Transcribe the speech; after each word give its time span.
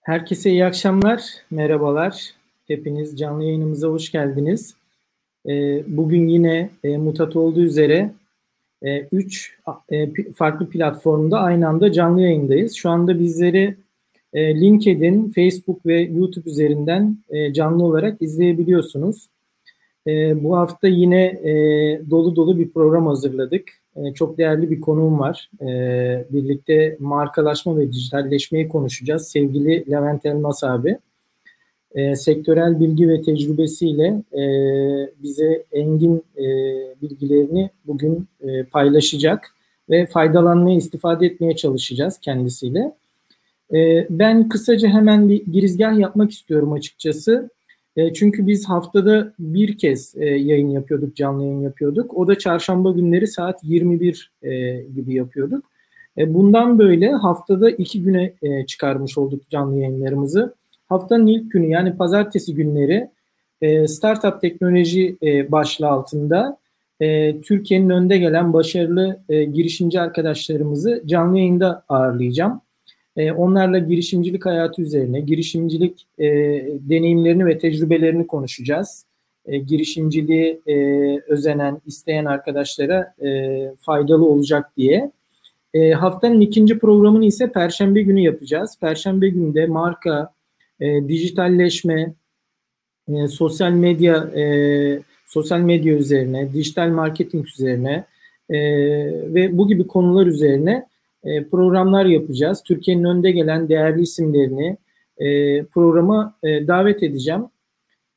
Herkese 0.00 0.50
iyi 0.50 0.64
akşamlar, 0.64 1.22
merhabalar. 1.50 2.30
Hepiniz 2.68 3.18
canlı 3.18 3.44
yayınımıza 3.44 3.88
hoş 3.88 4.12
geldiniz. 4.12 4.74
Ee, 5.48 5.82
bugün 5.86 6.28
yine 6.28 6.70
e, 6.84 6.96
mutat 6.96 7.36
olduğu 7.36 7.60
üzere 7.60 8.12
3 9.12 9.58
e, 9.90 9.96
e, 9.96 10.12
farklı 10.36 10.70
platformda 10.70 11.40
aynı 11.40 11.68
anda 11.68 11.92
canlı 11.92 12.20
yayındayız. 12.20 12.74
Şu 12.74 12.90
anda 12.90 13.20
bizleri 13.20 13.76
LinkedIn, 14.34 15.28
Facebook 15.28 15.86
ve 15.86 16.00
YouTube 16.00 16.50
üzerinden 16.50 17.16
canlı 17.52 17.84
olarak 17.84 18.22
izleyebiliyorsunuz. 18.22 19.28
Bu 20.34 20.56
hafta 20.56 20.88
yine 20.88 21.40
dolu 22.10 22.36
dolu 22.36 22.58
bir 22.58 22.70
program 22.70 23.06
hazırladık. 23.06 23.79
Çok 24.14 24.38
değerli 24.38 24.70
bir 24.70 24.80
konuğum 24.80 25.18
var. 25.18 25.50
Birlikte 26.30 26.96
markalaşma 27.00 27.78
ve 27.78 27.92
dijitalleşmeyi 27.92 28.68
konuşacağız. 28.68 29.28
Sevgili 29.28 29.90
Levent 29.90 30.26
Elmas 30.26 30.64
abi. 30.64 30.98
Sektörel 32.14 32.80
bilgi 32.80 33.08
ve 33.08 33.22
tecrübesiyle 33.22 34.22
bize 35.22 35.64
engin 35.72 36.24
bilgilerini 37.02 37.70
bugün 37.86 38.26
paylaşacak 38.72 39.54
ve 39.90 40.06
faydalanmaya, 40.06 40.76
istifade 40.76 41.26
etmeye 41.26 41.56
çalışacağız 41.56 42.18
kendisiyle. 42.18 42.92
Ben 44.10 44.48
kısaca 44.48 44.88
hemen 44.88 45.28
bir 45.28 45.46
girizgah 45.46 45.98
yapmak 45.98 46.30
istiyorum 46.30 46.72
açıkçası. 46.72 47.50
E, 47.96 48.12
çünkü 48.12 48.46
biz 48.46 48.68
haftada 48.68 49.32
bir 49.38 49.78
kez 49.78 50.14
e, 50.16 50.24
yayın 50.24 50.70
yapıyorduk, 50.70 51.16
canlı 51.16 51.42
yayın 51.42 51.60
yapıyorduk. 51.60 52.16
O 52.16 52.26
da 52.28 52.38
çarşamba 52.38 52.90
günleri 52.90 53.26
saat 53.26 53.64
21 53.64 54.32
e, 54.42 54.82
gibi 54.82 55.14
yapıyorduk. 55.14 55.70
Bundan 56.16 56.78
böyle 56.78 57.12
haftada 57.12 57.70
iki 57.70 58.02
güne 58.02 58.34
çıkarmış 58.66 59.18
olduk 59.18 59.50
canlı 59.50 59.78
yayınlarımızı. 59.78 60.54
Haftanın 60.88 61.26
ilk 61.26 61.50
günü 61.50 61.66
yani 61.66 61.96
pazartesi 61.96 62.54
günleri 62.54 63.10
Startup 63.86 64.40
Teknoloji 64.40 65.16
başlığı 65.48 65.88
altında 65.88 66.58
Türkiye'nin 67.42 67.90
önde 67.90 68.18
gelen 68.18 68.52
başarılı 68.52 69.20
girişimci 69.28 70.00
arkadaşlarımızı 70.00 71.02
canlı 71.06 71.38
yayında 71.38 71.84
ağırlayacağım. 71.88 72.60
E, 73.20 73.32
onlarla 73.32 73.78
girişimcilik 73.78 74.46
hayatı 74.46 74.82
üzerine, 74.82 75.20
girişimcilik 75.20 76.06
e, 76.18 76.26
deneyimlerini 76.80 77.46
ve 77.46 77.58
tecrübelerini 77.58 78.26
konuşacağız. 78.26 79.04
E, 79.46 79.58
girişimciliği 79.58 80.60
e, 80.66 80.74
özenen, 81.28 81.80
isteyen 81.86 82.24
arkadaşlara 82.24 83.14
e, 83.24 83.60
faydalı 83.80 84.26
olacak 84.26 84.76
diye. 84.76 85.12
E, 85.74 85.92
haftanın 85.92 86.40
ikinci 86.40 86.78
programını 86.78 87.24
ise 87.24 87.52
Perşembe 87.52 88.02
günü 88.02 88.20
yapacağız. 88.20 88.78
Perşembe 88.80 89.28
günü 89.28 89.54
de 89.54 89.66
marka, 89.66 90.32
e, 90.80 91.08
dijitalleşme, 91.08 92.14
e, 93.08 93.28
sosyal 93.28 93.70
medya, 93.70 94.16
e, 94.16 94.44
sosyal 95.26 95.60
medya 95.60 95.94
üzerine, 95.94 96.52
dijital 96.54 96.88
marketing 96.88 97.46
üzerine 97.46 98.04
e, 98.50 98.58
ve 99.34 99.58
bu 99.58 99.68
gibi 99.68 99.86
konular 99.86 100.26
üzerine 100.26 100.89
e, 101.24 101.44
programlar 101.44 102.04
yapacağız. 102.04 102.62
Türkiye'nin 102.62 103.04
önde 103.04 103.30
gelen 103.30 103.68
değerli 103.68 104.02
isimlerini 104.02 104.76
e, 105.18 105.62
programa 105.64 106.34
e, 106.42 106.66
davet 106.66 107.02
edeceğim. 107.02 107.44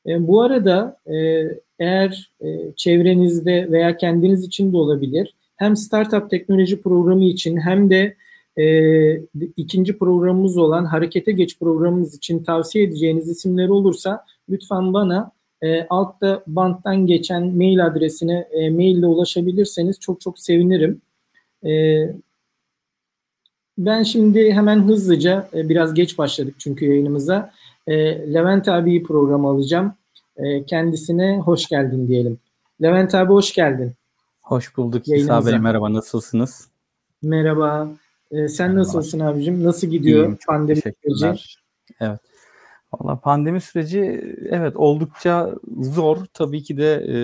E, 0.07 0.27
bu 0.27 0.41
arada 0.41 0.97
e, 1.07 1.47
eğer 1.79 2.31
e, 2.41 2.71
çevrenizde 2.75 3.71
veya 3.71 3.97
kendiniz 3.97 4.43
için 4.45 4.73
de 4.73 4.77
olabilir 4.77 5.35
hem 5.55 5.75
Startup 5.75 6.29
Teknoloji 6.29 6.81
Programı 6.81 7.23
için 7.23 7.57
hem 7.57 7.89
de 7.89 8.15
e, 8.57 8.65
ikinci 9.57 9.97
programımız 9.97 10.57
olan 10.57 10.85
Harekete 10.85 11.31
Geç 11.31 11.59
programımız 11.59 12.15
için 12.15 12.43
tavsiye 12.43 12.85
edeceğiniz 12.85 13.29
isimler 13.29 13.69
olursa 13.69 14.25
lütfen 14.49 14.93
bana 14.93 15.31
e, 15.61 15.87
altta 15.89 16.43
banttan 16.47 17.07
geçen 17.07 17.47
mail 17.47 17.85
adresine 17.85 18.47
e, 18.51 18.69
maille 18.69 19.05
ulaşabilirseniz 19.05 19.99
çok 19.99 20.21
çok 20.21 20.39
sevinirim. 20.39 21.01
E, 21.65 22.03
ben 23.77 24.03
şimdi 24.03 24.51
hemen 24.51 24.83
hızlıca, 24.83 25.49
e, 25.53 25.69
biraz 25.69 25.93
geç 25.93 26.17
başladık 26.17 26.55
çünkü 26.59 26.85
yayınımıza. 26.85 27.51
E, 27.87 27.93
Levent 28.33 28.67
abiyi 28.67 29.03
programa 29.03 29.51
alacağım. 29.51 29.93
E, 30.37 30.63
kendisine 30.65 31.37
hoş 31.37 31.67
geldin 31.67 32.07
diyelim. 32.07 32.37
Levent 32.81 33.15
abi 33.15 33.33
hoş 33.33 33.53
geldin. 33.53 33.91
Hoş 34.41 34.77
bulduk 34.77 35.07
İsa 35.07 35.45
Bey. 35.45 35.59
Merhaba, 35.59 35.93
nasılsınız? 35.93 36.67
Merhaba. 37.21 37.87
Sen 38.31 38.67
Merhaba. 38.67 38.79
nasılsın 38.79 39.19
abicim? 39.19 39.63
Nasıl 39.63 39.87
gidiyor 39.87 40.23
İyiyim, 40.23 40.37
pandemi 40.47 40.81
süreci? 40.81 41.41
Evet. 41.99 42.19
Valla 42.93 43.19
pandemi 43.19 43.61
süreci 43.61 43.99
evet 44.49 44.75
oldukça 44.75 45.49
zor. 45.79 46.17
Tabii 46.33 46.63
ki 46.63 46.77
de 46.77 46.93
e, 46.93 47.15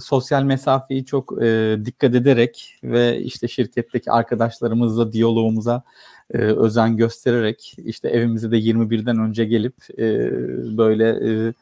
sosyal 0.00 0.42
mesafeyi 0.42 1.04
çok 1.04 1.42
e, 1.42 1.76
dikkat 1.84 2.14
ederek 2.14 2.78
ve 2.84 3.20
işte 3.20 3.48
şirketteki 3.48 4.12
arkadaşlarımızla 4.12 5.12
diyalogumuza 5.12 5.82
e, 6.30 6.38
özen 6.38 6.96
göstererek 6.96 7.76
işte 7.84 8.08
evimize 8.08 8.50
de 8.50 8.58
21'den 8.58 9.18
önce 9.18 9.44
gelip 9.44 9.74
e, 9.98 10.30
böyle 10.76 11.08
e, 11.08 11.52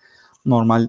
normal 0.47 0.89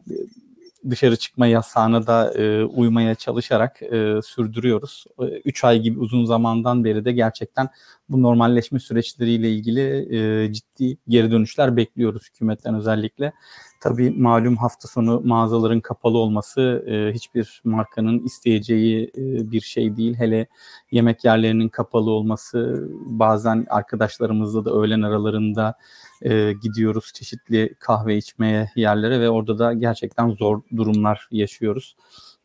dışarı 0.89 1.15
çıkma 1.17 1.47
yasağına 1.47 2.07
da 2.07 2.33
e, 2.33 2.63
uymaya 2.63 3.15
çalışarak 3.15 3.81
e, 3.81 4.19
sürdürüyoruz. 4.23 5.05
3 5.45 5.63
ay 5.63 5.79
gibi 5.79 5.99
uzun 5.99 6.25
zamandan 6.25 6.83
beri 6.83 7.05
de 7.05 7.11
gerçekten 7.11 7.69
bu 8.09 8.21
normalleşme 8.21 8.79
süreçleriyle 8.79 9.51
ilgili 9.51 10.15
e, 10.45 10.53
ciddi 10.53 10.97
geri 11.07 11.31
dönüşler 11.31 11.77
bekliyoruz 11.77 12.23
hükümetten 12.29 12.75
özellikle. 12.75 13.33
Tabii 13.81 14.11
malum 14.11 14.57
hafta 14.57 14.87
sonu 14.87 15.21
mağazaların 15.25 15.79
kapalı 15.79 16.17
olması 16.17 16.85
e, 16.87 17.13
hiçbir 17.13 17.61
markanın 17.63 18.19
isteyeceği 18.19 19.11
e, 19.17 19.51
bir 19.51 19.61
şey 19.61 19.97
değil. 19.97 20.15
Hele 20.15 20.47
yemek 20.91 21.25
yerlerinin 21.25 21.69
kapalı 21.69 22.11
olması 22.11 22.87
bazen 23.05 23.65
arkadaşlarımızla 23.69 24.65
da 24.65 24.71
öğlen 24.71 25.01
aralarında 25.01 25.75
e, 26.21 26.53
gidiyoruz 26.53 27.11
çeşitli 27.13 27.75
kahve 27.79 28.17
içmeye 28.17 28.71
yerlere 28.75 29.19
ve 29.19 29.29
orada 29.29 29.59
da 29.59 29.73
gerçekten 29.73 30.29
zor 30.29 30.61
durumlar 30.77 31.27
yaşıyoruz. 31.31 31.95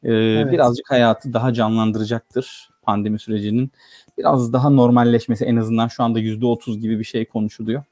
E, 0.03 0.13
evet. 0.13 0.53
Birazcık 0.53 0.91
hayatı 0.91 1.33
daha 1.33 1.53
canlandıracaktır 1.53 2.71
pandemi 2.83 3.19
sürecinin. 3.19 3.71
Biraz 4.19 4.53
daha 4.53 4.71
normalleşmesi 4.71 5.45
en 5.45 5.57
azından 5.57 5.89
şu 5.89 6.03
anda 6.03 6.21
%30 6.21 6.79
gibi 6.79 6.99
bir 6.99 7.05
şey 7.05 7.25
konuşuluyor. 7.25 7.83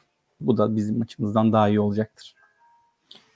Bu 0.41 0.57
da 0.57 0.77
bizim 0.77 1.03
açımızdan 1.03 1.53
daha 1.53 1.69
iyi 1.69 1.81
olacaktır. 1.81 2.35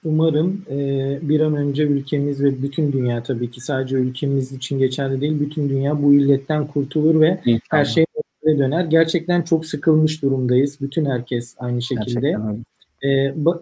Umarım 0.05 0.63
e, 0.71 1.19
bir 1.23 1.41
an 1.41 1.57
önce 1.57 1.83
ülkemiz 1.83 2.45
ve 2.45 2.63
bütün 2.63 2.93
dünya 2.93 3.23
tabii 3.23 3.51
ki 3.51 3.61
sadece 3.61 3.97
ülkemiz 3.97 4.53
için 4.53 4.79
geçerli 4.79 5.21
değil, 5.21 5.41
bütün 5.41 5.69
dünya 5.69 6.03
bu 6.03 6.15
illetten 6.15 6.67
kurtulur 6.67 7.21
ve 7.21 7.41
İnşallah. 7.45 7.61
her 7.69 7.85
şey 7.85 8.05
döner. 8.59 8.85
Gerçekten 8.85 9.43
çok 9.43 9.67
sıkılmış 9.67 10.23
durumdayız. 10.23 10.81
Bütün 10.81 11.05
herkes 11.05 11.55
aynı 11.59 11.83
şekilde. 11.83 12.37
Ee, 13.03 13.09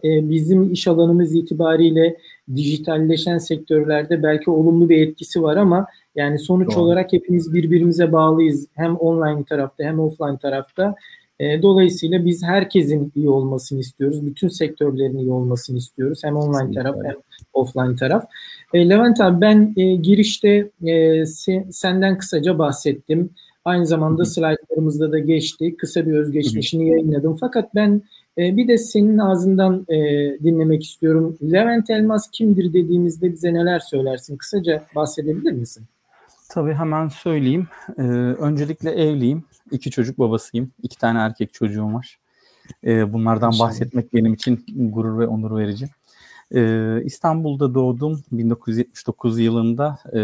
e, 0.04 0.30
bizim 0.30 0.72
iş 0.72 0.88
alanımız 0.88 1.34
itibariyle 1.34 2.16
dijitalleşen 2.54 3.38
sektörlerde 3.38 4.22
belki 4.22 4.50
olumlu 4.50 4.88
bir 4.88 5.06
etkisi 5.06 5.42
var 5.42 5.56
ama 5.56 5.86
yani 6.14 6.38
sonuç 6.38 6.74
Doğru. 6.74 6.80
olarak 6.80 7.12
hepimiz 7.12 7.54
birbirimize 7.54 8.12
bağlıyız. 8.12 8.68
Hem 8.74 8.96
online 8.96 9.44
tarafta 9.44 9.84
hem 9.84 10.00
offline 10.00 10.38
tarafta. 10.38 10.94
E, 11.40 11.62
dolayısıyla 11.62 12.24
biz 12.24 12.42
herkesin 12.42 13.12
iyi 13.14 13.28
olmasını 13.28 13.80
istiyoruz. 13.80 14.26
Bütün 14.26 14.48
sektörlerin 14.48 15.18
iyi 15.18 15.30
olmasını 15.30 15.76
istiyoruz. 15.76 16.20
Hem 16.24 16.36
online 16.36 16.74
taraf 16.74 16.96
hem 17.04 17.14
offline 17.52 17.96
taraf. 17.96 18.24
E, 18.74 18.88
Levent 18.88 19.20
abi 19.20 19.40
ben 19.40 19.74
e, 19.76 19.96
girişte 19.96 20.70
e, 20.86 21.26
se, 21.26 21.66
senden 21.70 22.18
kısaca 22.18 22.58
bahsettim. 22.58 23.30
Aynı 23.64 23.86
zamanda 23.86 24.22
Hı-hı. 24.22 24.30
slaytlarımızda 24.30 25.12
da 25.12 25.18
geçti. 25.18 25.76
Kısa 25.76 26.06
bir 26.06 26.12
özgeçmişini 26.12 26.82
Hı-hı. 26.82 26.90
yayınladım. 26.90 27.36
Fakat 27.40 27.74
ben 27.74 28.02
e, 28.38 28.56
bir 28.56 28.68
de 28.68 28.78
senin 28.78 29.18
ağzından 29.18 29.86
e, 29.88 29.96
dinlemek 30.44 30.84
istiyorum. 30.84 31.36
Levent 31.42 31.90
Elmas 31.90 32.30
kimdir 32.30 32.72
dediğimizde 32.72 33.32
bize 33.32 33.54
neler 33.54 33.78
söylersin? 33.78 34.36
Kısaca 34.36 34.84
bahsedebilir 34.94 35.52
misin? 35.52 35.84
Tabii 36.48 36.72
hemen 36.72 37.08
söyleyeyim. 37.08 37.68
Ee, 37.98 38.02
öncelikle 38.02 38.90
evliyim. 38.90 39.44
İki 39.70 39.90
çocuk 39.90 40.18
babasıyım. 40.18 40.72
İki 40.82 40.98
tane 40.98 41.18
erkek 41.18 41.54
çocuğum 41.54 41.94
var. 41.94 42.18
Ee, 42.84 43.12
bunlardan 43.12 43.52
bahsetmek 43.58 44.14
benim 44.14 44.34
için 44.34 44.64
gurur 44.68 45.18
ve 45.18 45.26
onur 45.26 45.58
verici. 45.58 45.88
Ee, 46.54 47.02
İstanbul'da 47.04 47.74
doğdum 47.74 48.22
1979 48.32 49.38
yılında. 49.38 49.98
Ee, 50.14 50.20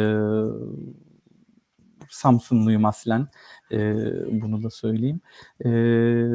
Samsunluyum 2.12 2.84
aslen. 2.84 3.28
E, 3.72 3.94
bunu 4.42 4.62
da 4.62 4.70
söyleyeyim. 4.70 5.20
E, 5.64 5.70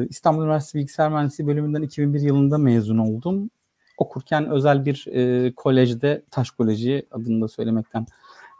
İstanbul 0.08 0.42
Üniversitesi 0.42 0.78
Bilgisayar 0.78 1.10
Mühendisliği 1.10 1.48
bölümünden 1.48 1.82
2001 1.82 2.20
yılında 2.20 2.58
mezun 2.58 2.98
oldum. 2.98 3.50
Okurken 3.98 4.50
özel 4.50 4.84
bir 4.84 5.06
e, 5.06 5.52
kolejde, 5.54 6.22
Taş 6.30 6.50
Koleji 6.50 7.06
adını 7.10 7.40
da 7.40 7.48
söylemekten 7.48 8.06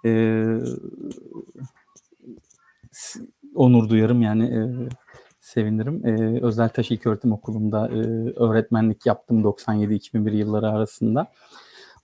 e, 0.05 0.11
onur 3.59 3.89
duyarım. 3.89 4.23
Yani 4.23 4.45
e, 4.45 4.61
sevinirim. 5.41 6.07
E, 6.07 6.41
Özel 6.43 6.69
Taş 6.69 6.91
İlköğretim 6.91 7.33
Okulu'nda 7.33 7.89
e, 7.89 7.99
öğretmenlik 8.37 9.07
yaptım 9.07 9.43
97-2001 9.43 10.37
yılları 10.37 10.69
arasında. 10.69 11.33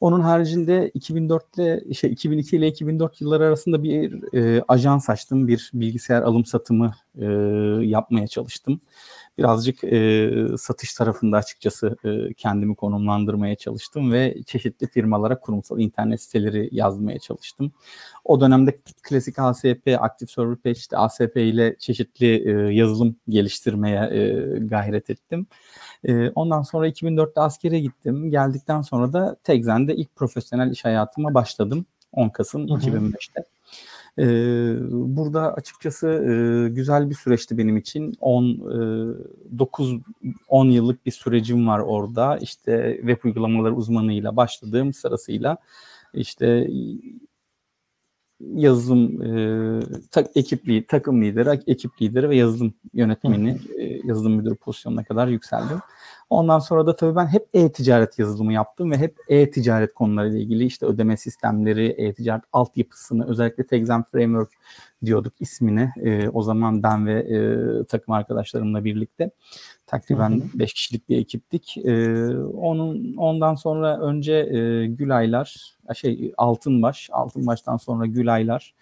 Onun 0.01 0.21
haricinde 0.21 0.91
2004 0.95 1.59
ile 1.59 1.95
şey 1.95 2.13
2002 2.13 2.57
ile 2.57 2.67
2004 2.67 3.21
yılları 3.21 3.47
arasında 3.47 3.83
bir 3.83 4.35
e, 4.35 4.63
ajans 4.69 5.11
açtım. 5.11 5.49
Bir 5.49 5.71
bilgisayar 5.75 6.23
alım 6.23 6.45
satımı 6.45 6.95
e, 7.19 7.25
yapmaya 7.85 8.27
çalıştım 8.27 8.81
birazcık 9.39 9.85
e, 9.85 10.31
satış 10.59 10.95
tarafında 10.95 11.37
açıkçası 11.37 11.97
e, 12.05 12.35
kendimi 12.35 12.77
konumlandırmaya 12.77 13.55
çalıştım 13.55 14.13
ve 14.13 14.43
çeşitli 14.47 14.87
firmalara 14.87 15.41
kurumsal 15.41 15.81
internet 15.81 16.21
siteleri 16.21 16.69
yazmaya 16.73 17.19
çalıştım. 17.19 17.73
O 18.25 18.41
dönemde 18.41 18.79
klasik 19.03 19.39
ASP, 19.39 19.99
Active 20.01 20.29
Server 20.31 20.57
Page, 20.57 20.79
işte 20.79 20.99
ASP 20.99 21.37
ile 21.37 21.77
çeşitli 21.79 22.51
e, 22.51 22.75
yazılım 22.75 23.17
geliştirmeye 23.29 24.01
e, 24.13 24.59
gayret 24.59 25.11
ettim. 25.11 25.47
E, 26.05 26.31
ondan 26.31 26.63
sonra 26.63 26.89
2004'te 26.89 27.41
askere 27.41 27.81
gittim. 27.81 28.31
Geldikten 28.31 28.83
sonra 28.83 29.13
da 29.13 29.37
Tekzen'de 29.45 29.97
ilk 29.97 30.17
profesyonel 30.17 30.71
iş 30.71 30.85
hayatıma 30.85 31.35
başladım. 31.35 31.87
10 32.13 32.29
Kasım 32.29 32.69
hı 32.69 32.75
hı. 32.75 32.79
2005'te. 32.79 33.54
E, 34.19 34.25
burada 34.91 35.55
açıkçası 35.55 36.09
e, 36.09 36.69
güzel 36.69 37.11
bir 37.11 37.15
süreçti 37.15 37.59
benim 37.59 37.77
için. 37.77 38.15
10 38.21 38.45
e, 38.45 39.59
9 39.59 39.97
10 40.49 40.67
yıllık 40.67 41.07
bir 41.07 41.11
sürecim 41.11 41.69
var 41.69 41.79
orada. 41.79 42.39
İşte 42.39 42.97
web 43.01 43.25
uygulamaları 43.25 43.75
uzmanıyla 43.75 44.37
başladığım 44.37 44.93
sırasıyla 44.93 45.57
işte 46.15 46.69
yazılım 48.41 49.23
e, 49.23 49.83
tak, 50.11 50.27
ekip 50.35 50.89
takım 50.89 51.23
lideri, 51.23 51.61
ekip 51.67 52.03
lideri 52.03 52.31
ve 52.31 52.37
yazılım 52.37 52.75
yönetmeni, 52.93 53.59
e, 53.79 54.01
yazılım 54.05 54.33
müdürü 54.33 54.57
pozisyonuna 54.57 55.05
kadar 55.05 55.29
yükseldim. 55.29 55.79
Ondan 56.31 56.59
sonra 56.59 56.87
da 56.87 56.97
tabii 56.97 57.17
ben 57.17 57.27
hep 57.27 57.49
e-ticaret 57.55 58.19
yazılımı 58.19 58.53
yaptım 58.53 58.91
ve 58.91 58.99
hep 58.99 59.17
e-ticaret 59.29 59.95
konularıyla 59.95 60.39
ilgili 60.39 60.65
işte 60.65 60.87
ödeme 60.87 61.17
sistemleri, 61.17 61.87
e-ticaret 61.87 62.45
altyapısını 62.53 63.27
özellikle 63.29 63.67
Texam 63.67 64.05
Framework 64.05 64.51
diyorduk 65.05 65.33
ismini. 65.41 65.91
E, 66.03 66.29
o 66.29 66.43
zaman 66.43 66.83
ben 66.83 67.07
ve 67.07 67.13
e, 67.13 67.39
takım 67.85 68.15
arkadaşlarımla 68.15 68.85
birlikte 68.85 69.31
takriben 69.87 70.43
5 70.55 70.73
kişilik 70.73 71.09
bir 71.09 71.19
ekiptik. 71.19 71.77
E, 71.77 72.29
onun 72.39 73.17
ondan 73.17 73.55
sonra 73.55 74.01
önce 74.01 74.33
e, 74.33 74.87
Gülaylar, 74.87 75.77
şey 75.95 76.33
Altınbaş, 76.37 77.09
Altınbaş'tan 77.13 77.77
sonra 77.77 78.07
Gülaylar, 78.07 78.75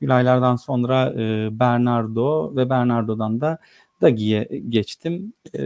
Gülaylardan 0.00 0.56
sonra 0.56 1.12
e, 1.12 1.48
Bernardo 1.52 2.56
ve 2.56 2.70
Bernardo'dan 2.70 3.40
da 3.40 3.58
Dagi'ye 4.00 4.48
geçtim. 4.68 5.32
E, 5.54 5.60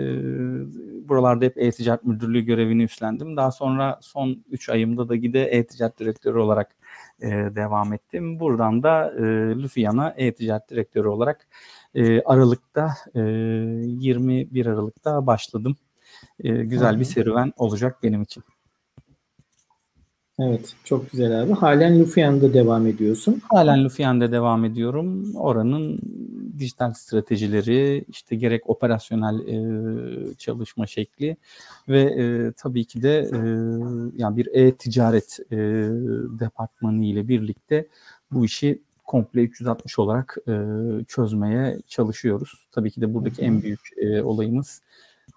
buralarda 1.09 1.45
hep 1.45 1.59
e-ticaret 1.59 2.05
müdürlüğü 2.05 2.41
görevini 2.41 2.83
üstlendim. 2.83 3.37
Daha 3.37 3.51
sonra 3.51 3.99
son 4.03 4.45
3 4.51 4.69
ayımda 4.69 5.09
Dagi'de 5.09 5.45
e-ticaret 5.45 5.99
direktörü 5.99 6.39
olarak 6.39 6.77
e, 7.21 7.29
devam 7.31 7.93
ettim. 7.93 8.41
Buradan 8.41 8.83
da 8.83 9.13
e, 9.19 9.23
Lüfiyan'a 9.63 10.15
e-ticaret 10.17 10.71
direktörü 10.71 11.09
olarak 11.09 11.47
e, 11.95 12.23
Aralık'ta 12.23 12.95
e, 13.15 13.21
21 13.21 14.67
Aralık'ta 14.67 15.27
başladım. 15.27 15.77
E, 16.41 16.49
güzel 16.65 17.01
bir 17.01 17.05
serüven 17.05 17.53
olacak 17.57 18.03
benim 18.03 18.23
için. 18.23 18.45
Evet, 20.39 20.75
çok 20.85 21.11
güzel 21.11 21.43
abi. 21.43 21.53
Halen 21.53 22.01
Lufian'da 22.01 22.55
devam 22.55 22.87
ediyorsun. 22.87 23.43
Halen 23.51 23.85
Lufian'da 23.85 24.33
devam 24.33 24.65
ediyorum. 24.65 25.35
Oranın 25.37 25.99
dijital 26.59 26.93
stratejileri, 26.93 28.05
işte 28.09 28.37
gerek 28.37 28.71
operasyonel 28.71 29.41
e, 29.49 30.35
çalışma 30.35 30.87
şekli 30.87 31.37
ve 31.89 32.01
e, 32.01 32.53
tabii 32.57 32.85
ki 32.85 33.03
de 33.03 33.19
e, 33.19 33.39
yani 34.17 34.37
bir 34.37 34.49
e-ticaret 34.53 35.39
e, 35.51 35.57
departmanı 36.41 37.05
ile 37.05 37.29
birlikte 37.29 37.87
bu 38.31 38.45
işi 38.45 38.83
komple 39.05 39.43
360 39.43 39.99
olarak 39.99 40.37
e, 40.49 40.53
çözmeye 41.09 41.79
çalışıyoruz. 41.87 42.67
Tabii 42.73 42.91
ki 42.91 43.01
de 43.01 43.15
buradaki 43.15 43.43
en 43.43 43.63
büyük 43.63 43.81
e, 43.97 44.23
olayımız 44.23 44.83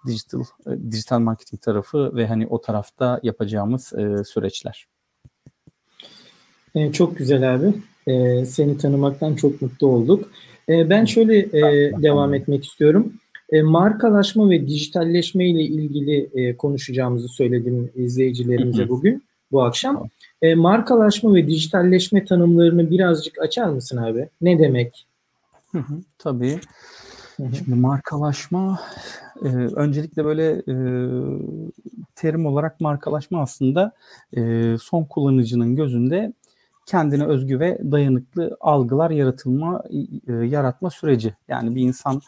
dijital 0.06 0.40
e, 0.40 0.92
dijital 0.92 1.18
marketing 1.18 1.62
tarafı 1.62 2.16
ve 2.16 2.26
hani 2.26 2.46
o 2.46 2.60
tarafta 2.60 3.20
yapacağımız 3.22 3.92
e, 3.92 4.24
süreçler. 4.24 4.86
E, 6.74 6.92
çok 6.92 7.18
güzel 7.18 7.54
abi. 7.54 7.74
E, 8.06 8.44
seni 8.44 8.78
tanımaktan 8.78 9.34
çok 9.34 9.62
mutlu 9.62 9.86
olduk. 9.86 10.30
E, 10.68 10.90
ben 10.90 11.04
şöyle 11.04 11.38
e, 11.38 11.92
devam 12.02 12.34
etmek 12.34 12.64
istiyorum. 12.64 13.12
E, 13.52 13.62
markalaşma 13.62 14.50
ve 14.50 14.66
dijitalleşme 14.68 15.48
ile 15.48 15.62
ilgili 15.62 16.30
e, 16.34 16.56
konuşacağımızı 16.56 17.28
söyledim 17.28 17.90
izleyicilerimize 17.94 18.88
bugün, 18.88 19.22
bu 19.52 19.62
akşam. 19.62 20.08
E, 20.42 20.54
markalaşma 20.54 21.34
ve 21.34 21.48
dijitalleşme 21.48 22.24
tanımlarını 22.24 22.90
birazcık 22.90 23.38
açar 23.42 23.68
mısın 23.68 23.96
abi? 23.96 24.28
Ne 24.40 24.58
demek? 24.58 25.06
Hı 25.72 25.78
hı, 25.78 25.94
tabii. 26.18 26.60
Şimdi 27.36 27.74
markalaşma 27.74 28.80
e, 29.44 29.48
öncelikle 29.74 30.24
böyle 30.24 30.50
e, 30.50 30.74
terim 32.14 32.46
olarak 32.46 32.80
markalaşma 32.80 33.42
aslında 33.42 33.92
e, 34.36 34.74
son 34.82 35.04
kullanıcının 35.04 35.76
gözünde 35.76 36.32
kendine 36.86 37.24
özgü 37.24 37.60
ve 37.60 37.78
dayanıklı 37.90 38.56
algılar 38.60 39.10
yaratılma 39.10 39.82
e, 40.28 40.32
yaratma 40.32 40.90
süreci. 40.90 41.34
Yani 41.48 41.74
bir 41.74 41.80
insan 41.80 42.20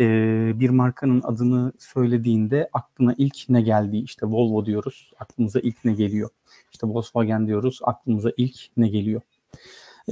e, 0.00 0.04
bir 0.60 0.70
markanın 0.70 1.22
adını 1.24 1.72
söylediğinde 1.78 2.68
aklına 2.72 3.14
ilk 3.18 3.36
ne 3.48 3.62
geldiği 3.62 4.04
işte 4.04 4.26
Volvo 4.26 4.66
diyoruz 4.66 5.12
aklımıza 5.18 5.60
ilk 5.60 5.84
ne 5.84 5.92
geliyor. 5.92 6.30
İşte 6.72 6.86
Volkswagen 6.86 7.46
diyoruz 7.46 7.80
aklımıza 7.82 8.30
ilk 8.36 8.56
ne 8.76 8.88
geliyor. 8.88 9.20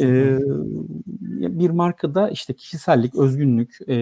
E, 0.00 0.38
bir 1.58 1.70
markada 1.70 2.30
işte 2.30 2.54
kişisellik, 2.54 3.14
özgünlük, 3.14 3.78
e, 3.88 3.96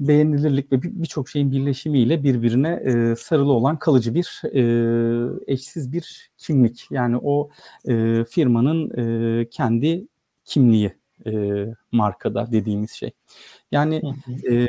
beğenilirlik 0.00 0.72
ve 0.72 0.82
birçok 0.82 1.28
şeyin 1.28 1.52
birleşimiyle 1.52 2.22
birbirine 2.22 2.68
e, 2.84 3.16
sarılı 3.16 3.52
olan 3.52 3.78
kalıcı 3.78 4.14
bir 4.14 4.42
e, 4.44 5.52
eşsiz 5.52 5.92
bir 5.92 6.30
kimlik. 6.38 6.86
Yani 6.90 7.16
o 7.22 7.50
e, 7.88 8.24
firmanın 8.24 8.90
e, 9.40 9.48
kendi 9.50 10.06
kimliği 10.44 10.94
e, 11.26 11.32
markada 11.92 12.52
dediğimiz 12.52 12.90
şey. 12.90 13.10
Yani 13.72 14.02
e, 14.50 14.68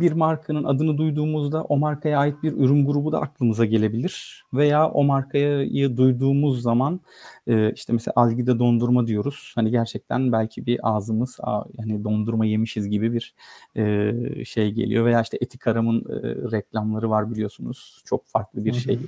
bir 0.00 0.12
markanın 0.12 0.64
adını 0.64 0.98
duyduğumuzda 0.98 1.64
o 1.64 1.76
markaya 1.76 2.18
ait 2.18 2.42
bir 2.42 2.52
ürün 2.52 2.86
grubu 2.86 3.12
da 3.12 3.20
aklımıza 3.20 3.64
gelebilir. 3.64 4.44
Veya 4.54 4.90
o 4.90 5.04
markayı 5.04 5.96
duyduğumuz 5.96 6.62
zaman 6.62 7.00
e, 7.46 7.72
işte 7.72 7.92
mesela 7.92 8.12
algide 8.16 8.58
dondurma 8.58 9.06
diyoruz. 9.06 9.52
Hani 9.54 9.70
gerçekten 9.70 10.32
belki 10.32 10.66
bir 10.66 10.80
ağzımız 10.82 11.38
yani 11.78 12.04
dondurma 12.04 12.46
yemişiz 12.46 12.88
gibi 12.88 13.12
bir 13.12 13.34
e, 13.76 14.44
şey 14.44 14.72
geliyor. 14.72 15.04
Veya 15.04 15.22
işte 15.22 15.38
Etikaram'ın 15.40 16.00
e, 16.00 16.16
reklamları 16.52 17.10
var 17.10 17.30
biliyorsunuz. 17.30 18.02
Çok 18.04 18.26
farklı 18.26 18.64
bir 18.64 18.72
şey 18.72 18.98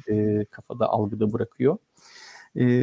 kafada 0.51 0.89
algıda 0.89 1.33
bırakıyor. 1.33 1.77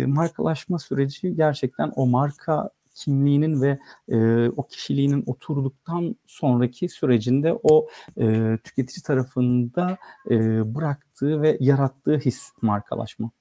markalaşma 0.07 0.79
süreci 0.79 1.35
gerçekten 1.35 1.91
o 1.95 2.07
marka 2.07 2.69
kimliğinin 2.95 3.61
ve 3.61 3.79
e, 4.09 4.49
o 4.49 4.67
kişiliğinin 4.67 5.23
oturduktan 5.25 6.15
sonraki 6.25 6.89
sürecinde 6.89 7.59
o 7.63 7.87
e, 8.17 8.57
tüketici 8.63 9.03
tarafında 9.03 9.97
e, 10.29 10.35
bıraktığı 10.75 11.41
ve 11.41 11.57
yarattığı 11.59 12.17
his 12.17 12.51
markalaşma. 12.61 13.31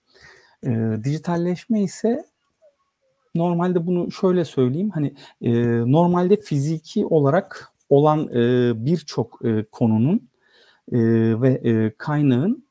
E, 0.67 0.97
dijitalleşme 1.05 1.83
ise 1.83 2.25
normalde 3.35 3.87
bunu 3.87 4.11
şöyle 4.11 4.45
söyleyeyim 4.45 4.91
hani 4.91 5.15
e, 5.41 5.53
normalde 5.93 6.37
fiziki 6.37 7.07
olarak 7.07 7.73
olan 7.89 8.29
e, 8.29 8.73
birçok 8.87 9.45
e, 9.45 9.65
konunun 9.65 10.29
e, 10.93 10.99
ve 11.41 11.61
e, 11.65 11.95
kaynağın 11.99 12.65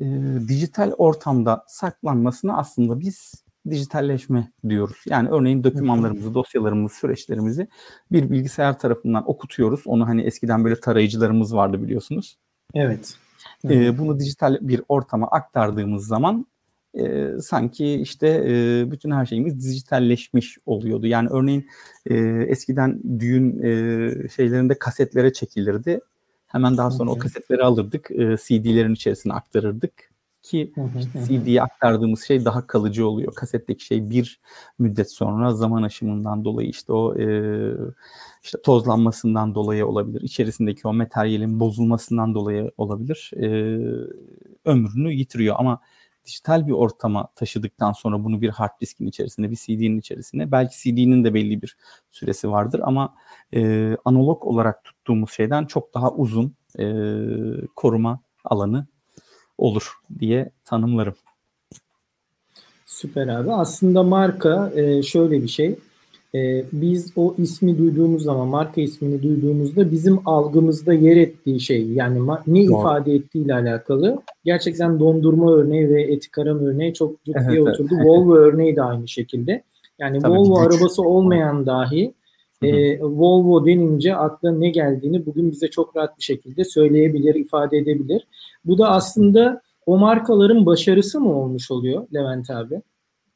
e, 0.00 0.04
dijital 0.48 0.92
ortamda 0.98 1.64
saklanmasını 1.68 2.58
aslında 2.58 3.00
biz 3.00 3.44
dijitalleşme 3.70 4.52
diyoruz. 4.68 4.96
Yani 5.06 5.28
örneğin 5.28 5.64
dokümanlarımızı, 5.64 6.34
dosyalarımızı, 6.34 6.94
süreçlerimizi 6.94 7.68
bir 8.12 8.30
bilgisayar 8.30 8.78
tarafından 8.78 9.30
okutuyoruz. 9.30 9.82
Onu 9.86 10.08
hani 10.08 10.22
eskiden 10.22 10.64
böyle 10.64 10.80
tarayıcılarımız 10.80 11.54
vardı 11.54 11.82
biliyorsunuz. 11.82 12.38
Evet. 12.74 13.14
Ee, 13.64 13.98
bunu 13.98 14.18
dijital 14.18 14.58
bir 14.60 14.82
ortama 14.88 15.26
aktardığımız 15.26 16.06
zaman 16.06 16.46
e, 16.98 17.28
sanki 17.42 17.94
işte 17.94 18.28
e, 18.28 18.84
bütün 18.90 19.10
her 19.10 19.26
şeyimiz 19.26 19.66
dijitalleşmiş 19.66 20.58
oluyordu. 20.66 21.06
Yani 21.06 21.28
örneğin 21.28 21.68
e, 22.06 22.16
eskiden 22.48 23.00
düğün 23.20 23.62
e, 23.62 24.28
şeylerinde 24.28 24.78
kasetlere 24.78 25.32
çekilirdi. 25.32 26.00
Hemen 26.46 26.76
daha 26.76 26.90
sonra 26.90 27.10
o 27.10 27.18
kasetleri 27.18 27.62
alırdık, 27.62 28.10
e, 28.10 28.36
CD'lerin 28.36 28.94
içerisine 28.94 29.32
aktarırdık 29.32 30.09
ki 30.42 30.72
işte 30.98 31.20
CD'ye 31.26 31.62
aktardığımız 31.62 32.22
şey 32.22 32.44
daha 32.44 32.66
kalıcı 32.66 33.08
oluyor. 33.08 33.34
Kasetteki 33.34 33.84
şey 33.84 34.10
bir 34.10 34.40
müddet 34.78 35.12
sonra 35.12 35.54
zaman 35.54 35.82
aşımından 35.82 36.44
dolayı 36.44 36.68
işte 36.68 36.92
o 36.92 37.18
e, 37.18 37.24
işte 38.42 38.62
tozlanmasından 38.62 39.54
dolayı 39.54 39.86
olabilir, 39.86 40.20
içerisindeki 40.20 40.88
o 40.88 40.92
materyalin 40.92 41.60
bozulmasından 41.60 42.34
dolayı 42.34 42.70
olabilir. 42.78 43.30
E, 43.36 43.46
ömrünü 44.64 45.12
yitiriyor 45.12 45.56
ama 45.58 45.80
dijital 46.24 46.66
bir 46.66 46.72
ortama 46.72 47.28
taşıdıktan 47.36 47.92
sonra 47.92 48.24
bunu 48.24 48.40
bir 48.40 48.48
hard 48.48 48.80
diskin 48.80 49.06
içerisine, 49.06 49.50
bir 49.50 49.56
CD'nin 49.56 49.98
içerisine, 49.98 50.52
belki 50.52 50.76
CD'nin 50.82 51.24
de 51.24 51.34
belli 51.34 51.62
bir 51.62 51.76
süresi 52.10 52.50
vardır 52.50 52.80
ama 52.84 53.14
e, 53.54 53.96
analog 54.04 54.44
olarak 54.44 54.84
tuttuğumuz 54.84 55.30
şeyden 55.30 55.64
çok 55.64 55.94
daha 55.94 56.12
uzun 56.12 56.54
e, 56.78 56.84
koruma 57.76 58.20
alanı 58.44 58.86
olur 59.60 59.92
diye 60.20 60.50
tanımlarım. 60.64 61.14
Süper 62.86 63.28
abi. 63.28 63.52
Aslında 63.52 64.02
marka 64.02 64.72
e, 64.74 65.02
şöyle 65.02 65.42
bir 65.42 65.48
şey. 65.48 65.74
E, 66.34 66.64
biz 66.72 67.12
o 67.16 67.34
ismi 67.38 67.78
duyduğumuz 67.78 68.22
zaman, 68.22 68.48
marka 68.48 68.80
ismini 68.80 69.22
duyduğumuzda 69.22 69.90
bizim 69.90 70.28
algımızda 70.28 70.92
yer 70.92 71.16
ettiği 71.16 71.60
şey, 71.60 71.86
yani 71.92 72.26
ne 72.46 72.66
Doğru. 72.66 72.80
ifade 72.80 73.14
ettiği 73.14 73.44
ile 73.44 73.54
alakalı 73.54 74.22
gerçekten 74.44 75.00
dondurma 75.00 75.52
örneği 75.52 75.88
ve 75.88 76.02
etikaram 76.02 76.58
örneği 76.58 76.94
çok 76.94 77.24
ciddiye 77.24 77.44
evet, 77.46 77.68
oturdu. 77.68 77.94
Evet. 77.96 78.06
Volvo 78.06 78.34
örneği 78.34 78.76
de 78.76 78.82
aynı 78.82 79.08
şekilde. 79.08 79.62
Yani 79.98 80.18
Tabii 80.18 80.32
Volvo 80.32 80.54
güç. 80.54 80.74
arabası 80.74 81.02
olmayan 81.02 81.66
dahi 81.66 82.14
e, 82.62 83.00
Volvo 83.00 83.66
denince 83.66 84.16
akla 84.16 84.52
ne 84.52 84.70
geldiğini 84.70 85.26
bugün 85.26 85.50
bize 85.50 85.68
çok 85.68 85.96
rahat 85.96 86.18
bir 86.18 86.22
şekilde 86.22 86.64
söyleyebilir, 86.64 87.34
ifade 87.34 87.78
edebilir. 87.78 88.26
Bu 88.64 88.78
da 88.78 88.88
aslında 88.88 89.62
o 89.86 89.98
markaların 89.98 90.66
başarısı 90.66 91.20
mı 91.20 91.34
olmuş 91.34 91.70
oluyor 91.70 92.06
Levent 92.14 92.50
abi? 92.50 92.82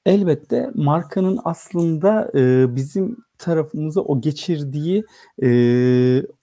Elbette 0.07 0.71
markanın 0.75 1.39
aslında 1.45 2.31
e, 2.35 2.77
bizim 2.77 3.17
tarafımıza 3.39 4.01
o 4.01 4.21
geçirdiği 4.21 5.05
e, 5.43 5.49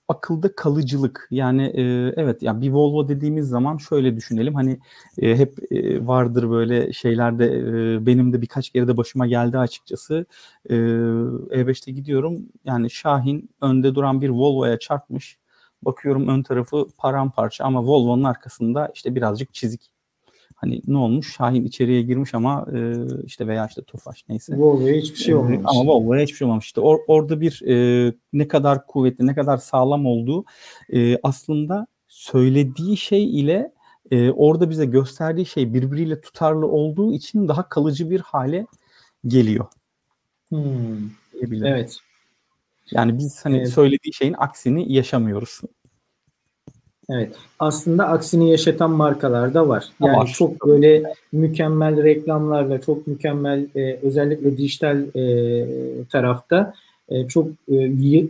akılda 0.08 0.54
kalıcılık. 0.56 1.28
Yani 1.30 1.62
e, 1.62 1.82
evet 2.16 2.42
yani 2.42 2.60
bir 2.60 2.70
Volvo 2.70 3.08
dediğimiz 3.08 3.48
zaman 3.48 3.76
şöyle 3.76 4.16
düşünelim 4.16 4.54
hani 4.54 4.78
e, 5.18 5.36
hep 5.36 5.72
e, 5.72 6.06
vardır 6.06 6.50
böyle 6.50 6.92
şeylerde 6.92 7.46
e, 7.46 8.06
benim 8.06 8.32
de 8.32 8.42
birkaç 8.42 8.70
kere 8.70 8.88
de 8.88 8.96
başıma 8.96 9.26
geldi 9.26 9.58
açıkçası. 9.58 10.26
E, 10.70 10.74
E5'te 10.74 11.92
gidiyorum 11.92 12.46
yani 12.64 12.90
Şahin 12.90 13.50
önde 13.60 13.94
duran 13.94 14.20
bir 14.20 14.28
Volvo'ya 14.28 14.78
çarpmış. 14.78 15.41
Bakıyorum 15.82 16.28
ön 16.28 16.42
tarafı 16.42 16.86
paramparça 16.98 17.64
ama 17.64 17.82
Volvo'nun 17.82 18.24
arkasında 18.24 18.90
işte 18.94 19.14
birazcık 19.14 19.54
çizik 19.54 19.92
Hani 20.62 20.82
ne 20.86 20.96
olmuş? 20.96 21.36
Şahin 21.36 21.64
içeriye 21.64 22.02
girmiş 22.02 22.34
ama 22.34 22.66
e, 22.74 22.94
işte 23.24 23.46
veya 23.46 23.66
işte 23.66 23.82
Tofaş 23.82 24.24
neyse. 24.28 24.58
Volvo'ya 24.58 24.94
hiçbir 24.94 25.18
şey 25.18 25.34
olmamış. 25.34 25.64
Ama 25.64 25.92
Volvo'ya 25.92 26.22
hiçbir 26.22 26.36
şey 26.36 26.46
olmamış. 26.46 26.64
İşte 26.64 26.80
or, 26.80 26.98
orada 27.06 27.40
bir 27.40 27.62
e, 27.68 28.14
ne 28.32 28.48
kadar 28.48 28.86
kuvvetli, 28.86 29.26
ne 29.26 29.34
kadar 29.34 29.56
sağlam 29.56 30.06
olduğu 30.06 30.44
e, 30.92 31.18
aslında 31.22 31.86
söylediği 32.08 32.96
şey 32.96 33.40
ile 33.40 33.72
e, 34.10 34.30
orada 34.30 34.70
bize 34.70 34.86
gösterdiği 34.86 35.46
şey 35.46 35.74
birbiriyle 35.74 36.20
tutarlı 36.20 36.66
olduğu 36.66 37.12
için 37.12 37.48
daha 37.48 37.68
kalıcı 37.68 38.10
bir 38.10 38.20
hale 38.20 38.66
geliyor. 39.26 39.66
Hmm. 40.48 41.10
Evet. 41.64 41.98
Yani 42.92 43.18
biz 43.18 43.44
hani 43.44 43.56
evet. 43.56 43.68
söylediği 43.68 44.12
şeyin 44.12 44.34
aksini 44.38 44.92
yaşamıyoruz. 44.92 45.60
Evet. 47.10 47.36
Aslında 47.58 48.08
aksini 48.08 48.50
yaşatan 48.50 48.90
markalar 48.90 49.54
da 49.54 49.68
var. 49.68 49.84
Yani 50.00 50.16
var. 50.16 50.34
çok 50.38 50.66
böyle 50.66 51.02
mükemmel 51.32 52.02
reklamlarla, 52.02 52.80
çok 52.80 53.06
mükemmel 53.06 53.66
e, 53.76 53.98
özellikle 54.02 54.56
dijital 54.56 55.16
e, 55.16 55.64
tarafta 56.04 56.74
e, 57.08 57.28
çok 57.28 57.48
e, 57.48 57.74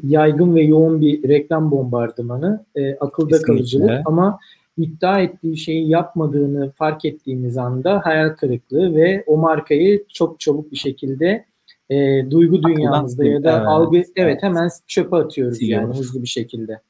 yaygın 0.03 0.55
ve 0.55 0.63
yoğun 0.63 1.01
bir 1.01 1.29
reklam 1.29 1.71
bombardımanı, 1.71 2.65
e, 2.77 2.95
akılda 2.95 3.29
Kesinlikle. 3.29 3.55
kalıcılık 3.55 4.01
ama 4.05 4.39
iddia 4.79 5.21
ettiği 5.21 5.57
şeyi 5.57 5.89
yapmadığını 5.89 6.71
fark 6.71 7.05
ettiğimiz 7.05 7.59
anda 7.59 8.01
hayal 8.05 8.29
kırıklığı 8.29 8.97
ve 8.97 9.25
o 9.27 9.37
markayı 9.37 10.05
çok 10.09 10.41
çabuk 10.41 10.73
bir 10.73 10.77
şekilde 10.77 11.45
e, 11.93 12.31
duygu 12.31 12.63
dünyamızda 12.63 13.25
ya 13.25 13.45
da 13.45 13.57
evet, 13.57 13.67
algı 13.67 13.97
evet, 13.97 14.09
evet 14.17 14.43
hemen 14.43 14.69
çöpe 14.87 15.17
atıyoruz 15.17 15.59
Siliyoruz. 15.59 15.89
yani 15.89 15.99
hızlı 15.99 16.23
bir 16.23 16.29
şekilde. 16.29 16.81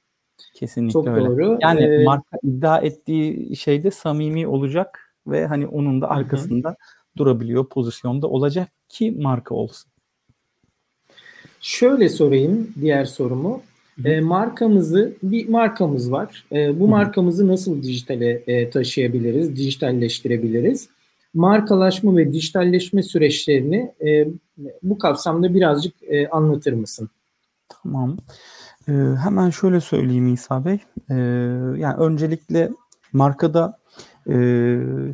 Kesinlikle 0.54 0.92
Çok 0.92 1.08
öyle. 1.08 1.26
doğru. 1.26 1.58
Yani 1.62 1.80
ee, 1.80 2.04
marka 2.04 2.38
iddia 2.42 2.78
ettiği 2.78 3.56
şeyde 3.56 3.90
samimi 3.90 4.46
olacak 4.46 5.14
ve 5.26 5.46
hani 5.46 5.66
onun 5.66 6.00
da 6.00 6.10
arkasında 6.10 6.70
hı. 6.70 6.74
durabiliyor, 7.16 7.68
pozisyonda 7.68 8.28
olacak 8.28 8.68
ki 8.88 9.10
marka 9.10 9.54
olsun. 9.54 9.92
Şöyle 11.60 12.08
sorayım 12.08 12.68
diğer 12.80 13.04
sorumu. 13.04 13.62
E, 14.04 14.20
markamızı 14.20 15.12
bir 15.22 15.48
markamız 15.48 16.12
var. 16.12 16.44
E, 16.52 16.80
bu 16.80 16.84
Hı. 16.84 16.90
markamızı 16.90 17.48
nasıl 17.48 17.82
dijitale 17.82 18.42
e, 18.46 18.70
taşıyabiliriz, 18.70 19.56
dijitalleştirebiliriz? 19.56 20.88
Markalaşma 21.34 22.16
ve 22.16 22.32
dijitalleşme 22.32 23.02
süreçlerini 23.02 23.92
e, 24.06 24.28
bu 24.82 24.98
kapsamda 24.98 25.54
birazcık 25.54 25.94
e, 26.02 26.28
anlatır 26.28 26.72
mısın? 26.72 27.10
Tamam. 27.68 28.16
Ee, 28.88 28.92
hemen 29.24 29.50
şöyle 29.50 29.80
söyleyeyim 29.80 30.34
İsa 30.34 30.64
Bey. 30.64 30.78
Ee, 31.10 31.14
yani 31.78 31.96
öncelikle 31.98 32.70
markada 33.12 33.78
e, 34.28 34.34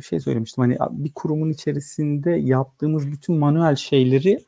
şey 0.07 0.19
söylemiştim 0.19 0.61
hani 0.61 0.77
bir 0.91 1.11
kurumun 1.13 1.49
içerisinde 1.49 2.31
yaptığımız 2.31 3.11
bütün 3.11 3.35
manuel 3.35 3.75
şeyleri 3.75 4.39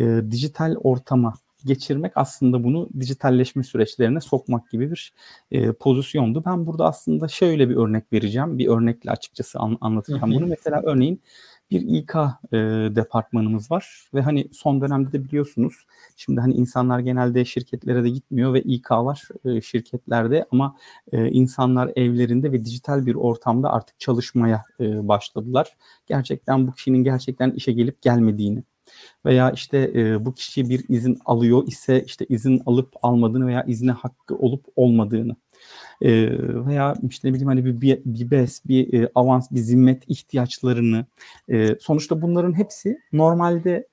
e, 0.00 0.20
dijital 0.30 0.76
ortama 0.76 1.34
geçirmek 1.64 2.12
aslında 2.14 2.64
bunu 2.64 2.88
dijitalleşme 3.00 3.62
süreçlerine 3.62 4.20
sokmak 4.20 4.70
gibi 4.70 4.90
bir 4.90 5.12
e, 5.50 5.72
pozisyondu. 5.72 6.42
Ben 6.46 6.66
burada 6.66 6.84
aslında 6.84 7.28
şöyle 7.28 7.68
bir 7.68 7.76
örnek 7.76 8.12
vereceğim. 8.12 8.58
Bir 8.58 8.68
örnekle 8.68 9.10
açıkçası 9.10 9.58
an, 9.58 9.78
anlatacağım 9.80 10.32
bunu. 10.34 10.46
Mesela 10.46 10.82
örneğin 10.84 11.20
bir 11.70 11.80
İK 11.80 12.14
e, 12.52 12.56
departmanımız 12.96 13.70
var 13.70 14.08
ve 14.14 14.20
hani 14.20 14.48
son 14.52 14.80
dönemde 14.80 15.12
de 15.12 15.24
biliyorsunuz 15.24 15.74
şimdi 16.16 16.40
hani 16.40 16.54
insanlar 16.54 16.98
genelde 16.98 17.44
şirketlere 17.44 18.04
de 18.04 18.10
gitmiyor 18.10 18.54
ve 18.54 18.62
İK'lar 18.62 19.28
e, 19.44 19.60
şirketlerde 19.60 20.46
ama 20.50 20.76
e, 21.12 21.28
insanlar 21.30 21.92
evlerinde 21.96 22.52
ve 22.52 22.64
dijital 22.64 23.06
bir 23.06 23.14
ortamda 23.14 23.72
artık 23.72 24.00
çalışmaya 24.00 24.64
e, 24.80 25.08
başladılar. 25.08 25.76
Gerçekten 26.06 26.66
bu 26.66 26.72
kişinin 26.72 27.04
gerçekten 27.04 27.50
işe 27.50 27.72
gelip 27.72 28.02
gelmediğini 28.02 28.62
veya 29.24 29.50
işte 29.50 29.92
e, 29.94 30.24
bu 30.24 30.34
kişi 30.34 30.70
bir 30.70 30.84
izin 30.88 31.18
alıyor 31.24 31.66
ise 31.66 32.02
işte 32.06 32.26
izin 32.28 32.62
alıp 32.66 32.94
almadığını 33.02 33.46
veya 33.46 33.64
izne 33.64 33.92
hakkı 33.92 34.36
olup 34.36 34.64
olmadığını 34.76 35.36
e, 36.02 36.38
veya 36.66 36.94
işte 37.10 37.28
ne 37.28 37.32
bileyim 37.32 37.48
hani 37.48 37.64
bir, 37.64 37.80
bir, 37.80 38.00
bir 38.04 38.30
bes, 38.30 38.62
bir 38.68 39.02
e, 39.02 39.10
avans, 39.14 39.50
bir 39.50 39.60
zimmet 39.60 40.02
ihtiyaçlarını 40.08 41.06
e, 41.48 41.76
sonuçta 41.80 42.22
bunların 42.22 42.58
hepsi 42.58 42.98
normalde 43.12 43.88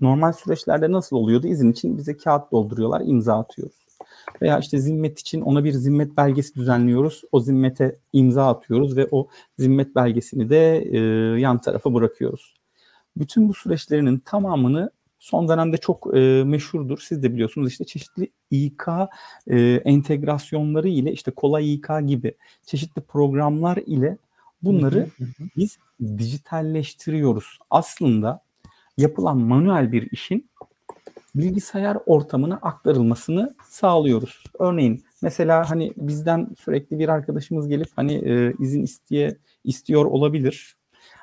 normal 0.00 0.32
süreçlerde 0.32 0.92
nasıl 0.92 1.16
oluyordu? 1.16 1.46
İzin 1.46 1.72
için 1.72 1.98
bize 1.98 2.16
kağıt 2.16 2.52
dolduruyorlar, 2.52 3.02
imza 3.04 3.38
atıyoruz. 3.38 3.86
Veya 4.42 4.58
işte 4.58 4.78
zimmet 4.78 5.18
için 5.18 5.40
ona 5.40 5.64
bir 5.64 5.72
zimmet 5.72 6.16
belgesi 6.16 6.54
düzenliyoruz. 6.54 7.22
O 7.32 7.40
zimmete 7.40 7.96
imza 8.12 8.48
atıyoruz 8.48 8.96
ve 8.96 9.08
o 9.10 9.28
zimmet 9.58 9.94
belgesini 9.96 10.50
de 10.50 10.78
e, 10.78 10.98
yan 11.40 11.60
tarafa 11.60 11.94
bırakıyoruz. 11.94 12.54
Bütün 13.16 13.48
bu 13.48 13.54
süreçlerinin 13.54 14.18
tamamını 14.18 14.90
son 15.20 15.48
dönemde 15.48 15.76
çok 15.76 16.16
e, 16.16 16.44
meşhurdur. 16.44 16.98
Siz 16.98 17.22
de 17.22 17.32
biliyorsunuz 17.32 17.68
işte 17.68 17.84
çeşitli 17.84 18.30
İK 18.50 18.86
e, 19.46 19.60
entegrasyonları 19.84 20.88
ile 20.88 21.12
işte 21.12 21.30
kolay 21.30 21.74
İK 21.74 21.88
gibi 22.06 22.34
çeşitli 22.66 23.02
programlar 23.02 23.76
ile 23.76 24.16
bunları 24.62 25.08
biz 25.56 25.78
dijitalleştiriyoruz. 26.18 27.58
Aslında 27.70 28.40
yapılan 28.96 29.38
manuel 29.38 29.92
bir 29.92 30.10
işin 30.10 30.50
bilgisayar 31.34 31.98
ortamına 32.06 32.58
aktarılmasını 32.62 33.54
sağlıyoruz. 33.68 34.44
Örneğin 34.58 35.04
mesela 35.22 35.70
hani 35.70 35.92
bizden 35.96 36.48
sürekli 36.58 36.98
bir 36.98 37.08
arkadaşımız 37.08 37.68
gelip 37.68 37.88
hani 37.96 38.14
e, 38.14 38.52
izin 38.58 38.82
isteye 38.82 39.36
istiyor 39.64 40.04
olabilir 40.04 40.76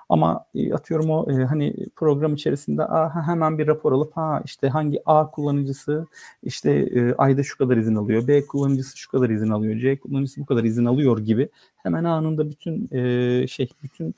ama 0.10 0.46
e, 0.56 0.74
atıyorum 0.74 1.10
o 1.10 1.32
e, 1.32 1.46
hani 1.46 1.76
program 1.96 2.34
içerisinde 2.34 2.84
a, 2.84 3.28
hemen 3.28 3.58
bir 3.58 3.68
rapor 3.68 3.92
alıp 3.92 4.18
ha 4.18 4.42
işte 4.46 4.70
hangi 4.70 5.02
A 5.06 5.32
kullanıcısı 5.32 6.08
işte 6.44 6.72
e, 6.72 7.14
ayda 7.14 7.44
şu 7.44 7.58
kadar 7.58 7.78
izin 7.78 7.96
alıyor, 7.96 8.28
B 8.28 8.48
kullanıcısı 8.48 8.98
şu 8.98 9.12
kadar 9.12 9.30
izin 9.30 9.50
alıyor, 9.50 9.78
C 9.80 10.00
kullanıcısı 10.00 10.42
bu 10.42 10.46
kadar 10.46 10.64
izin 10.64 10.86
alıyor 10.86 11.20
gibi 11.20 11.50
hemen 11.76 12.04
anında 12.04 12.50
bütün 12.50 12.90
şey 13.48 13.70
bütün 13.84 14.16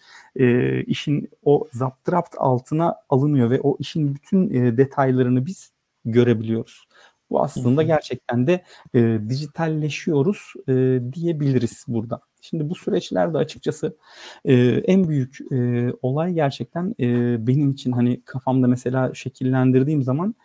işin 0.87 1.29
o 1.45 1.67
zaptrapt 1.73 2.35
altına 2.37 2.95
alınıyor 3.09 3.49
ve 3.49 3.59
o 3.63 3.77
işin 3.79 4.15
bütün 4.15 4.49
detaylarını 4.77 5.45
biz 5.45 5.71
görebiliyoruz. 6.05 6.85
Bu 7.29 7.41
aslında 7.41 7.83
gerçekten 7.83 8.47
de 8.47 8.63
e, 8.93 9.19
dijitalleşiyoruz 9.29 10.53
e, 10.67 10.99
diyebiliriz 11.13 11.85
burada. 11.87 12.21
Şimdi 12.41 12.69
bu 12.69 12.75
süreçlerde 12.75 13.37
açıkçası 13.37 13.97
e, 14.45 14.53
en 14.67 15.07
büyük 15.07 15.37
e, 15.51 15.89
olay 16.01 16.33
gerçekten 16.33 16.95
e, 16.99 17.37
benim 17.47 17.71
için 17.71 17.91
hani 17.91 18.21
kafamda 18.21 18.67
mesela 18.67 19.13
şekillendirdiğim 19.13 20.03
zaman 20.03 20.35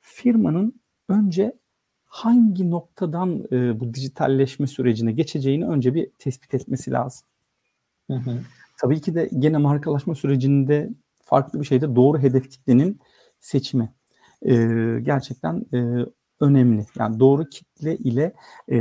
firmanın 0.00 0.80
önce 1.08 1.52
hangi 2.04 2.70
noktadan 2.70 3.44
e, 3.52 3.80
bu 3.80 3.94
dijitalleşme 3.94 4.66
sürecine 4.66 5.12
geçeceğini 5.12 5.66
önce 5.66 5.94
bir 5.94 6.10
tespit 6.18 6.54
etmesi 6.54 6.90
lazım. 6.90 7.26
Hı 8.10 8.16
hı. 8.16 8.40
Tabii 8.80 9.00
ki 9.00 9.14
de 9.14 9.30
gene 9.38 9.58
markalaşma 9.58 10.14
sürecinde 10.14 10.90
farklı 11.22 11.60
bir 11.60 11.64
şeyde 11.64 11.96
doğru 11.96 12.18
hedef 12.18 12.50
kitlenin 12.50 13.00
seçimi. 13.40 13.92
E, 14.42 14.54
gerçekten 15.02 15.66
e, 15.74 16.06
önemli. 16.42 16.86
Yani 16.98 17.20
doğru 17.20 17.44
kitle 17.44 17.96
ile 17.96 18.32
e, 18.70 18.76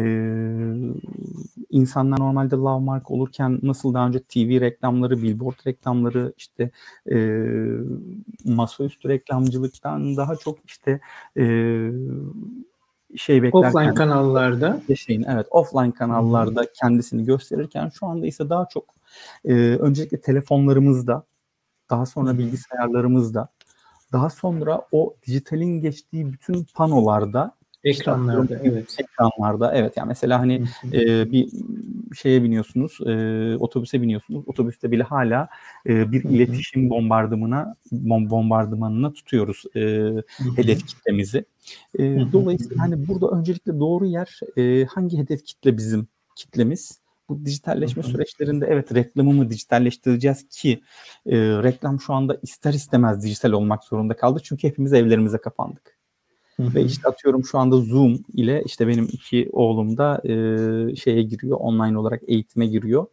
insanlar 1.69 2.19
normalde 2.19 2.55
love 2.55 2.83
mark 2.83 3.11
olurken 3.11 3.59
nasıl 3.63 3.93
daha 3.93 4.07
önce 4.07 4.19
TV 4.19 4.61
reklamları, 4.61 5.21
billboard 5.21 5.67
reklamları, 5.67 6.33
işte 6.37 6.71
e, 7.11 7.17
masaüstü 8.45 9.09
reklamcılıktan 9.09 10.17
daha 10.17 10.35
çok 10.35 10.57
işte 10.65 10.99
e, 11.37 11.43
şey 13.15 13.43
beklerken 13.43 13.69
offline 13.69 13.93
kanallarda 13.93 14.81
şeyin 14.95 15.23
evet 15.23 15.47
offline 15.51 15.91
kanallarda 15.91 16.61
hmm. 16.61 16.67
kendisini 16.81 17.25
gösterirken 17.25 17.89
şu 17.99 18.05
anda 18.05 18.27
ise 18.27 18.49
daha 18.49 18.65
çok 18.65 18.85
e, 19.45 19.53
öncelikle 19.55 20.21
telefonlarımızda 20.21 21.23
daha 21.89 22.05
sonra 22.05 22.37
bilgisayarlarımızda 22.37 23.47
daha 24.11 24.29
sonra 24.29 24.81
o 24.91 25.15
dijitalin 25.27 25.81
geçtiği 25.81 26.33
bütün 26.33 26.65
panolarda 26.75 27.55
ekranlarda 27.83 28.59
evet. 28.63 28.97
ekranlarda 28.99 29.75
evet. 29.75 29.97
Yani 29.97 30.07
mesela 30.07 30.39
hani 30.39 30.65
e, 30.93 31.31
bir 31.31 31.49
şeye 32.15 32.43
biniyorsunuz 32.43 32.97
e, 33.05 33.57
otobüse 33.59 34.01
biniyorsunuz. 34.01 34.43
Otobüste 34.47 34.91
bile 34.91 35.03
hala 35.03 35.47
e, 35.87 36.11
bir 36.11 36.23
iletişim 36.23 36.89
bombardımına 36.89 37.75
bombardımanına 37.91 39.13
tutuyoruz 39.13 39.63
e, 39.75 39.79
hedef 40.55 40.87
kitlemizi. 40.87 41.45
E, 41.99 42.03
dolayısıyla 42.33 42.83
hani 42.83 43.07
burada 43.07 43.27
öncelikle 43.27 43.79
doğru 43.79 44.05
yer 44.05 44.39
e, 44.57 44.85
hangi 44.85 45.17
hedef 45.17 45.45
kitle 45.45 45.77
bizim 45.77 46.07
kitlemiz 46.35 47.01
bu 47.31 47.45
dijitalleşme 47.45 48.03
süreçlerinde 48.03 48.65
evet 48.69 48.95
reklamımı 48.95 49.49
dijitalleştireceğiz 49.49 50.47
ki 50.49 50.81
e, 51.25 51.37
reklam 51.37 51.99
şu 51.99 52.13
anda 52.13 52.37
ister 52.41 52.73
istemez 52.73 53.23
dijital 53.23 53.51
olmak 53.51 53.83
zorunda 53.83 54.13
kaldı. 54.15 54.39
Çünkü 54.43 54.67
hepimiz 54.67 54.93
evlerimize 54.93 55.37
kapandık. 55.37 55.97
Ve 56.59 56.83
işte 56.83 57.09
atıyorum 57.09 57.45
şu 57.45 57.59
anda 57.59 57.77
Zoom 57.77 58.19
ile 58.33 58.63
işte 58.65 58.87
benim 58.87 59.07
iki 59.11 59.49
oğlum 59.51 59.97
da 59.97 60.21
e, 60.23 60.95
şeye 60.95 61.23
giriyor, 61.23 61.57
online 61.57 61.97
olarak 61.97 62.21
eğitime 62.27 62.67
giriyor. 62.67 63.05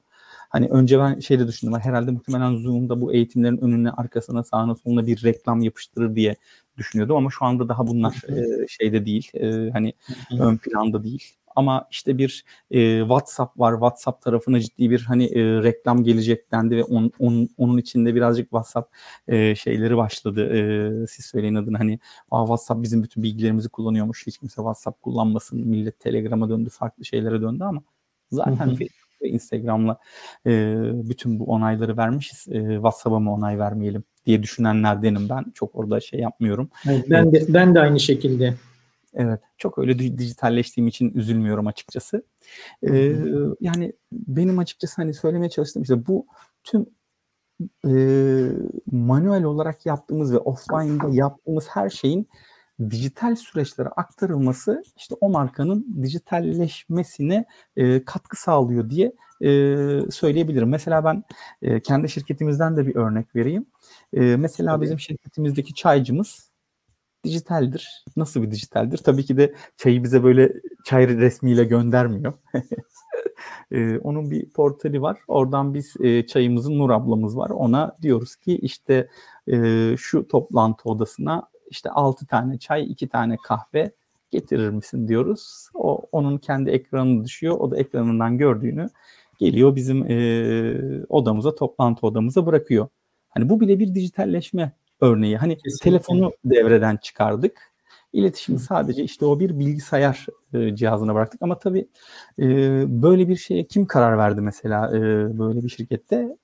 Hani 0.48 0.68
önce 0.68 0.98
ben 0.98 1.20
şeyde 1.20 1.48
düşündüm, 1.48 1.80
herhalde 1.80 2.10
muhtemelen 2.10 2.56
Zoom'da 2.56 3.00
bu 3.00 3.12
eğitimlerin 3.12 3.58
önüne, 3.58 3.90
arkasına, 3.90 4.44
sağına, 4.44 4.74
soluna 4.74 5.06
bir 5.06 5.24
reklam 5.24 5.60
yapıştırır 5.60 6.16
diye 6.16 6.36
düşünüyordum 6.76 7.16
ama 7.16 7.30
şu 7.30 7.44
anda 7.44 7.68
daha 7.68 7.86
bunlar 7.86 8.14
e, 8.28 8.66
şeyde 8.68 9.06
değil, 9.06 9.30
e, 9.34 9.70
hani 9.70 9.92
ön 10.40 10.56
planda 10.56 11.04
değil 11.04 11.37
ama 11.58 11.86
işte 11.90 12.18
bir 12.18 12.44
e, 12.70 13.00
WhatsApp 13.00 13.60
var. 13.60 13.72
WhatsApp 13.72 14.22
tarafına 14.22 14.60
ciddi 14.60 14.90
bir 14.90 15.00
hani 15.00 15.24
e, 15.24 15.62
reklam 15.62 16.04
gelecek 16.04 16.52
dendi 16.52 16.76
ve 16.76 16.84
on, 16.84 17.12
on, 17.18 17.48
onun 17.58 17.78
içinde 17.78 18.14
birazcık 18.14 18.44
WhatsApp 18.44 18.94
e, 19.28 19.54
şeyleri 19.54 19.96
başladı. 19.96 20.56
E, 20.56 20.60
siz 21.06 21.24
söyleyin 21.24 21.54
adını 21.54 21.78
hani 21.78 21.98
Aa, 22.30 22.42
WhatsApp 22.42 22.82
bizim 22.82 23.02
bütün 23.02 23.22
bilgilerimizi 23.22 23.68
kullanıyormuş. 23.68 24.26
Hiç 24.26 24.38
kimse 24.38 24.54
WhatsApp 24.54 25.02
kullanmasın. 25.02 25.68
Millet 25.68 26.00
Telegram'a 26.00 26.48
döndü, 26.48 26.70
farklı 26.70 27.04
şeylere 27.04 27.40
döndü 27.42 27.64
ama 27.64 27.82
zaten 28.30 28.68
Facebook 28.68 29.22
ve 29.22 29.28
Instagram'la 29.28 29.98
e, 30.46 30.74
bütün 31.08 31.38
bu 31.38 31.44
onayları 31.44 31.96
vermişiz. 31.96 32.46
E, 32.50 32.74
WhatsApp'a 32.74 33.18
mı 33.18 33.34
onay 33.34 33.58
vermeyelim 33.58 34.04
diye 34.26 34.42
düşünenlerdenim 34.42 35.28
ben. 35.28 35.44
Çok 35.54 35.74
orada 35.74 36.00
şey 36.00 36.20
yapmıyorum. 36.20 36.70
Evet, 36.88 37.04
ben 37.10 37.32
de 37.32 37.44
ben 37.48 37.74
de 37.74 37.80
aynı 37.80 38.00
şekilde. 38.00 38.54
Evet, 39.18 39.40
çok 39.58 39.78
öyle 39.78 39.98
dijitalleştiğim 40.18 40.88
için 40.88 41.12
üzülmüyorum 41.14 41.66
açıkçası. 41.66 42.22
Ee, 42.82 43.16
yani 43.60 43.92
benim 44.12 44.58
açıkçası 44.58 45.02
hani 45.02 45.14
söylemeye 45.14 45.50
çalıştığım 45.50 45.82
işte 45.82 46.06
bu 46.06 46.26
tüm 46.64 46.86
e, 47.86 47.92
manuel 48.92 49.44
olarak 49.44 49.86
yaptığımız 49.86 50.32
ve 50.32 50.38
offline'da 50.38 51.08
yaptığımız 51.12 51.68
her 51.68 51.90
şeyin 51.90 52.28
dijital 52.90 53.36
süreçlere 53.36 53.88
aktarılması 53.88 54.82
işte 54.96 55.14
o 55.20 55.28
markanın 55.30 56.02
dijitalleşmesine 56.02 57.44
e, 57.76 58.04
katkı 58.04 58.40
sağlıyor 58.40 58.90
diye 58.90 59.12
e, 59.40 59.50
söyleyebilirim. 60.10 60.68
Mesela 60.68 61.04
ben 61.04 61.24
e, 61.62 61.80
kendi 61.80 62.08
şirketimizden 62.08 62.76
de 62.76 62.86
bir 62.86 62.96
örnek 62.96 63.36
vereyim. 63.36 63.66
E, 64.12 64.20
mesela 64.20 64.72
Tabii. 64.72 64.84
bizim 64.84 65.00
şirketimizdeki 65.00 65.74
çaycımız 65.74 66.47
dijitaldir. 67.24 68.04
Nasıl 68.16 68.42
bir 68.42 68.50
dijitaldir? 68.50 68.98
Tabii 68.98 69.24
ki 69.24 69.36
de 69.36 69.54
çayı 69.76 70.04
bize 70.04 70.22
böyle 70.24 70.52
çay 70.84 71.08
resmiyle 71.08 71.64
göndermiyor. 71.64 72.32
ee, 73.72 73.98
onun 73.98 74.30
bir 74.30 74.50
portali 74.50 75.02
var. 75.02 75.18
Oradan 75.28 75.74
biz 75.74 75.94
e, 76.00 76.26
çayımızın 76.26 76.78
Nur 76.78 76.90
ablamız 76.90 77.36
var. 77.36 77.50
Ona 77.50 77.96
diyoruz 78.02 78.36
ki 78.36 78.56
işte 78.56 79.08
e, 79.52 79.94
şu 79.96 80.28
toplantı 80.28 80.88
odasına 80.88 81.48
işte 81.70 81.90
6 81.90 82.26
tane 82.26 82.58
çay, 82.58 82.92
2 82.92 83.08
tane 83.08 83.36
kahve 83.44 83.92
getirir 84.30 84.70
misin 84.70 85.08
diyoruz. 85.08 85.68
O 85.74 86.02
onun 86.12 86.38
kendi 86.38 86.70
ekranı 86.70 87.24
düşüyor. 87.24 87.56
O 87.58 87.70
da 87.70 87.76
ekranından 87.76 88.38
gördüğünü 88.38 88.88
geliyor 89.38 89.76
bizim 89.76 90.10
e, 90.10 91.06
odamıza, 91.08 91.54
toplantı 91.54 92.06
odamıza 92.06 92.46
bırakıyor. 92.46 92.88
Hani 93.28 93.48
bu 93.48 93.60
bile 93.60 93.78
bir 93.78 93.94
dijitalleşme 93.94 94.72
örneği. 95.00 95.36
Hani 95.36 95.56
Kesinlikle. 95.56 95.90
telefonu 95.90 96.32
devreden 96.44 96.96
çıkardık. 96.96 97.72
İletişimi 98.12 98.58
sadece 98.58 99.04
işte 99.04 99.26
o 99.26 99.40
bir 99.40 99.58
bilgisayar 99.58 100.26
e, 100.54 100.76
cihazına 100.76 101.14
bıraktık. 101.14 101.42
Ama 101.42 101.58
tabii 101.58 101.88
e, 102.38 102.44
böyle 103.02 103.28
bir 103.28 103.36
şeye 103.36 103.66
kim 103.66 103.86
karar 103.86 104.18
verdi 104.18 104.40
mesela 104.40 104.96
e, 104.96 105.00
böyle 105.38 105.62
bir 105.64 105.68
şirkette? 105.68 106.36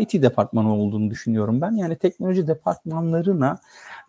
IT 0.00 0.22
departmanı 0.22 0.74
olduğunu 0.74 1.10
düşünüyorum 1.10 1.60
ben. 1.60 1.72
Yani 1.72 1.96
teknoloji 1.96 2.46
departmanlarına 2.46 3.58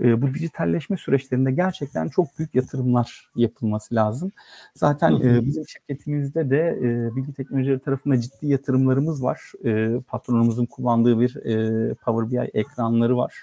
e, 0.02 0.22
bu 0.22 0.34
dijitalleşme 0.34 0.98
süreçlerinde 0.98 1.52
gerçekten 1.52 2.10
çok 2.10 2.40
büyük 2.40 2.56
yatırımlar 2.56 3.30
yapılması 3.36 3.96
lazım. 3.96 4.32
Zaten 4.76 5.12
e, 5.12 5.46
bizim 5.46 5.68
şirketimizde 5.68 6.50
de 6.50 6.80
e, 6.82 7.16
bilgi 7.16 7.34
teknolojileri 7.34 7.80
tarafında 7.80 8.22
ciddi 8.22 8.48
yatırımlarımız 8.48 9.24
var. 9.24 9.42
E, 9.66 10.00
patronumuzun 10.08 10.66
kullandığı 10.66 11.20
bir 11.20 11.36
e, 11.36 11.94
Power 11.94 12.32
BI 12.32 12.50
ekranları 12.54 13.18
var. 13.18 13.36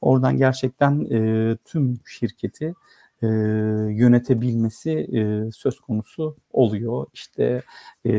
Oradan 0.00 0.36
gerçekten 0.36 1.06
e, 1.10 1.56
tüm 1.64 1.98
şirketi 2.06 2.74
e, 3.22 3.26
yönetebilmesi 3.90 4.90
e, 4.90 5.50
söz 5.52 5.80
konusu 5.80 6.36
oluyor. 6.52 7.06
İşte 7.12 7.62
e, 8.06 8.12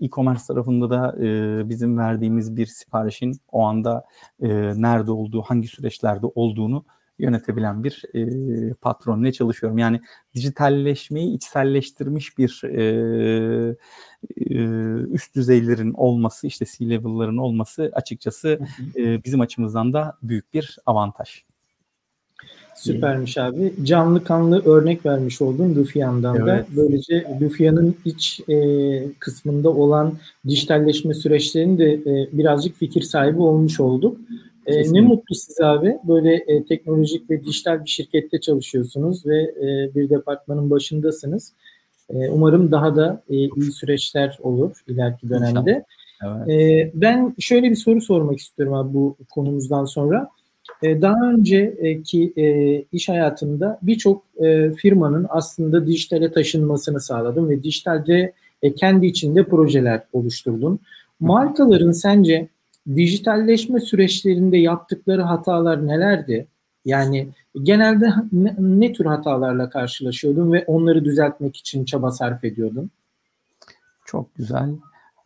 e-commerce 0.00 0.42
tarafında 0.48 0.90
da 0.90 1.16
e, 1.24 1.68
bizim 1.68 1.98
verdiğimiz 1.98 2.56
bir 2.56 2.66
siparişin 2.66 3.40
o 3.52 3.62
anda 3.62 4.04
e, 4.40 4.48
nerede 4.82 5.10
olduğu, 5.10 5.42
hangi 5.42 5.68
süreçlerde 5.68 6.26
olduğunu 6.26 6.84
yönetebilen 7.18 7.84
bir 7.84 8.02
e, 8.14 8.74
patronla 8.74 9.32
çalışıyorum. 9.32 9.78
Yani 9.78 10.00
dijitalleşmeyi 10.34 11.34
içselleştirmiş 11.34 12.38
bir 12.38 12.62
e, 12.64 12.82
e, 14.36 14.54
üst 15.12 15.34
düzeylerin 15.34 15.92
olması, 15.92 16.46
işte 16.46 16.64
C-level'ların 16.64 17.36
olması 17.36 17.90
açıkçası 17.94 18.58
e, 18.96 19.24
bizim 19.24 19.40
açımızdan 19.40 19.92
da 19.92 20.18
büyük 20.22 20.54
bir 20.54 20.78
avantaj. 20.86 21.44
Süpermiş 22.76 23.38
abi. 23.38 23.74
Canlı 23.82 24.24
kanlı 24.24 24.64
örnek 24.64 25.06
vermiş 25.06 25.42
oldun 25.42 25.74
Lufian'dan 25.74 26.36
evet. 26.36 26.46
da. 26.46 26.66
Böylece 26.76 27.26
Lufian'ın 27.40 27.96
iç 28.04 28.40
e, 28.48 28.56
kısmında 29.18 29.70
olan 29.70 30.14
dijitalleşme 30.48 31.14
süreçlerini 31.14 31.78
de 31.78 31.92
e, 31.92 32.28
birazcık 32.32 32.76
fikir 32.76 33.02
sahibi 33.02 33.40
olmuş 33.40 33.80
olduk. 33.80 34.16
E, 34.66 34.92
ne 34.92 35.00
mutlu 35.00 35.34
size 35.34 35.64
abi. 35.64 35.98
Böyle 36.08 36.34
e, 36.34 36.64
teknolojik 36.64 37.30
ve 37.30 37.44
dijital 37.44 37.84
bir 37.84 37.90
şirkette 37.90 38.40
çalışıyorsunuz 38.40 39.26
ve 39.26 39.42
e, 39.42 39.94
bir 39.94 40.10
departmanın 40.10 40.70
başındasınız. 40.70 41.52
E, 42.10 42.28
umarım 42.30 42.72
daha 42.72 42.96
da 42.96 43.22
e, 43.30 43.36
iyi 43.36 43.72
süreçler 43.72 44.38
olur 44.42 44.84
ileriki 44.88 45.28
dönemde. 45.28 45.84
Evet. 46.24 46.48
E, 46.48 46.90
ben 46.94 47.34
şöyle 47.38 47.70
bir 47.70 47.76
soru 47.76 48.00
sormak 48.00 48.38
istiyorum 48.38 48.74
abi 48.74 48.94
bu 48.94 49.16
konumuzdan 49.30 49.84
sonra. 49.84 50.28
E, 50.82 51.02
daha 51.02 51.30
önceki 51.30 52.32
e, 52.36 52.76
iş 52.92 53.08
hayatında 53.08 53.78
birçok 53.82 54.24
e, 54.44 54.70
firmanın 54.70 55.26
aslında 55.28 55.86
dijitale 55.86 56.32
taşınmasını 56.32 57.00
sağladım 57.00 57.48
ve 57.48 57.62
dijitalde 57.62 58.32
kendi 58.76 59.06
içinde 59.06 59.44
projeler 59.44 60.02
oluşturdum. 60.12 60.78
Markaların 61.20 61.92
sence 61.92 62.48
dijitalleşme 62.96 63.80
süreçlerinde 63.80 64.56
yaptıkları 64.56 65.22
hatalar 65.22 65.86
nelerdi? 65.86 66.46
Yani 66.84 67.28
genelde 67.62 68.12
ne, 68.32 68.54
ne 68.58 68.92
tür 68.92 69.04
hatalarla 69.04 69.70
karşılaşıyordun 69.70 70.52
ve 70.52 70.64
onları 70.66 71.04
düzeltmek 71.04 71.56
için 71.56 71.84
çaba 71.84 72.10
sarf 72.10 72.44
ediyordun? 72.44 72.90
Çok 74.04 74.34
güzel. 74.34 74.68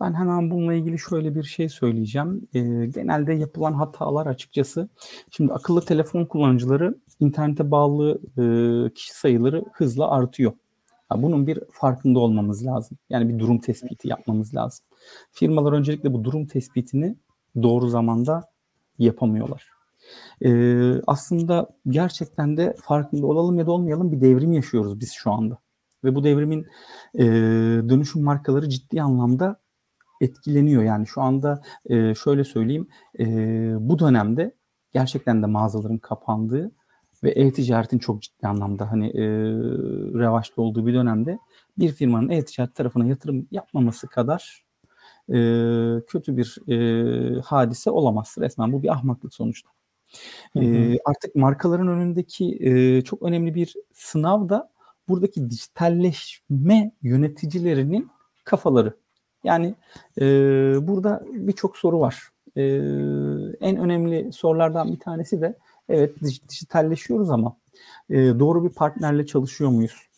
Ben 0.00 0.14
hemen 0.14 0.50
bununla 0.50 0.74
ilgili 0.74 0.98
şöyle 0.98 1.34
bir 1.34 1.42
şey 1.42 1.68
söyleyeceğim. 1.68 2.48
E, 2.54 2.60
genelde 2.86 3.32
yapılan 3.32 3.72
hatalar 3.72 4.26
açıkçası. 4.26 4.88
Şimdi 5.30 5.52
akıllı 5.52 5.84
telefon 5.84 6.24
kullanıcıları 6.24 6.94
internete 7.20 7.70
bağlı 7.70 8.20
e, 8.38 8.94
kişi 8.94 9.14
sayıları 9.14 9.64
hızla 9.72 10.10
artıyor. 10.10 10.52
Ya 11.12 11.22
bunun 11.22 11.46
bir 11.46 11.60
farkında 11.72 12.18
olmamız 12.18 12.66
lazım. 12.66 12.98
Yani 13.10 13.28
bir 13.28 13.38
durum 13.38 13.58
tespiti 13.58 14.08
yapmamız 14.08 14.54
lazım. 14.54 14.84
Firmalar 15.32 15.72
öncelikle 15.72 16.12
bu 16.12 16.24
durum 16.24 16.46
tespitini 16.46 17.16
doğru 17.62 17.88
zamanda 17.88 18.44
yapamıyorlar. 18.98 19.68
Ee, 20.44 20.92
aslında 21.06 21.68
gerçekten 21.88 22.56
de 22.56 22.74
farkında 22.82 23.26
olalım 23.26 23.58
ya 23.58 23.66
da 23.66 23.72
olmayalım 23.72 24.12
bir 24.12 24.20
devrim 24.20 24.52
yaşıyoruz 24.52 25.00
biz 25.00 25.12
şu 25.12 25.32
anda. 25.32 25.58
Ve 26.04 26.14
bu 26.14 26.24
devrimin 26.24 26.66
e, 27.14 27.24
dönüşüm 27.88 28.22
markaları 28.22 28.68
ciddi 28.68 29.02
anlamda 29.02 29.60
etkileniyor. 30.20 30.82
Yani 30.82 31.06
şu 31.06 31.20
anda 31.22 31.62
e, 31.86 32.14
şöyle 32.14 32.44
söyleyeyim 32.44 32.88
e, 33.18 33.26
bu 33.80 33.98
dönemde 33.98 34.54
gerçekten 34.92 35.42
de 35.42 35.46
mağazaların 35.46 35.98
kapandığı 35.98 36.70
ve 37.22 37.30
e-ticaretin 37.30 37.98
çok 37.98 38.22
ciddi 38.22 38.46
anlamda 38.46 38.90
hani 38.90 39.06
e, 39.08 39.24
revaçta 40.18 40.62
olduğu 40.62 40.86
bir 40.86 40.94
dönemde 40.94 41.38
bir 41.78 41.92
firmanın 41.92 42.28
e-ticaret 42.28 42.74
tarafına 42.74 43.06
yatırım 43.06 43.48
yapmaması 43.50 44.08
kadar 44.08 44.64
e, 45.28 45.36
kötü 46.06 46.36
bir 46.36 46.58
e, 46.68 47.40
hadise 47.40 47.90
olamaz. 47.90 48.34
Resmen 48.38 48.72
bu 48.72 48.82
bir 48.82 48.88
ahmaklık 48.88 49.34
sonuçta. 49.34 49.70
Hı 50.52 50.58
hı. 50.58 50.64
E, 50.64 50.98
artık 51.04 51.34
markaların 51.34 51.88
önündeki 51.88 52.58
e, 52.60 53.02
çok 53.02 53.22
önemli 53.22 53.54
bir 53.54 53.74
sınav 53.92 54.48
da 54.48 54.70
buradaki 55.08 55.50
dijitalleşme 55.50 56.92
yöneticilerinin 57.02 58.10
kafaları. 58.44 58.96
Yani 59.48 59.74
e, 60.20 60.24
burada 60.88 61.24
birçok 61.32 61.76
soru 61.76 62.00
var. 62.00 62.28
E, 62.56 62.62
en 63.60 63.76
önemli 63.76 64.32
sorulardan 64.32 64.92
bir 64.92 64.98
tanesi 64.98 65.40
de 65.40 65.54
evet 65.88 66.22
dijitalleşiyoruz 66.48 67.30
ama 67.30 67.56
e, 68.10 68.16
doğru 68.16 68.64
bir 68.64 68.70
partnerle 68.70 69.26
çalışıyor 69.26 69.70
muyuz? 69.70 70.08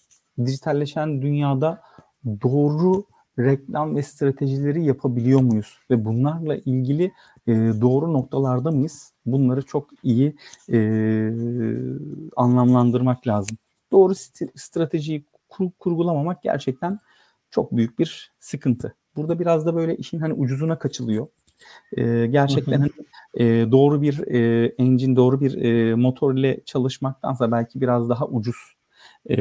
Dijitalleşen 0.46 1.22
dünyada 1.22 1.82
doğru 2.24 3.04
reklam 3.38 3.96
ve 3.96 4.02
stratejileri 4.02 4.84
yapabiliyor 4.84 5.40
muyuz? 5.40 5.78
Ve 5.90 6.04
bunlarla 6.04 6.56
ilgili 6.56 7.12
e, 7.46 7.52
doğru 7.80 8.12
noktalarda 8.12 8.70
mıyız? 8.70 9.12
Bunları 9.26 9.62
çok 9.62 9.88
iyi 10.02 10.36
e, 10.72 10.78
anlamlandırmak 12.36 13.26
lazım. 13.26 13.56
Doğru 13.92 14.14
stratejiyi 14.56 15.24
kur, 15.48 15.70
kurgulamamak 15.78 16.42
gerçekten 16.42 16.98
çok 17.50 17.76
büyük 17.76 17.98
bir 17.98 18.32
sıkıntı. 18.40 18.94
Burada 19.16 19.38
biraz 19.38 19.66
da 19.66 19.76
böyle 19.76 19.96
işin 19.96 20.18
hani 20.18 20.32
ucuzuna 20.32 20.78
kaçılıyor. 20.78 21.26
E, 21.96 22.26
gerçekten 22.26 22.80
hani 22.80 22.90
e, 23.34 23.44
doğru 23.72 24.02
bir 24.02 24.18
e, 24.28 24.66
engine, 24.78 25.16
doğru 25.16 25.40
bir 25.40 25.62
e, 25.62 25.94
motor 25.94 26.34
ile 26.34 26.60
çalışmaktansa 26.64 27.52
belki 27.52 27.80
biraz 27.80 28.08
daha 28.08 28.26
ucuz 28.26 28.56
e, 29.30 29.36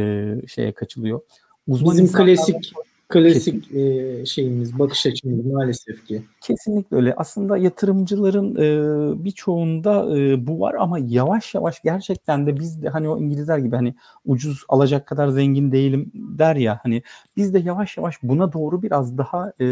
şeye 0.48 0.72
kaçılıyor. 0.72 1.22
Uzman 1.68 1.98
Bizim 1.98 2.12
klasik 2.12 2.74
klasik 3.10 3.72
e, 3.72 4.26
şeyimiz, 4.26 4.80
bakış 4.80 5.06
açımız 5.06 5.46
maalesef 5.46 6.06
ki. 6.06 6.24
Kesinlikle 6.42 6.98
öyle. 6.98 7.14
Aslında 7.18 7.58
yatırımcıların 7.58 8.56
e, 8.56 9.24
birçoğunda 9.26 10.18
e, 10.18 10.48
bu 10.48 10.60
var 10.60 10.74
ama 10.74 11.00
yavaş 11.00 11.56
yavaş 11.56 11.82
gerçekten 11.82 12.48
de 12.48 12.60
biz 12.60 12.84
de 12.84 12.90
hani 12.90 13.10
o 13.10 13.18
İngilizler 13.18 13.58
gibi 13.58 13.76
hani 13.76 13.96
ucuz 14.26 14.64
alacak 14.70 15.08
kadar 15.08 15.28
zengin 15.28 15.72
değilim 15.72 16.12
der 16.14 16.56
ya 16.56 16.80
hani 16.84 17.04
biz 17.38 17.54
de 17.54 17.60
yavaş 17.60 17.98
yavaş 17.98 18.24
buna 18.24 18.54
doğru 18.54 18.84
biraz 18.84 19.18
daha 19.18 19.54
e, 19.62 19.66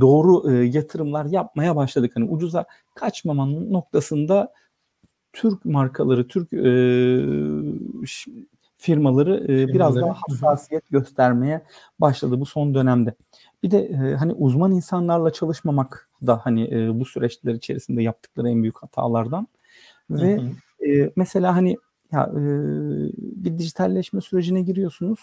doğru 0.00 0.52
e, 0.52 0.64
yatırımlar 0.64 1.24
yapmaya 1.24 1.76
başladık. 1.76 2.12
Hani 2.14 2.30
ucuza 2.30 2.64
kaçmamanın 2.94 3.72
noktasında 3.72 4.52
Türk 5.32 5.64
markaları, 5.64 6.28
Türk 6.28 6.52
e, 6.52 6.66
firmaları 8.80 9.44
e, 9.44 9.68
biraz 9.68 9.96
daha 9.96 10.14
hassasiyet 10.14 10.90
göstermeye 10.90 11.62
başladı 11.98 12.40
bu 12.40 12.46
son 12.46 12.74
dönemde. 12.74 13.14
Bir 13.62 13.70
de 13.70 13.78
e, 13.78 14.14
hani 14.16 14.32
uzman 14.32 14.72
insanlarla 14.72 15.32
çalışmamak 15.32 16.08
da 16.26 16.40
hani 16.44 16.74
e, 16.74 17.00
bu 17.00 17.04
süreçler 17.04 17.54
içerisinde 17.54 18.02
yaptıkları 18.02 18.48
en 18.48 18.62
büyük 18.62 18.82
hatalardan 18.82 19.48
ve 20.10 20.36
hı 20.36 20.40
hı. 20.40 20.90
E, 20.90 21.12
mesela 21.16 21.56
hani 21.56 21.76
ya 22.12 22.30
e, 22.32 22.42
bir 23.16 23.58
dijitalleşme 23.58 24.20
sürecine 24.20 24.62
giriyorsunuz. 24.62 25.20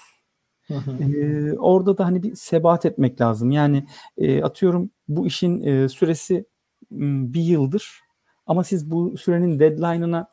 Hı 0.67 0.74
hı. 0.74 1.04
E, 1.04 1.58
orada 1.58 1.98
da 1.98 2.06
hani 2.06 2.24
bir 2.24 2.36
sebat 2.36 2.86
etmek 2.86 3.22
lazım. 3.22 3.52
Yani 3.52 3.88
e, 4.17 4.43
atıyorum 4.43 4.89
bu 5.08 5.28
işin 5.28 5.62
e, 5.63 5.89
süresi 5.89 6.46
bir 6.91 7.41
yıldır 7.41 8.00
ama 8.48 8.63
siz 8.63 8.91
bu 8.91 9.17
sürenin 9.17 9.60
deadline'ına 9.60 10.28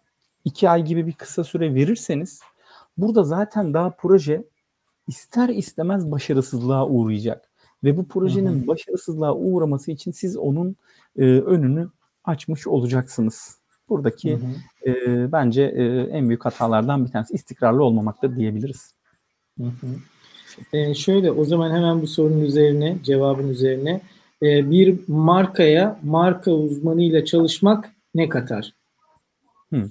iki 0.44 0.70
ay 0.70 0.84
gibi 0.84 1.06
bir 1.06 1.12
kısa 1.12 1.44
süre 1.44 1.74
verirseniz 1.74 2.40
Burada 2.96 3.24
zaten 3.24 3.74
daha 3.74 3.90
proje 3.90 4.44
ister 5.08 5.48
istemez 5.48 6.10
başarısızlığa 6.10 6.88
uğrayacak. 6.88 7.50
Ve 7.84 7.96
bu 7.96 8.08
projenin 8.08 8.60
hı 8.60 8.62
hı. 8.62 8.66
başarısızlığa 8.66 9.34
uğraması 9.34 9.92
için 9.92 10.10
siz 10.10 10.36
onun 10.36 10.76
e, 11.16 11.22
önünü 11.24 11.88
açmış 12.24 12.66
olacaksınız. 12.66 13.58
Buradaki 13.88 14.32
hı 14.32 14.36
hı. 14.36 14.90
E, 14.90 15.32
bence 15.32 15.62
e, 15.62 15.84
en 16.16 16.28
büyük 16.28 16.44
hatalardan 16.44 17.06
bir 17.06 17.10
tanesi 17.10 17.34
istikrarlı 17.34 17.84
olmamakta 17.84 18.36
diyebiliriz. 18.36 18.94
Hı 19.58 19.64
hı. 19.64 19.86
E, 20.72 20.94
şöyle 20.94 21.32
o 21.32 21.44
zaman 21.44 21.70
hemen 21.70 22.02
bu 22.02 22.06
sorunun 22.06 22.40
üzerine 22.40 22.96
cevabın 23.02 23.48
üzerine 23.48 24.00
e, 24.42 24.70
bir 24.70 24.98
markaya 25.08 26.00
marka 26.02 26.50
uzmanıyla 26.50 27.24
çalışmak 27.24 27.92
ne 28.14 28.28
katar? 28.28 28.72
Hı. 29.72 29.88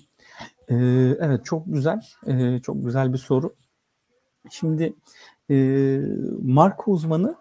Ee, 0.73 1.17
evet 1.19 1.45
çok 1.45 1.63
güzel, 1.65 2.01
ee, 2.27 2.59
çok 2.63 2.85
güzel 2.85 3.13
bir 3.13 3.17
soru. 3.17 3.55
Şimdi 4.49 4.93
e, 5.49 5.99
marka 6.41 6.91
uzmanı 6.91 7.35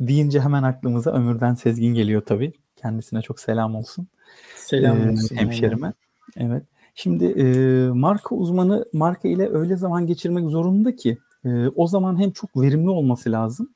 deyince 0.00 0.40
hemen 0.40 0.62
aklımıza 0.62 1.12
Ömürden 1.12 1.54
Sezgin 1.54 1.94
geliyor 1.94 2.22
tabii. 2.26 2.52
Kendisine 2.76 3.22
çok 3.22 3.40
selam 3.40 3.74
olsun. 3.74 4.08
Selam 4.56 5.00
ee, 5.00 5.12
olsun. 5.12 5.36
Hemşerime. 5.36 5.92
Evet. 6.36 6.62
Şimdi 6.94 7.24
e, 7.24 7.44
marka 7.88 8.34
uzmanı 8.34 8.84
marka 8.92 9.28
ile 9.28 9.48
öyle 9.48 9.76
zaman 9.76 10.06
geçirmek 10.06 10.48
zorunda 10.48 10.96
ki 10.96 11.18
e, 11.44 11.68
o 11.68 11.86
zaman 11.86 12.20
hem 12.20 12.30
çok 12.30 12.56
verimli 12.56 12.90
olması 12.90 13.32
lazım 13.32 13.70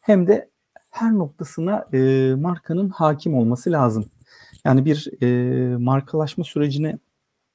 hem 0.00 0.26
de 0.26 0.50
her 0.90 1.12
noktasına 1.12 1.86
e, 1.92 2.32
markanın 2.38 2.88
hakim 2.88 3.34
olması 3.34 3.72
lazım. 3.72 4.04
Yani 4.64 4.84
bir 4.84 5.22
e, 5.22 5.76
markalaşma 5.76 6.44
sürecine 6.44 6.98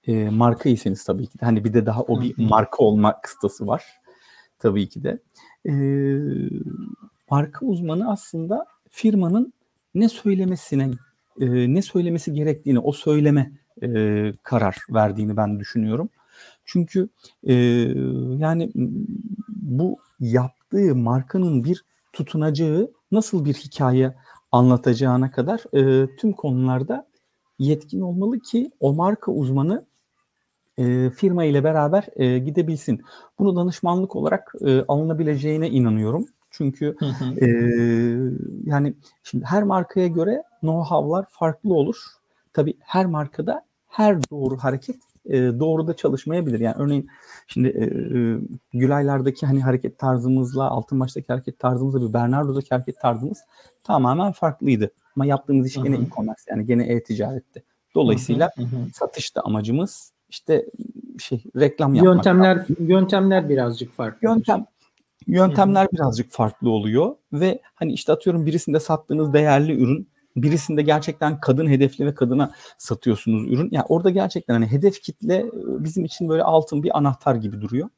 e, 0.08 0.30
marka 0.30 0.70
iseniz 0.70 1.04
tabii 1.04 1.28
ki 1.28 1.40
de. 1.40 1.46
Hani 1.46 1.64
bir 1.64 1.74
de 1.74 1.86
daha 1.86 2.02
o 2.02 2.22
bir 2.22 2.38
marka 2.38 2.84
olma 2.84 3.22
kıstası 3.22 3.68
var. 3.68 3.84
Tabii 4.60 4.90
ki 4.90 5.04
de. 5.04 5.20
E, 5.66 5.74
marka 7.32 7.66
uzmanı 7.66 8.12
aslında 8.12 8.66
firmanın 8.90 9.54
ne 9.96 10.10
söylemesine 10.10 10.92
e, 11.40 11.74
ne 11.74 11.82
söylemesi 11.82 12.34
gerektiğini 12.34 12.80
o 12.80 12.92
söyleme 12.92 13.52
e, 13.84 13.88
karar 14.44 14.78
verdiğini 14.90 15.38
ben 15.38 15.60
düşünüyorum. 15.60 16.10
Çünkü 16.66 17.10
e, 17.44 17.54
yani 18.38 18.72
bu 19.48 19.98
yaptığı 20.20 20.96
markanın 20.96 21.64
bir 21.64 21.86
tutunacağı 22.14 22.92
nasıl 23.12 23.46
bir 23.46 23.54
hikaye 23.54 24.16
anlatacağına 24.52 25.32
kadar 25.32 25.64
e, 25.74 26.16
tüm 26.16 26.34
konularda 26.34 27.08
yetkin 27.60 28.02
olmalı 28.02 28.40
ki 28.40 28.72
o 28.80 28.94
marka 28.94 29.32
uzmanı 29.32 29.86
e, 30.78 31.10
firma 31.10 31.44
ile 31.46 31.64
beraber 31.64 32.08
e, 32.16 32.40
gidebilsin. 32.40 33.02
Bunu 33.40 33.56
danışmanlık 33.56 34.16
olarak 34.16 34.54
e, 34.66 34.82
alınabileceğine 34.88 35.70
inanıyorum. 35.70 36.26
Çünkü 36.52 36.96
E, 37.42 37.48
yani 38.66 38.94
şimdi 39.24 39.46
her 39.46 39.64
markaya 39.64 40.08
göre 40.08 40.44
know-how'lar 40.62 41.26
farklı 41.30 41.74
olur. 41.74 41.96
Tabii 42.54 42.74
her 42.80 43.06
markada 43.06 43.66
her 43.88 44.30
doğru 44.32 44.58
hareket 44.58 44.96
e, 45.26 45.38
doğru 45.38 45.88
da 45.88 45.96
çalışmayabilir. 45.96 46.60
Yani 46.60 46.76
örneğin 46.80 47.10
şimdi 47.48 47.68
e, 47.68 47.84
e, 47.84 48.40
Gülaylar'daki 48.80 49.46
hani 49.46 49.62
hareket 49.62 50.00
tarzımızla 50.00 50.70
Altınbaş'taki 50.70 51.28
hareket 51.28 51.60
tarzımızla 51.60 52.08
bir 52.08 52.14
Bernardo'daki 52.14 52.70
hareket 52.70 53.00
tarzımız 53.02 53.38
tamamen 53.84 54.32
farklıydı. 54.32 54.92
Ama 55.16 55.26
yaptığımız 55.26 55.68
iş 55.68 55.76
gene 55.76 55.96
e-commerce 55.96 56.42
yani 56.50 56.66
gene 56.66 56.86
e-ticaretti. 56.86 57.64
Dolayısıyla 57.96 58.50
hı 58.56 58.62
hı 58.62 58.66
hı. 58.66 58.94
satışta 58.94 59.42
amacımız 59.42 60.12
işte 60.30 60.66
şey 61.20 61.44
reklam 61.56 61.96
yapmak. 61.96 62.16
Yöntemler 62.16 62.58
lazım. 62.58 62.76
yöntemler 62.80 63.50
birazcık 63.50 63.94
farklı. 63.94 64.28
Yöntem 64.28 64.66
yöntemler 65.28 65.88
birazcık 65.94 66.32
farklı 66.32 66.70
oluyor 66.70 67.16
ve 67.34 67.62
hani 67.76 67.94
işte 67.94 68.14
atıyorum 68.14 68.46
birisinde 68.46 68.80
sattığınız 68.80 69.34
değerli 69.34 69.82
ürün 69.82 70.10
birisinde 70.36 70.82
gerçekten 70.82 71.40
kadın 71.40 71.68
hedefli 71.68 72.06
ve 72.06 72.16
kadına 72.16 72.52
satıyorsunuz 72.78 73.52
ürün. 73.52 73.70
Yani 73.72 73.86
orada 73.90 74.10
gerçekten 74.10 74.54
hani 74.54 74.68
hedef 74.68 75.02
kitle 75.02 75.36
e, 75.36 75.52
bizim 75.56 76.06
için 76.06 76.30
böyle 76.30 76.44
altın 76.44 76.84
bir 76.84 76.98
anahtar 76.98 77.36
gibi 77.36 77.62
duruyor. 77.62 77.90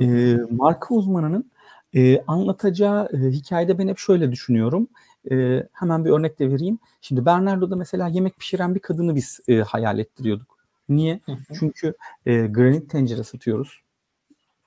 E, 0.00 0.36
marka 0.50 0.94
uzmanının 0.94 1.52
E, 1.94 2.24
anlatacağı 2.26 3.08
e, 3.12 3.30
hikayede 3.30 3.78
ben 3.78 3.88
hep 3.88 3.98
şöyle 3.98 4.32
düşünüyorum. 4.32 4.88
E, 5.30 5.66
hemen 5.72 6.04
bir 6.04 6.10
örnek 6.10 6.38
de 6.38 6.50
vereyim. 6.50 6.78
Şimdi 7.00 7.24
Bernardo'da 7.26 7.76
mesela 7.76 8.08
yemek 8.08 8.38
pişiren 8.38 8.74
bir 8.74 8.80
kadını 8.80 9.14
biz 9.14 9.40
e, 9.48 9.56
hayal 9.56 9.98
ettiriyorduk. 9.98 10.51
Niye? 10.96 11.20
Hı 11.26 11.32
hı. 11.32 11.38
Çünkü 11.58 11.94
e, 12.26 12.46
granit 12.46 12.90
tencere 12.90 13.24
satıyoruz. 13.24 13.80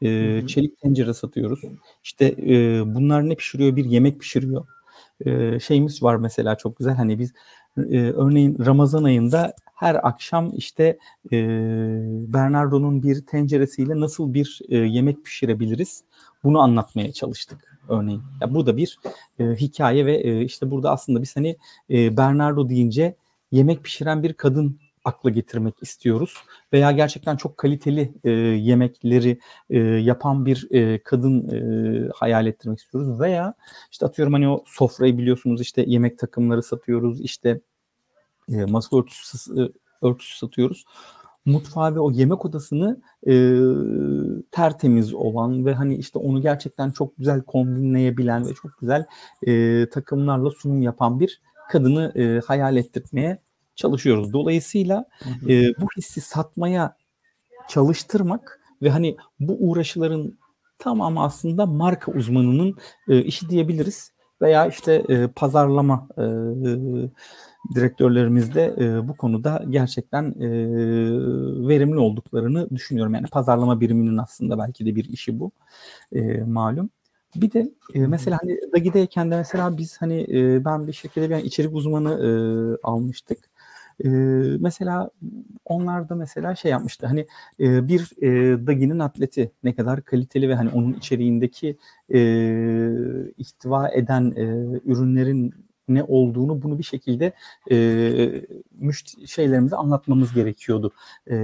E, 0.01 0.07
hı 0.07 0.43
hı. 0.43 0.47
Çelik 0.47 0.79
tencere 0.79 1.13
satıyoruz. 1.13 1.61
İşte 2.03 2.25
e, 2.25 2.83
bunlar 2.95 3.29
ne 3.29 3.35
pişiriyor? 3.35 3.75
Bir 3.75 3.85
yemek 3.85 4.19
pişiriyor. 4.19 4.67
E, 5.25 5.59
şeyimiz 5.59 6.03
var 6.03 6.15
mesela 6.15 6.55
çok 6.55 6.77
güzel. 6.77 6.95
Hani 6.95 7.19
biz 7.19 7.33
e, 7.77 7.99
örneğin 7.99 8.65
Ramazan 8.65 9.03
ayında 9.03 9.53
her 9.75 10.07
akşam 10.07 10.51
işte 10.55 10.97
e, 11.31 11.37
Bernardo'nun 12.33 13.03
bir 13.03 13.21
tenceresiyle 13.25 13.99
nasıl 13.99 14.33
bir 14.33 14.59
e, 14.69 14.77
yemek 14.77 15.25
pişirebiliriz? 15.25 16.03
Bunu 16.43 16.59
anlatmaya 16.59 17.13
çalıştık 17.13 17.79
örneğin. 17.89 18.21
Ya 18.41 18.53
bu 18.53 18.65
da 18.65 18.77
bir 18.77 18.99
e, 19.39 19.43
hikaye 19.43 20.05
ve 20.05 20.17
e, 20.17 20.41
işte 20.41 20.71
burada 20.71 20.91
aslında 20.91 21.21
biz 21.21 21.35
hani 21.35 21.57
e, 21.89 22.17
Bernardo 22.17 22.69
deyince 22.69 23.15
yemek 23.51 23.83
pişiren 23.83 24.23
bir 24.23 24.33
kadın 24.33 24.79
akla 25.05 25.29
getirmek 25.29 25.75
istiyoruz 25.81 26.33
veya 26.73 26.91
gerçekten 26.91 27.35
çok 27.35 27.57
kaliteli 27.57 28.13
e, 28.23 28.29
yemekleri 28.31 29.39
e, 29.69 29.77
yapan 29.79 30.45
bir 30.45 30.67
e, 30.71 31.03
kadın 31.03 31.49
e, 31.49 32.09
hayal 32.15 32.47
ettirmek 32.47 32.79
istiyoruz 32.79 33.19
veya 33.19 33.53
işte 33.91 34.05
atıyorum 34.05 34.33
hani 34.33 34.49
o 34.49 34.63
sofrayı 34.67 35.17
biliyorsunuz 35.17 35.61
işte 35.61 35.83
yemek 35.87 36.19
takımları 36.19 36.63
satıyoruz 36.63 37.21
işte 37.21 37.61
e, 38.49 38.65
masa 38.65 38.97
örtüsü, 38.97 39.61
e, 39.61 39.69
örtüsü 40.07 40.37
satıyoruz. 40.37 40.85
Mutfağı 41.45 41.95
ve 41.95 41.99
o 41.99 42.11
yemek 42.11 42.45
odasını 42.45 43.01
e, 43.27 43.33
tertemiz 44.51 45.13
olan 45.13 45.65
ve 45.65 45.73
hani 45.73 45.95
işte 45.95 46.19
onu 46.19 46.41
gerçekten 46.41 46.91
çok 46.91 47.17
güzel 47.17 47.41
kombinleyebilen 47.41 48.47
ve 48.47 48.53
çok 48.53 48.71
güzel 48.79 49.05
e, 49.47 49.85
takımlarla 49.89 50.49
sunum 50.49 50.81
yapan 50.81 51.19
bir 51.19 51.41
kadını 51.69 52.11
e, 52.15 52.41
hayal 52.47 52.77
ettirmeye 52.77 53.44
çalışıyoruz. 53.75 54.33
Dolayısıyla 54.33 55.05
e, 55.49 55.67
bu 55.81 55.87
hissi 55.97 56.21
satmaya 56.21 56.95
çalıştırmak 57.67 58.61
ve 58.81 58.89
hani 58.89 59.17
bu 59.39 59.57
uğraşıların 59.59 60.37
tamamı 60.79 61.23
aslında 61.23 61.65
marka 61.65 62.11
uzmanının 62.11 62.75
e, 63.07 63.21
işi 63.21 63.49
diyebiliriz 63.49 64.11
veya 64.41 64.67
işte 64.67 65.03
e, 65.09 65.27
pazarlama 65.27 66.07
e, 66.17 66.23
direktörlerimiz 67.75 68.55
de 68.55 68.75
e, 68.79 69.07
bu 69.07 69.17
konuda 69.17 69.63
gerçekten 69.69 70.23
e, 70.23 70.49
verimli 71.67 71.97
olduklarını 71.97 72.69
düşünüyorum. 72.69 73.13
Yani 73.13 73.27
pazarlama 73.27 73.81
biriminin 73.81 74.17
aslında 74.17 74.59
belki 74.59 74.85
de 74.85 74.95
bir 74.95 75.05
işi 75.05 75.39
bu 75.39 75.51
e, 76.11 76.43
malum. 76.43 76.89
Bir 77.35 77.51
de 77.51 77.71
e, 77.93 78.07
mesela 78.07 78.37
hani 78.41 78.59
Dagi'deyken 78.73 79.31
de 79.31 79.37
mesela 79.37 79.77
biz 79.77 80.01
hani 80.01 80.27
e, 80.29 80.65
ben 80.65 80.87
bir 80.87 80.93
şirkete 80.93 81.29
bir 81.29 81.35
yani 81.35 81.43
içerik 81.43 81.75
uzmanı 81.75 82.11
e, 82.11 82.29
almıştık. 82.83 83.49
E, 84.03 84.07
mesela 84.59 85.09
onlar 85.65 86.09
da 86.09 86.15
mesela 86.15 86.55
şey 86.55 86.71
yapmıştı 86.71 87.07
hani 87.07 87.27
e, 87.59 87.87
bir 87.87 88.11
e, 88.21 88.27
Dagi'nin 88.67 88.99
atleti 88.99 89.51
ne 89.63 89.75
kadar 89.75 90.01
kaliteli 90.01 90.49
ve 90.49 90.55
hani 90.55 90.69
onun 90.69 90.93
içeriğindeki 90.93 91.77
e, 92.13 92.19
ihtiva 93.37 93.89
eden 93.89 94.33
e, 94.35 94.43
ürünlerin 94.85 95.53
ne 95.87 96.03
olduğunu 96.03 96.61
bunu 96.61 96.77
bir 96.77 96.83
şekilde 96.83 97.33
e, 97.71 97.77
müşt 98.79 99.27
şeylerimize 99.27 99.75
anlatmamız 99.75 100.33
gerekiyordu. 100.33 100.91
E, 101.29 101.35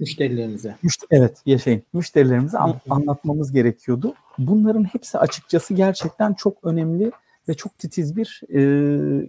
müşterilerimize. 0.00 0.76
Müşt 0.82 1.04
evet 1.10 1.42
yaşayın. 1.46 1.82
Müşterilerimize 1.92 2.58
an, 2.58 2.80
anlatmamız 2.90 3.52
gerekiyordu. 3.52 4.14
Bunların 4.38 4.84
hepsi 4.84 5.18
açıkçası 5.18 5.74
gerçekten 5.74 6.34
çok 6.34 6.64
önemli 6.64 7.12
ve 7.48 7.54
çok 7.54 7.78
titiz 7.78 8.16
bir 8.16 8.40
e, 8.48 8.60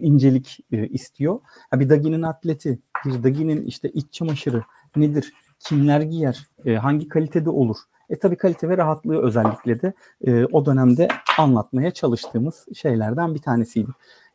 incelik 0.00 0.58
e, 0.72 0.86
istiyor. 0.86 1.40
Ha, 1.70 1.80
bir 1.80 1.88
Dagi'nin 1.88 2.22
atleti, 2.22 2.78
bir 3.06 3.22
Dagi'nin 3.22 3.66
işte 3.66 3.90
iç 3.90 4.12
çamaşırı 4.12 4.62
nedir? 4.96 5.32
Kimler 5.60 6.00
giyer? 6.00 6.46
E, 6.64 6.74
hangi 6.74 7.08
kalitede 7.08 7.50
olur? 7.50 7.76
E 8.10 8.18
tabii 8.18 8.36
kalite 8.36 8.68
ve 8.68 8.76
rahatlığı 8.76 9.22
özellikle 9.22 9.82
de 9.82 9.92
e, 10.26 10.44
o 10.44 10.66
dönemde 10.66 11.08
anlatmaya 11.38 11.90
çalıştığımız 11.90 12.66
şeylerden 12.74 13.34
bir 13.34 13.40
tanesiydi. 13.40 13.90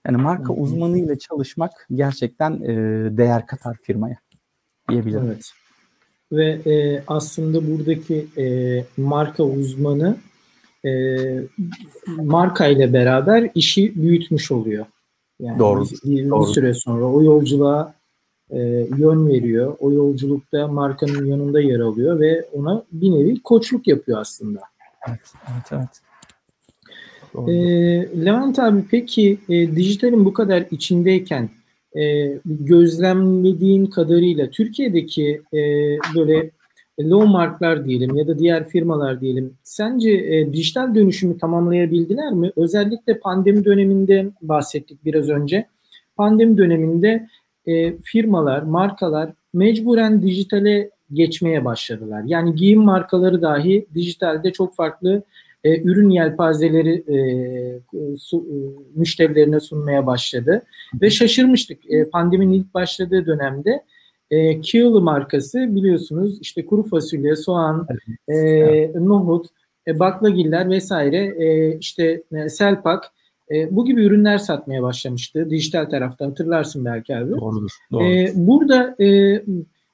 Yani 0.06 0.18
marka 0.18 0.44
Hı-hı. 0.44 0.62
uzmanı 0.62 0.98
ile 0.98 1.20
çalışmak 1.20 1.88
gerçekten 1.94 2.54
e, 2.54 2.68
değer 3.18 3.48
katar 3.48 3.78
firmaya 3.82 4.18
diyebilirim. 4.90 5.26
Evet. 5.26 5.52
Ve 6.32 6.72
e, 6.72 7.04
aslında 7.08 7.72
buradaki 7.72 8.28
e, 8.38 8.46
marka 8.98 9.44
uzmanı 9.44 10.18
e, 10.86 10.92
marka 12.08 12.68
ile 12.68 12.94
beraber 12.94 13.52
işi 13.56 13.94
büyütmüş 13.96 14.52
oluyor. 14.52 14.86
Yani 15.40 15.60
doğru, 15.60 15.86
bir, 16.06 16.30
doğru. 16.30 16.42
bir 16.42 16.54
süre 16.54 16.74
sonra 16.74 17.06
o 17.06 17.24
yolculuğa 17.24 17.94
e, 18.50 18.60
yön 18.98 19.28
veriyor. 19.28 19.76
O 19.80 19.92
yolculukta 19.92 20.68
markanın 20.68 21.26
yanında 21.26 21.62
yer 21.62 21.80
alıyor 21.80 22.20
ve 22.20 22.46
ona 22.54 22.84
bir 22.92 23.12
nevi 23.12 23.42
koçluk 23.42 23.88
yapıyor 23.88 24.20
aslında. 24.20 24.60
Evet, 25.08 25.34
evet, 25.52 25.72
evet. 25.72 26.02
E, 27.48 27.54
Levent 28.26 28.60
abi 28.60 28.84
peki 28.92 29.38
e, 29.50 29.76
dijitalin 29.76 30.26
bu 30.26 30.34
kadar 30.34 30.66
içindeyken 30.72 31.50
e, 31.98 32.34
gözlemlediğin 32.46 33.86
kadarıyla 33.86 34.50
Türkiye'deki 34.50 35.42
e, 35.54 35.60
böyle 36.16 36.52
low 37.00 37.32
marklar 37.32 37.86
diyelim 37.86 38.16
ya 38.16 38.28
da 38.28 38.40
diğer 38.40 38.70
firmalar 38.70 39.22
diyelim 39.22 39.54
sence 39.64 40.12
e, 40.12 40.54
dijital 40.54 40.96
dönüşümü 40.96 41.38
tamamlayabildiler 41.38 42.32
mi? 42.32 42.52
Özellikle 42.56 43.20
pandemi 43.20 43.66
döneminde 43.66 44.28
bahsettik 44.42 45.06
biraz 45.06 45.30
önce. 45.30 45.66
Pandemi 46.18 46.58
döneminde 46.58 47.28
e, 47.66 47.98
firmalar, 47.98 48.62
markalar 48.62 49.34
mecburen 49.54 50.22
dijitale 50.22 50.90
geçmeye 51.14 51.66
başladılar. 51.66 52.24
Yani 52.26 52.56
giyim 52.56 52.82
markaları 52.82 53.42
dahi 53.42 53.86
dijitalde 53.96 54.52
çok 54.52 54.76
farklı 54.76 55.24
e, 55.64 55.82
ürün 55.82 56.10
yelpazeleri 56.10 57.04
e, 57.08 57.18
su, 58.18 58.38
e, 58.38 58.56
müşterilerine 59.00 59.60
sunmaya 59.60 60.06
başladı. 60.06 60.62
Ve 61.02 61.10
şaşırmıştık 61.10 61.92
e, 61.92 62.10
pandeminin 62.10 62.54
ilk 62.54 62.74
başladığı 62.74 63.26
dönemde. 63.26 63.84
E, 64.32 64.62
Kiyolu 64.62 65.02
markası 65.02 65.76
biliyorsunuz 65.76 66.38
işte 66.42 66.66
kuru 66.66 66.84
fasulye, 66.84 67.36
soğan, 67.36 67.88
e, 68.28 68.92
nohut, 68.94 69.46
e, 69.88 70.00
baklagiller 70.00 70.70
vesaire 70.70 71.18
e, 71.18 71.78
işte 71.78 72.24
e, 72.32 72.50
selpak 72.50 73.12
e, 73.52 73.76
bu 73.76 73.86
gibi 73.86 74.04
ürünler 74.04 74.38
satmaya 74.38 74.84
başlamıştı 74.84 75.50
dijital 75.50 75.86
tarafta 75.86 76.26
hatırlarsın 76.26 76.86
belki 76.86 77.16
abi. 77.16 77.32
Doğrudur. 77.32 77.72
doğrudur. 77.92 78.06
E, 78.06 78.32
burada 78.36 78.96
e, 79.04 79.42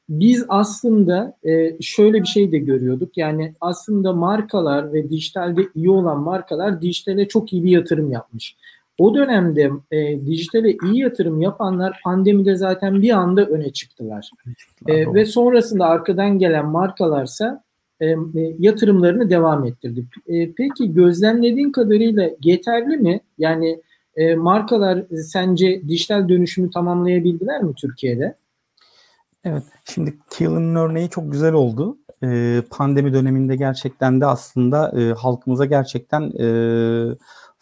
biz 0.10 0.46
aslında 0.48 1.38
e, 1.44 1.82
şöyle 1.82 2.22
bir 2.22 2.28
şey 2.28 2.52
de 2.52 2.58
görüyorduk. 2.58 3.18
Yani 3.18 3.54
aslında 3.62 4.14
markalar 4.14 4.94
ve 4.94 5.10
dijitalde 5.10 5.62
iyi 5.76 5.90
olan 5.90 6.20
markalar 6.20 6.82
dijitale 6.82 7.28
çok 7.28 7.54
iyi 7.54 7.64
bir 7.64 7.72
yatırım 7.72 8.12
yapmış. 8.12 8.56
O 9.02 9.16
dönemde 9.16 9.72
e, 9.92 10.26
dijitale 10.26 10.72
iyi 10.72 11.00
yatırım 11.00 11.42
yapanlar 11.42 12.00
pandemide 12.04 12.56
zaten 12.56 13.02
bir 13.02 13.12
anda 13.12 13.46
öne 13.46 13.70
çıktılar. 13.74 14.32
E, 14.88 15.14
ve 15.14 15.26
sonrasında 15.26 15.86
arkadan 15.86 16.40
gelen 16.40 16.66
markalarsa 16.66 17.64
e, 18.00 18.06
e, 18.06 18.18
yatırımlarını 18.60 19.30
devam 19.30 19.66
ettirdi. 19.66 20.06
E, 20.28 20.52
peki 20.52 20.94
gözlemlediğin 20.94 21.72
kadarıyla 21.72 22.30
yeterli 22.44 22.98
mi? 22.98 23.20
Yani 23.38 23.82
e, 24.16 24.36
markalar 24.36 25.04
sence 25.12 25.82
dijital 25.88 26.30
dönüşümü 26.30 26.70
tamamlayabildiler 26.70 27.64
mi 27.64 27.74
Türkiye'de? 27.76 28.36
Evet, 29.44 29.64
şimdi 29.86 30.14
Keelan'ın 30.30 30.76
örneği 30.76 31.10
çok 31.10 31.32
güzel 31.32 31.54
oldu. 31.54 31.98
Ee, 32.24 32.62
pandemi 32.70 33.14
döneminde 33.14 33.56
gerçekten 33.56 34.22
de 34.22 34.26
aslında 34.26 35.02
e, 35.02 35.14
halkımıza 35.14 35.66
gerçekten 35.66 36.22
e, 36.40 36.46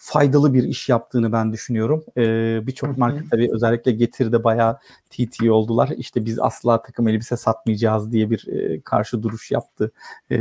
faydalı 0.02 0.54
bir 0.54 0.64
iş 0.64 0.90
yaptığını 0.90 1.32
ben 1.32 1.54
düşünüyorum. 1.54 2.04
Ee, 2.18 2.68
Birçok 2.68 2.98
marka 2.98 3.24
tabii 3.32 3.50
özellikle 3.52 3.92
Getir'de 3.92 4.44
bayağı 4.44 4.78
TT 5.10 5.50
oldular. 5.50 5.90
İşte 5.98 6.26
biz 6.26 6.40
asla 6.40 6.82
takım 6.82 7.08
elbise 7.08 7.38
satmayacağız 7.38 8.12
diye 8.12 8.30
bir 8.30 8.48
e, 8.48 8.82
karşı 8.82 9.24
duruş 9.24 9.52
yaptı. 9.52 9.92
E, 10.32 10.38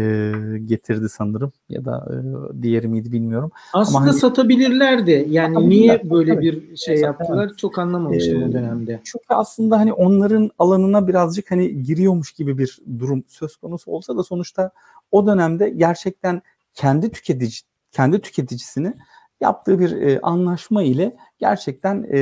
getirdi 0.65 1.09
sanırım 1.09 1.53
ya 1.69 1.85
da 1.85 2.09
e, 2.11 2.63
diğeri 2.63 2.89
miydi 2.89 3.13
bilmiyorum. 3.13 3.51
Aslında 3.73 3.99
Ama 3.99 4.07
hani, 4.07 4.19
satabilirlerdi. 4.19 5.27
Yani 5.29 5.69
niye 5.69 6.11
böyle 6.11 6.35
tabii. 6.35 6.43
bir 6.43 6.77
şey 6.77 6.97
yaptılar 6.97 7.57
çok 7.57 7.79
anlamamıştım 7.79 8.43
ee, 8.43 8.45
o 8.45 8.53
dönemde. 8.53 9.01
Çünkü 9.05 9.27
aslında 9.29 9.79
hani 9.79 9.93
onların 9.93 10.51
alanına 10.59 11.09
birazcık 11.09 11.51
hani 11.51 11.83
giriyormuş 11.83 12.33
gibi 12.33 12.59
bir 12.59 12.79
durum 12.99 13.25
söz 13.29 13.57
konusu 13.57 13.91
olsa 13.91 14.17
da 14.17 14.23
sonuçta 14.23 14.71
o 15.11 15.27
dönemde 15.27 15.69
gerçekten 15.69 16.43
kendi 16.75 17.11
tüketici 17.11 17.61
kendi 17.93 18.21
tüketicisini 18.21 18.95
yaptığı 19.41 19.79
bir 19.79 19.93
e, 19.93 20.21
anlaşma 20.21 20.83
ile 20.83 21.17
gerçekten 21.39 22.07
e, 22.13 22.19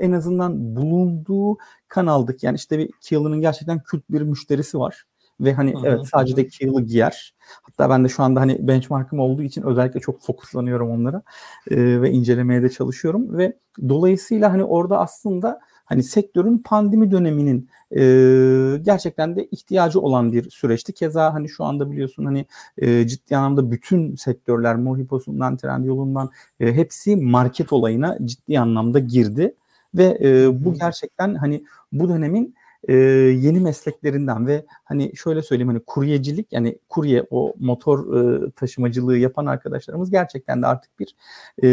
en 0.00 0.12
azından 0.12 0.76
bulunduğu 0.76 1.58
kanaldaki 1.88 2.46
yani 2.46 2.56
işte 2.56 2.78
bir 2.78 2.90
Keelan'ın 3.00 3.40
gerçekten 3.40 3.82
kült 3.82 4.02
bir 4.10 4.22
müşterisi 4.22 4.78
var 4.78 5.04
ve 5.40 5.52
hani 5.54 5.74
Hı-hı. 5.74 5.86
evet 5.86 6.06
sadece 6.06 6.36
de 6.36 6.48
Keelan'ı 6.48 6.82
giyer. 6.82 7.34
Hatta 7.62 7.90
ben 7.90 8.04
de 8.04 8.08
şu 8.08 8.22
anda 8.22 8.40
hani 8.40 8.68
benchmark'ım 8.68 9.20
olduğu 9.20 9.42
için 9.42 9.62
özellikle 9.62 10.00
çok 10.00 10.22
fokuslanıyorum 10.22 10.90
onlara 10.90 11.22
e, 11.70 12.02
ve 12.02 12.10
incelemeye 12.10 12.62
de 12.62 12.70
çalışıyorum 12.70 13.38
ve 13.38 13.56
dolayısıyla 13.88 14.52
hani 14.52 14.64
orada 14.64 14.98
aslında 14.98 15.60
hani 15.84 16.02
sektörün 16.02 16.58
pandemi 16.58 17.10
döneminin 17.10 17.68
e, 17.96 18.02
gerçekten 18.82 19.36
de 19.36 19.48
ihtiyacı 19.50 20.00
olan 20.00 20.32
bir 20.32 20.50
süreçti. 20.50 20.92
Keza 20.92 21.34
hani 21.34 21.48
şu 21.48 21.64
anda 21.64 21.90
biliyorsun 21.90 22.24
hani 22.24 22.46
e, 22.78 23.06
ciddi 23.06 23.36
anlamda 23.36 23.70
bütün 23.70 24.16
sektörler 24.16 24.76
Mohipos'undan, 24.76 25.56
Trendyol'undan 25.56 26.30
e, 26.60 26.74
hepsi 26.74 27.16
market 27.16 27.72
olayına 27.72 28.18
ciddi 28.24 28.60
anlamda 28.60 28.98
girdi 28.98 29.54
ve 29.94 30.18
e, 30.22 30.64
bu 30.64 30.74
gerçekten 30.74 31.34
hani 31.34 31.64
bu 31.92 32.08
dönemin 32.08 32.54
e, 32.88 32.94
yeni 32.94 33.60
mesleklerinden 33.60 34.46
ve 34.46 34.64
hani 34.84 35.16
şöyle 35.16 35.42
söyleyeyim 35.42 35.68
hani 35.68 35.80
kuryecilik 35.80 36.52
yani 36.52 36.78
kurye 36.88 37.24
o 37.30 37.54
motor 37.60 38.16
e, 38.16 38.50
taşımacılığı 38.50 39.18
yapan 39.18 39.46
arkadaşlarımız 39.46 40.10
gerçekten 40.10 40.62
de 40.62 40.66
artık 40.66 40.98
bir 40.98 41.16
e, 41.62 41.68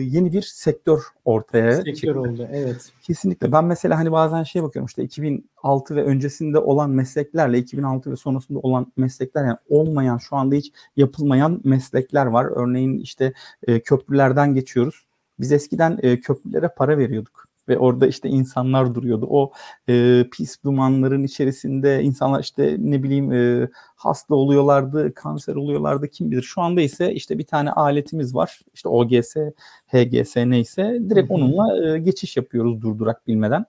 yeni 0.00 0.32
bir 0.32 0.42
sektör 0.42 1.02
ortaya 1.24 1.72
sektör 1.72 1.94
çıktı. 1.94 2.20
oldu 2.20 2.48
evet. 2.52 2.92
Kesinlikle 3.02 3.52
ben 3.52 3.64
mesela 3.64 3.98
hani 3.98 4.12
bazen 4.12 4.42
şey 4.42 4.62
bakıyorum 4.62 4.86
işte 4.86 5.04
2006 5.04 5.96
ve 5.96 6.04
öncesinde 6.04 6.58
olan 6.58 6.90
mesleklerle 6.90 7.58
2006 7.58 8.10
ve 8.10 8.16
sonrasında 8.16 8.58
olan 8.58 8.92
meslekler 8.96 9.44
yani 9.44 9.58
olmayan 9.68 10.18
şu 10.18 10.36
anda 10.36 10.54
hiç 10.54 10.72
yapılmayan 10.96 11.60
meslekler 11.64 12.26
var. 12.26 12.44
Örneğin 12.44 12.98
işte 12.98 13.32
e, 13.66 13.80
köprülerden 13.80 14.54
geçiyoruz. 14.54 15.06
Biz 15.40 15.52
eskiden 15.52 15.98
e, 16.02 16.20
köprülere 16.20 16.68
para 16.68 16.98
veriyorduk 16.98 17.45
ve 17.68 17.78
orada 17.78 18.06
işte 18.06 18.28
insanlar 18.28 18.94
duruyordu. 18.94 19.26
O 19.30 19.52
e, 19.88 20.24
pis 20.32 20.64
dumanların 20.64 21.24
içerisinde 21.24 22.02
insanlar 22.02 22.40
işte 22.40 22.76
ne 22.78 23.02
bileyim 23.02 23.32
e, 23.32 23.68
hasta 23.96 24.34
oluyorlardı, 24.34 25.14
kanser 25.14 25.54
oluyorlardı 25.54 26.08
kim 26.08 26.30
bilir. 26.30 26.42
Şu 26.42 26.60
anda 26.60 26.80
ise 26.80 27.12
işte 27.12 27.38
bir 27.38 27.46
tane 27.46 27.70
aletimiz 27.70 28.34
var. 28.34 28.60
İşte 28.74 28.88
OGS, 28.88 29.36
HGS 29.86 30.36
neyse 30.36 30.98
direkt 31.10 31.30
onunla 31.30 31.94
e, 31.94 31.98
geçiş 31.98 32.36
yapıyoruz 32.36 32.82
durdurak 32.82 33.26
bilmeden. 33.26 33.66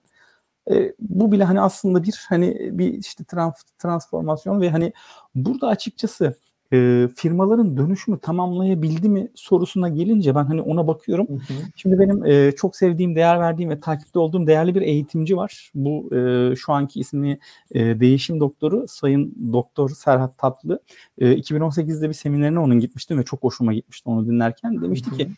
E, 0.71 0.93
bu 0.99 1.31
bile 1.31 1.43
hani 1.43 1.61
aslında 1.61 2.03
bir 2.03 2.25
hani 2.29 2.69
bir 2.71 2.93
işte 2.93 3.23
trans, 3.23 3.63
transformasyon 3.79 4.61
ve 4.61 4.69
hani 4.69 4.93
burada 5.35 5.67
açıkçası 5.67 6.35
e, 6.73 7.07
firmaların 7.15 7.77
dönüşümü 7.77 8.19
tamamlayabildi 8.19 9.09
mi 9.09 9.27
sorusuna 9.35 9.89
gelince 9.89 10.35
ben 10.35 10.43
hani 10.45 10.61
ona 10.61 10.87
bakıyorum. 10.87 11.27
Hı 11.27 11.33
hı. 11.33 11.57
Şimdi 11.75 11.99
benim 11.99 12.25
e, 12.25 12.51
çok 12.51 12.75
sevdiğim, 12.75 13.15
değer 13.15 13.39
verdiğim 13.39 13.69
ve 13.69 13.79
takipte 13.79 14.19
olduğum 14.19 14.47
değerli 14.47 14.75
bir 14.75 14.81
eğitimci 14.81 15.37
var. 15.37 15.71
Bu 15.75 16.15
e, 16.15 16.55
şu 16.55 16.73
anki 16.73 16.99
ismi 16.99 17.39
e, 17.71 17.99
değişim 17.99 18.39
doktoru 18.39 18.85
Sayın 18.87 19.35
Doktor 19.53 19.89
Serhat 19.89 20.37
Tatlı. 20.37 20.79
E, 21.17 21.33
2018'de 21.33 22.09
bir 22.09 22.13
seminerine 22.13 22.59
onun 22.59 22.79
gitmiştim 22.79 23.19
ve 23.19 23.23
çok 23.23 23.43
hoşuma 23.43 23.73
gitmişti 23.73 24.09
onu 24.09 24.27
dinlerken. 24.27 24.81
Demişti 24.81 25.11
hı 25.11 25.13
hı. 25.13 25.17
ki 25.17 25.29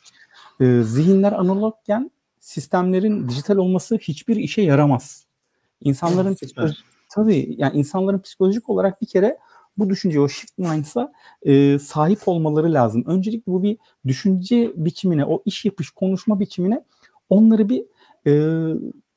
e, 0.59 0.81
zihinler 0.83 1.31
analogken 1.31 2.11
sistemlerin 2.39 3.29
dijital 3.29 3.57
olması 3.57 3.97
hiçbir 3.97 4.35
işe 4.35 4.61
yaramaz. 4.61 5.25
İnsanların 5.81 6.35
psikolojik, 6.35 6.77
tabii 7.09 7.55
yani 7.57 7.77
insanların 7.77 8.19
psikolojik 8.19 8.69
olarak 8.69 9.01
bir 9.01 9.07
kere 9.07 9.37
bu 9.79 9.89
düşünce 9.89 10.19
o 10.19 10.27
shift 10.27 10.57
mindset'a 10.57 11.11
e, 11.43 11.79
sahip 11.79 12.27
olmaları 12.27 12.73
lazım. 12.73 13.03
Öncelikle 13.07 13.51
bu 13.51 13.63
bir 13.63 13.77
düşünce 14.07 14.71
biçimine, 14.75 15.25
o 15.25 15.41
iş 15.45 15.65
yapış, 15.65 15.89
konuşma 15.89 16.39
biçimine 16.39 16.83
onları 17.29 17.69
bir 17.69 17.83
e, 18.27 18.33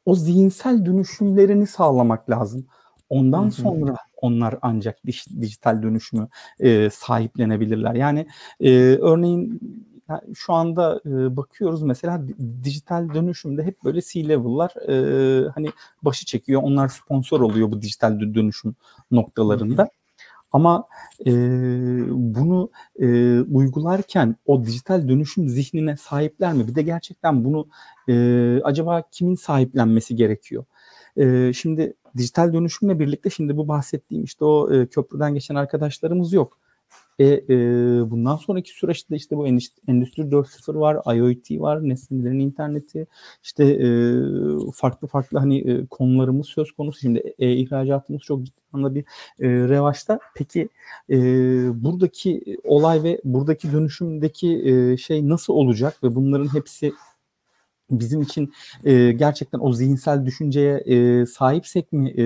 o 0.07 0.15
zihinsel 0.15 0.87
dönüşümlerini 0.87 1.67
sağlamak 1.67 2.31
lazım. 2.31 2.67
Ondan 3.09 3.43
Hı-hı. 3.43 3.51
sonra 3.51 3.97
onlar 4.23 4.59
ancak 4.63 5.07
dij, 5.07 5.27
dijital 5.41 5.83
dönüşümü 5.83 6.29
e, 6.61 6.91
sahiplenebilirler. 6.91 7.95
Yani 7.95 8.27
e, 8.61 8.71
örneğin 8.81 9.61
şu 10.35 10.53
anda 10.53 11.01
e, 11.07 11.37
bakıyoruz 11.37 11.83
mesela 11.83 12.23
dijital 12.65 13.15
dönüşümde 13.15 13.63
hep 13.63 13.85
böyle 13.85 14.01
C-level'lar 14.01 14.71
e, 14.89 15.49
hani 15.49 15.71
başı 16.03 16.27
çekiyor. 16.27 16.63
Onlar 16.63 16.89
sponsor 16.89 17.41
oluyor 17.41 17.71
bu 17.71 17.83
dijital 17.83 18.21
dönüşüm 18.21 18.75
noktalarında. 19.11 19.83
Hı 19.83 19.87
hı. 19.87 20.02
Ama 20.53 20.87
e, 21.27 21.33
bunu 22.11 22.71
e, 23.01 23.41
uygularken 23.41 24.37
o 24.47 24.65
dijital 24.65 25.09
dönüşüm 25.09 25.49
zihnine 25.49 25.97
sahipler 25.97 26.53
mi? 26.53 26.69
Bir 26.69 26.75
de 26.75 26.83
gerçekten 26.83 27.45
bunu 27.45 27.69
e, 28.09 28.15
acaba 28.65 29.03
kimin 29.11 29.35
sahiplenmesi 29.35 30.17
gerekiyor? 30.17 30.65
E, 31.17 31.53
şimdi 31.53 31.95
dijital 32.17 32.53
dönüşümle 32.53 32.99
birlikte 32.99 33.31
şimdi 33.31 33.57
bu 33.57 33.69
bahsettiğim 33.69 34.25
işte 34.25 34.45
o 34.45 34.73
e, 34.75 34.87
köprüden 34.87 35.35
geçen 35.35 35.55
arkadaşlarımız 35.55 36.33
yok. 36.33 36.59
E, 37.23 37.25
e, 37.25 37.57
bundan 38.11 38.37
sonraki 38.37 38.71
süreçte 38.71 39.17
işte 39.17 39.37
bu 39.37 39.47
Endüstri 39.47 40.23
4.0 40.23 40.81
var, 40.81 41.17
IoT 41.17 41.61
var, 41.61 41.89
nesnelerin 41.89 42.39
interneti, 42.39 43.07
işte 43.43 43.65
e, 43.65 43.89
farklı 44.75 45.09
farklı 45.09 45.39
hani 45.39 45.59
e, 45.71 45.87
konularımız 45.87 46.47
söz 46.47 46.73
konusu. 46.73 47.01
Şimdi 47.01 47.35
e, 47.39 47.53
ihracatımız 47.53 48.23
çok 48.23 48.43
ciddi 48.43 48.61
anlamda 48.73 48.95
bir 48.95 49.05
e, 49.41 49.49
revaçta. 49.49 50.19
Peki 50.37 50.69
e, 51.11 51.17
buradaki 51.85 52.57
olay 52.65 53.03
ve 53.03 53.21
buradaki 53.25 53.73
dönüşümdeki 53.73 54.63
e, 54.65 54.97
şey 54.97 55.29
nasıl 55.29 55.53
olacak 55.53 56.05
ve 56.05 56.15
bunların 56.15 56.55
hepsi 56.55 56.93
bizim 57.91 58.23
için 58.23 58.53
e, 58.85 59.13
gerçekten 59.13 59.59
o 59.63 59.73
zihinsel 59.73 60.27
düşünceye 60.27 60.77
e, 60.77 61.27
sahipsek 61.27 61.93
mi 61.93 62.11
e, 62.11 62.25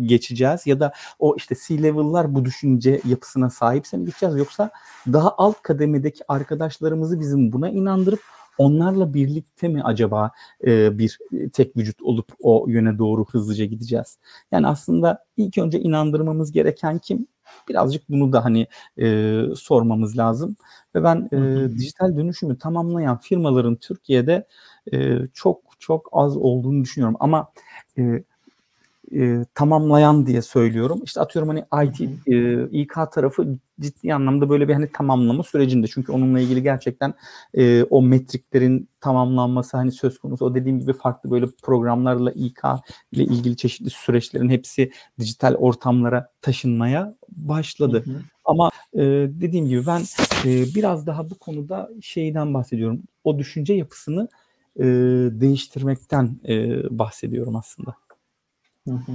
geçeceğiz 0.00 0.66
ya 0.66 0.80
da 0.80 0.92
o 1.18 1.36
işte 1.36 1.54
C-level'lar 1.66 2.34
bu 2.34 2.44
düşünce 2.44 3.00
yapısına 3.04 3.50
sahipse 3.50 3.96
mi 3.96 4.04
geçeceğiz 4.04 4.36
yoksa 4.36 4.70
daha 5.12 5.34
alt 5.38 5.62
kademedeki 5.62 6.24
arkadaşlarımızı 6.28 7.20
bizim 7.20 7.52
buna 7.52 7.70
inandırıp 7.70 8.20
onlarla 8.58 9.14
birlikte 9.14 9.68
mi 9.68 9.82
acaba 9.82 10.30
e, 10.66 10.98
bir 10.98 11.18
tek 11.52 11.76
vücut 11.76 12.02
olup 12.02 12.32
o 12.42 12.66
yöne 12.68 12.98
doğru 12.98 13.24
hızlıca 13.24 13.64
gideceğiz? 13.64 14.18
Yani 14.52 14.66
aslında 14.66 15.24
ilk 15.36 15.58
önce 15.58 15.80
inandırmamız 15.80 16.52
gereken 16.52 16.98
kim? 16.98 17.26
Birazcık 17.68 18.10
bunu 18.10 18.32
da 18.32 18.44
hani 18.44 18.66
e, 18.98 19.42
sormamız 19.56 20.18
lazım. 20.18 20.56
Ve 20.94 21.04
ben 21.04 21.28
e, 21.32 21.70
dijital 21.78 22.16
dönüşümü 22.16 22.58
tamamlayan 22.58 23.18
firmaların 23.18 23.76
Türkiye'de 23.76 24.46
e, 24.92 25.18
çok 25.34 25.60
çok 25.78 26.08
az 26.12 26.36
olduğunu 26.36 26.82
düşünüyorum. 26.84 27.16
Ama 27.20 27.52
e, 27.98 28.24
e, 29.14 29.44
tamamlayan 29.54 30.26
diye 30.26 30.42
söylüyorum. 30.42 31.00
İşte 31.04 31.20
atıyorum 31.20 31.48
hani 31.48 31.88
IT, 31.88 32.00
e, 32.26 32.68
İK 32.70 32.94
tarafı 33.12 33.58
ciddi 33.80 34.14
anlamda 34.14 34.48
böyle 34.48 34.68
bir 34.68 34.72
hani 34.72 34.92
tamamlama 34.92 35.42
sürecinde. 35.42 35.86
Çünkü 35.86 36.12
onunla 36.12 36.40
ilgili 36.40 36.62
gerçekten 36.62 37.14
e, 37.54 37.82
o 37.82 38.02
metriklerin 38.02 38.88
tamamlanması 39.00 39.76
hani 39.76 39.92
söz 39.92 40.18
konusu. 40.18 40.44
O 40.44 40.54
dediğim 40.54 40.80
gibi 40.80 40.92
farklı 40.92 41.30
böyle 41.30 41.46
programlarla 41.62 42.32
İK 42.32 42.60
ile 43.12 43.24
ilgili 43.24 43.56
çeşitli 43.56 43.90
süreçlerin 43.90 44.48
hepsi 44.48 44.90
dijital 45.18 45.54
ortamlara 45.54 46.30
taşınmaya 46.42 47.14
başladı. 47.28 48.02
Hı 48.06 48.10
hı. 48.10 48.20
Ama 48.44 48.70
e, 48.94 49.00
dediğim 49.28 49.68
gibi 49.68 49.86
ben 49.86 50.00
e, 50.44 50.64
biraz 50.74 51.06
daha 51.06 51.30
bu 51.30 51.34
konuda 51.34 51.90
şeyden 52.02 52.54
bahsediyorum. 52.54 53.02
O 53.24 53.38
düşünce 53.38 53.74
yapısını 53.74 54.28
e, 54.76 54.84
değiştirmekten 55.40 56.40
e, 56.48 56.82
bahsediyorum 56.98 57.56
aslında. 57.56 57.94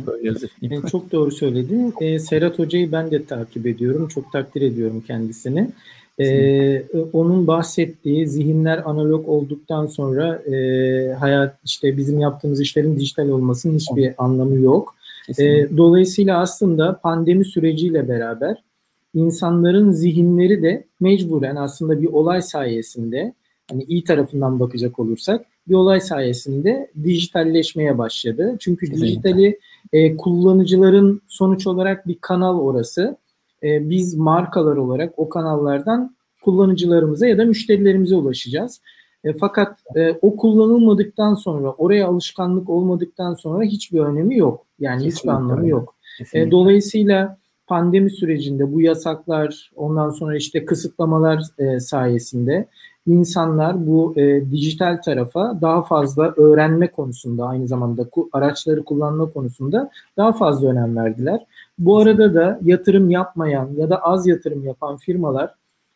Böyle 0.07 0.29
e, 0.61 0.87
çok 0.91 1.11
doğru 1.11 1.31
söyledin. 1.31 1.93
E, 2.01 2.19
Serhat 2.19 2.59
Hoca'yı 2.59 2.91
ben 2.91 3.11
de 3.11 3.25
takip 3.25 3.67
ediyorum. 3.67 4.07
Çok 4.07 4.31
takdir 4.31 4.61
ediyorum 4.61 5.03
kendisini. 5.07 5.69
E, 6.19 6.83
onun 7.13 7.47
bahsettiği 7.47 8.27
zihinler 8.27 8.81
analog 8.85 9.29
olduktan 9.29 9.85
sonra 9.85 10.35
e, 10.35 11.13
hayat 11.13 11.57
işte 11.65 11.97
bizim 11.97 12.19
yaptığımız 12.19 12.61
işlerin 12.61 12.97
dijital 12.97 13.29
olmasının 13.29 13.77
hiçbir 13.77 14.05
evet. 14.05 14.15
anlamı 14.17 14.55
yok. 14.55 14.95
E, 15.39 15.77
dolayısıyla 15.77 16.39
aslında 16.39 16.99
pandemi 17.03 17.45
süreciyle 17.45 18.07
beraber 18.07 18.57
insanların 19.13 19.91
zihinleri 19.91 20.63
de 20.63 20.83
mecburen 20.99 21.55
aslında 21.55 22.01
bir 22.01 22.07
olay 22.07 22.41
sayesinde 22.41 23.33
hani 23.71 23.83
iyi 23.83 24.03
tarafından 24.03 24.59
bakacak 24.59 24.99
olursak 24.99 25.45
bir 25.67 25.73
olay 25.73 26.01
sayesinde 26.01 26.91
dijitalleşmeye 27.03 27.97
başladı. 27.97 28.55
Çünkü 28.59 28.85
Kesinlikle. 28.85 29.07
dijitali 29.07 29.59
e, 29.93 30.17
kullanıcıların 30.17 31.21
sonuç 31.27 31.67
olarak 31.67 32.07
bir 32.07 32.17
kanal 32.21 32.59
orası. 32.59 33.17
E, 33.63 33.89
biz 33.89 34.15
markalar 34.15 34.77
olarak 34.77 35.13
o 35.17 35.29
kanallardan 35.29 36.15
kullanıcılarımıza 36.41 37.27
ya 37.27 37.37
da 37.37 37.45
müşterilerimize 37.45 38.15
ulaşacağız. 38.15 38.81
E, 39.23 39.33
fakat 39.33 39.77
e, 39.95 40.11
o 40.21 40.35
kullanılmadıktan 40.35 41.33
sonra, 41.33 41.71
oraya 41.71 42.07
alışkanlık 42.07 42.69
olmadıktan 42.69 43.33
sonra 43.33 43.63
hiçbir 43.63 43.99
önemi 43.99 44.37
yok. 44.37 44.65
Yani 44.79 45.03
Kesinlikle. 45.03 45.17
hiçbir 45.17 45.29
anlamı 45.29 45.67
yok. 45.67 45.95
E, 46.33 46.51
dolayısıyla 46.51 47.37
pandemi 47.67 48.09
sürecinde 48.09 48.73
bu 48.73 48.81
yasaklar, 48.81 49.71
ondan 49.75 50.09
sonra 50.09 50.37
işte 50.37 50.65
kısıtlamalar 50.65 51.43
e, 51.57 51.79
sayesinde 51.79 52.67
insanlar 53.07 53.87
bu 53.87 54.13
e, 54.17 54.51
dijital 54.51 55.01
tarafa 55.01 55.57
daha 55.61 55.81
fazla 55.81 56.33
öğrenme 56.37 56.91
konusunda 56.91 57.45
aynı 57.45 57.67
zamanda 57.67 58.03
ku, 58.03 58.29
araçları 58.33 58.83
kullanma 58.83 59.29
konusunda 59.29 59.89
daha 60.17 60.33
fazla 60.33 60.67
önem 60.67 60.95
verdiler. 60.95 61.45
Bu 61.79 61.97
arada 61.99 62.33
da 62.33 62.59
yatırım 62.63 63.09
yapmayan 63.09 63.69
ya 63.77 63.89
da 63.89 63.97
az 63.97 64.27
yatırım 64.27 64.65
yapan 64.65 64.97
firmalar 64.97 65.53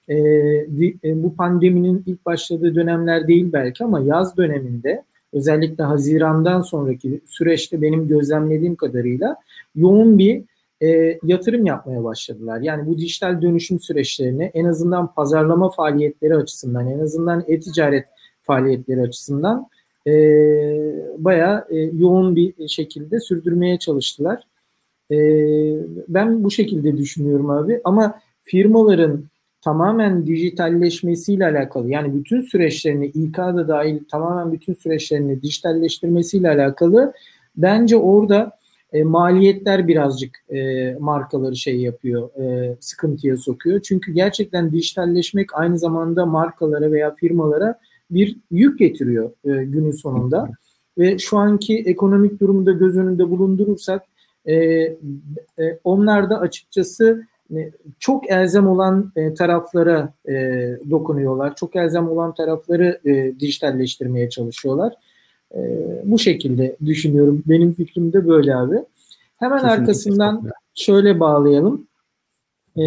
e, 0.08 0.18
e, 0.18 1.24
bu 1.24 1.36
pandeminin 1.36 2.04
ilk 2.06 2.26
başladığı 2.26 2.76
dönemler 2.76 3.28
değil 3.28 3.54
belki 3.54 3.84
ama 3.84 4.00
yaz 4.00 4.38
döneminde 4.38 5.04
özellikle 5.34 5.84
Haziran'dan 5.84 6.62
sonraki 6.62 7.22
süreçte 7.26 7.82
benim 7.82 8.08
gözlemlediğim 8.08 8.76
kadarıyla 8.76 9.36
yoğun 9.76 10.18
bir 10.18 10.44
e, 10.82 11.20
yatırım 11.24 11.66
yapmaya 11.66 12.04
başladılar. 12.04 12.62
Yani 12.62 12.88
bu 12.88 12.98
dijital 12.98 13.42
dönüşüm 13.42 13.80
süreçlerini 13.80 14.52
en 14.54 14.66
azından 14.66 15.14
pazarlama 15.14 15.72
faaliyetleri 15.72 16.36
açısından, 16.36 16.88
en 16.88 17.00
azından 17.00 17.44
e-ticaret 17.48 18.06
faaliyetleri 18.42 19.02
açısından 19.02 19.68
e, 20.08 20.12
bayağı 21.18 21.66
e, 21.70 21.78
yoğun 21.78 22.36
bir 22.36 22.68
şekilde 22.68 23.20
sürdürmeye 23.20 23.80
çalıştılar. 23.80 24.44
E, 25.12 25.18
ben 26.08 26.44
bu 26.44 26.52
şekilde 26.52 26.98
düşünüyorum 26.98 27.50
abi. 27.50 27.82
Ama 27.84 28.20
firmaların 28.44 29.24
tamamen 29.62 30.28
dijitalleşmesiyle 30.28 31.46
alakalı 31.46 31.90
yani 31.90 32.16
bütün 32.16 32.42
süreçlerini 32.42 33.06
İK'da 33.06 33.68
dahil 33.68 34.00
tamamen 34.12 34.52
bütün 34.52 34.74
süreçlerini 34.74 35.42
dijitalleştirmesiyle 35.42 36.50
alakalı 36.50 37.14
bence 37.58 37.98
orada 37.98 38.55
e, 38.96 39.04
maliyetler 39.04 39.88
birazcık 39.88 40.44
e, 40.50 40.94
markaları 41.00 41.56
şey 41.56 41.78
yapıyor, 41.78 42.30
e, 42.42 42.76
sıkıntıya 42.80 43.38
sokuyor. 43.38 43.80
Çünkü 43.80 44.12
gerçekten 44.12 44.72
dijitalleşmek 44.72 45.56
aynı 45.56 45.78
zamanda 45.78 46.26
markalara 46.26 46.92
veya 46.92 47.16
firmalara 47.16 47.80
bir 48.12 48.38
yük 48.52 48.80
getiriyor 48.80 49.32
e, 49.46 49.66
günün 49.66 49.92
sonunda. 49.92 50.50
Ve 50.98 51.18
şu 51.18 51.38
anki 51.38 51.84
ekonomik 51.86 52.40
durumu 52.40 52.66
da 52.66 52.72
göz 52.72 52.98
önünde 52.98 53.30
bulundurursak 53.30 54.04
e, 54.46 54.56
e, 54.56 54.98
onlar 55.84 56.30
da 56.30 56.40
açıkçası 56.40 57.24
e, 57.56 57.72
çok 58.00 58.32
elzem 58.32 58.68
olan 58.68 59.12
e, 59.16 59.34
taraflara 59.34 60.14
e, 60.28 60.34
dokunuyorlar. 60.90 61.56
Çok 61.56 61.76
elzem 61.76 62.10
olan 62.10 62.34
tarafları 62.34 63.00
e, 63.06 63.40
dijitalleştirmeye 63.40 64.30
çalışıyorlar. 64.30 64.94
E, 65.56 65.62
bu 66.04 66.20
şekilde 66.20 66.76
düşünüyorum. 66.86 67.44
Benim 67.46 67.74
fikrim 67.74 68.14
de 68.14 68.28
böyle 68.28 68.56
abi. 68.56 68.76
Hemen 69.38 69.58
Kesinlikle 69.58 69.82
arkasından 69.82 70.52
şöyle 70.74 71.20
bağlayalım. 71.20 71.88
E, 72.78 72.86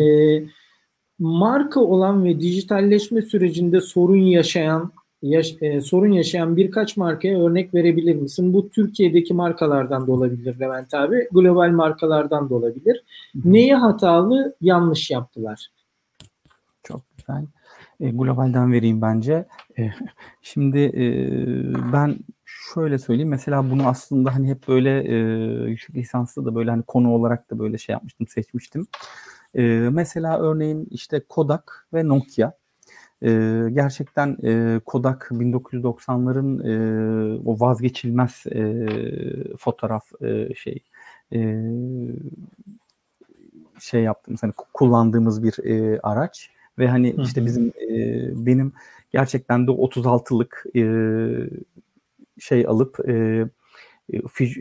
marka 1.19 1.81
olan 1.81 2.25
ve 2.25 2.41
dijitalleşme 2.41 3.23
sürecinde 3.23 3.81
sorun 3.81 4.17
yaşayan 4.17 4.93
yaş, 5.23 5.57
e, 5.61 5.81
sorun 5.81 6.13
yaşayan 6.13 6.57
birkaç 6.57 6.97
markaya 6.97 7.45
örnek 7.45 7.75
verebilir 7.75 8.15
misin? 8.15 8.53
Bu 8.53 8.71
Türkiye'deki 8.71 9.35
markalardan 9.35 10.07
da 10.07 10.13
olabilir 10.13 10.61
Levent 10.61 10.95
abi. 10.95 11.29
Global 11.33 11.71
markalardan 11.71 12.51
da 12.51 12.55
olabilir. 12.55 13.05
Neyi 13.45 13.75
hatalı, 13.75 14.57
yanlış 14.61 15.11
yaptılar? 15.11 15.69
Çok 16.83 17.01
güzel. 17.17 17.45
E, 18.01 18.11
globalden 18.11 18.73
vereyim 18.73 19.03
bence. 19.03 19.47
E, 19.79 19.91
şimdi 20.43 20.79
e, 20.79 21.05
ben 21.93 22.17
şöyle 22.75 22.99
söyleyeyim. 22.99 23.29
Mesela 23.29 23.71
bunu 23.71 23.89
aslında 23.89 24.35
hani 24.35 24.49
hep 24.49 24.69
böyle 24.69 25.05
e, 25.05 25.15
yüksek 25.69 25.97
lisanslı 25.97 26.45
da 26.45 26.55
böyle 26.55 26.71
hani 26.71 26.83
konu 26.83 27.15
olarak 27.15 27.51
da 27.51 27.59
böyle 27.59 27.79
şey 27.79 27.93
yapmıştım, 27.93 28.27
seçmiştim. 28.29 28.87
E, 29.55 29.63
mesela 29.93 30.41
örneğin 30.41 30.89
işte 30.91 31.21
Kodak 31.29 31.87
ve 31.95 32.09
Nokia 32.09 32.53
e, 33.23 33.29
gerçekten 33.73 34.37
e, 34.45 34.81
Kodak 34.87 35.29
1990'ların 35.31 36.63
e, 36.69 37.41
o 37.45 37.61
vazgeçilmez 37.61 38.45
e, 38.53 38.87
fotoğraf 39.59 40.23
e, 40.23 40.55
şey 40.55 40.79
e, 41.33 41.63
şey 43.81 44.03
yaptığımız 44.03 44.43
hani 44.43 44.53
kullandığımız 44.73 45.43
bir 45.43 45.65
e, 45.65 46.01
araç 46.03 46.51
ve 46.79 46.89
hani 46.89 47.17
işte 47.23 47.47
bizim 47.47 47.67
e, 47.67 48.47
benim 48.47 48.73
gerçekten 49.11 49.67
de 49.67 49.71
36'lık 49.71 50.65
e, 50.77 50.83
şey 52.41 52.67
alıp 52.67 53.09
e, 53.09 53.45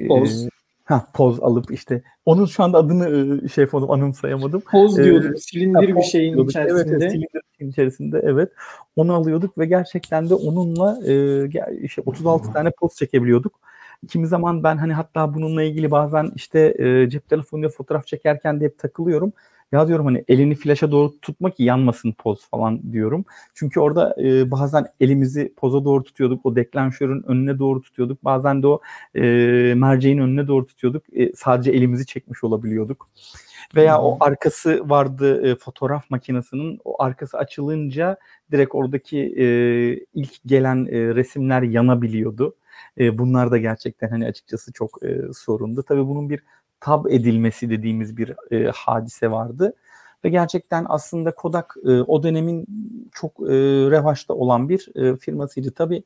Poz. 0.07 0.45
E, 0.45 0.49
Ha 0.87 1.07
poz 1.13 1.39
alıp 1.39 1.71
işte 1.71 2.03
onun 2.25 2.45
şu 2.45 2.63
anda 2.63 2.77
adını 2.77 3.49
şey 3.49 3.61
yapalım 3.61 3.91
anımsayamadım. 3.91 4.61
Poz 4.61 4.97
diyorduk 4.97 5.35
ee, 5.35 5.39
silindir 5.39 5.95
bir 5.95 6.01
şeyin 6.01 6.33
diyorduk. 6.33 6.51
içerisinde. 6.51 6.95
Evet, 6.95 7.11
silindir 7.11 7.41
içerisinde 7.59 8.21
evet. 8.23 8.51
Onu 8.95 9.13
alıyorduk 9.13 9.57
ve 9.57 9.65
gerçekten 9.65 10.29
de 10.29 10.33
onunla 10.33 10.99
e, 11.07 11.45
işte 11.81 12.01
36 12.05 12.53
tane 12.53 12.71
poz 12.71 12.95
çekebiliyorduk. 12.95 13.59
Kimi 14.07 14.27
zaman 14.27 14.63
ben 14.63 14.77
hani 14.77 14.93
hatta 14.93 15.33
bununla 15.33 15.63
ilgili 15.63 15.91
bazen 15.91 16.31
işte 16.35 16.75
e, 16.79 17.09
cep 17.09 17.29
telefonuyla 17.29 17.69
fotoğraf 17.69 18.07
çekerken 18.07 18.59
de 18.59 18.65
hep 18.65 18.79
takılıyorum. 18.79 19.33
Ya 19.71 19.87
diyorum 19.87 20.05
hani 20.05 20.23
elini 20.27 20.55
flaşa 20.55 20.91
doğru 20.91 21.19
tutma 21.21 21.51
ki 21.51 21.63
yanmasın 21.63 22.11
poz 22.11 22.49
falan 22.49 22.93
diyorum. 22.93 23.25
Çünkü 23.53 23.79
orada 23.79 24.15
e, 24.21 24.51
bazen 24.51 24.85
elimizi 24.99 25.53
poza 25.57 25.85
doğru 25.85 26.03
tutuyorduk. 26.03 26.45
O 26.45 26.55
deklanşörün 26.55 27.23
önüne 27.27 27.59
doğru 27.59 27.81
tutuyorduk. 27.81 28.23
Bazen 28.23 28.63
de 28.63 28.67
o 28.67 28.81
e, 29.15 29.21
merceğin 29.77 30.17
önüne 30.17 30.47
doğru 30.47 30.65
tutuyorduk. 30.65 31.03
E, 31.13 31.33
sadece 31.35 31.71
elimizi 31.71 32.05
çekmiş 32.05 32.43
olabiliyorduk. 32.43 33.09
Veya 33.75 34.01
o 34.01 34.17
arkası 34.19 34.89
vardı 34.89 35.47
e, 35.51 35.55
fotoğraf 35.55 36.09
makinesinin. 36.09 36.79
O 36.85 37.03
arkası 37.03 37.37
açılınca 37.37 38.17
direkt 38.51 38.75
oradaki 38.75 39.17
e, 39.37 39.45
ilk 40.13 40.33
gelen 40.45 40.85
e, 40.85 41.15
resimler 41.15 41.61
yanabiliyordu. 41.61 42.55
E, 42.99 43.17
bunlar 43.17 43.51
da 43.51 43.57
gerçekten 43.57 44.09
hani 44.09 44.25
açıkçası 44.25 44.73
çok 44.73 45.03
e, 45.03 45.21
sorundu. 45.33 45.83
Tabii 45.83 46.07
bunun 46.07 46.29
bir 46.29 46.43
tab 46.79 47.05
edilmesi 47.05 47.69
dediğimiz 47.69 48.17
bir 48.17 48.33
e, 48.51 48.71
hadise 48.75 49.31
vardı. 49.31 49.73
Ve 50.25 50.29
gerçekten 50.29 50.85
aslında 50.89 51.31
Kodak 51.31 51.75
e, 51.85 52.01
o 52.01 52.23
dönemin 52.23 52.65
çok 53.11 53.31
e, 53.39 53.53
revaçta 53.91 54.33
olan 54.33 54.69
bir 54.69 54.87
e, 54.95 55.17
firmasıydı. 55.17 55.71
Tabii 55.71 56.03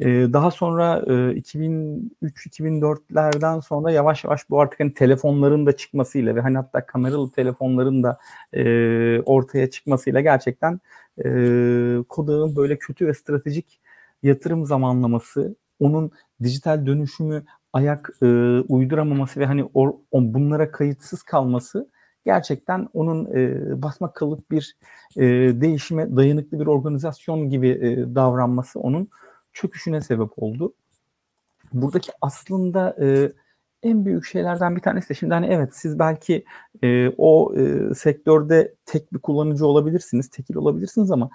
e, 0.00 0.06
daha 0.06 0.50
sonra 0.50 1.04
e, 1.06 1.10
2003-2004'lerden 1.10 3.60
sonra 3.60 3.90
yavaş 3.90 4.24
yavaş 4.24 4.50
bu 4.50 4.60
artık 4.60 4.80
hani 4.80 4.94
telefonların 4.94 5.66
da 5.66 5.76
çıkmasıyla 5.76 6.36
ve 6.36 6.40
hani 6.40 6.56
hatta 6.56 6.86
kameralı 6.86 7.30
telefonların 7.30 8.02
da 8.02 8.18
e, 8.52 9.20
ortaya 9.20 9.70
çıkmasıyla 9.70 10.20
gerçekten 10.20 10.80
e, 11.18 11.22
Kodak'ın 12.08 12.56
böyle 12.56 12.78
kötü 12.78 13.06
ve 13.06 13.14
stratejik 13.14 13.80
yatırım 14.22 14.66
zamanlaması, 14.66 15.56
onun 15.80 16.10
dijital 16.42 16.86
dönüşümü 16.86 17.44
ayak 17.76 18.10
e, 18.22 18.26
uyduramaması 18.68 19.40
ve 19.40 19.46
hani 19.46 19.64
or, 19.74 19.92
on, 20.10 20.34
bunlara 20.34 20.70
kayıtsız 20.70 21.22
kalması 21.22 21.90
gerçekten 22.24 22.88
onun 22.92 23.34
e, 23.34 23.82
basmak 23.82 24.14
kalıp 24.14 24.50
bir 24.50 24.76
e, 25.16 25.22
değişime 25.60 26.16
dayanıklı 26.16 26.60
bir 26.60 26.66
organizasyon 26.66 27.50
gibi 27.50 27.68
e, 27.68 28.14
davranması 28.14 28.80
onun 28.80 29.08
çöküşüne 29.52 30.00
sebep 30.00 30.30
oldu. 30.36 30.74
Buradaki 31.72 32.12
aslında 32.20 32.96
e, 33.00 33.32
en 33.82 34.04
büyük 34.04 34.24
şeylerden 34.24 34.76
bir 34.76 34.80
tanesi 34.80 35.08
de 35.08 35.14
şimdi 35.14 35.34
hani 35.34 35.46
evet 35.46 35.76
siz 35.76 35.98
belki 35.98 36.44
e, 36.82 37.08
o 37.18 37.54
e, 37.56 37.94
sektörde 37.94 38.74
tek 38.86 39.12
bir 39.12 39.18
kullanıcı 39.18 39.66
olabilirsiniz, 39.66 40.28
tekil 40.28 40.56
olabilirsiniz 40.56 41.10
ama 41.10 41.30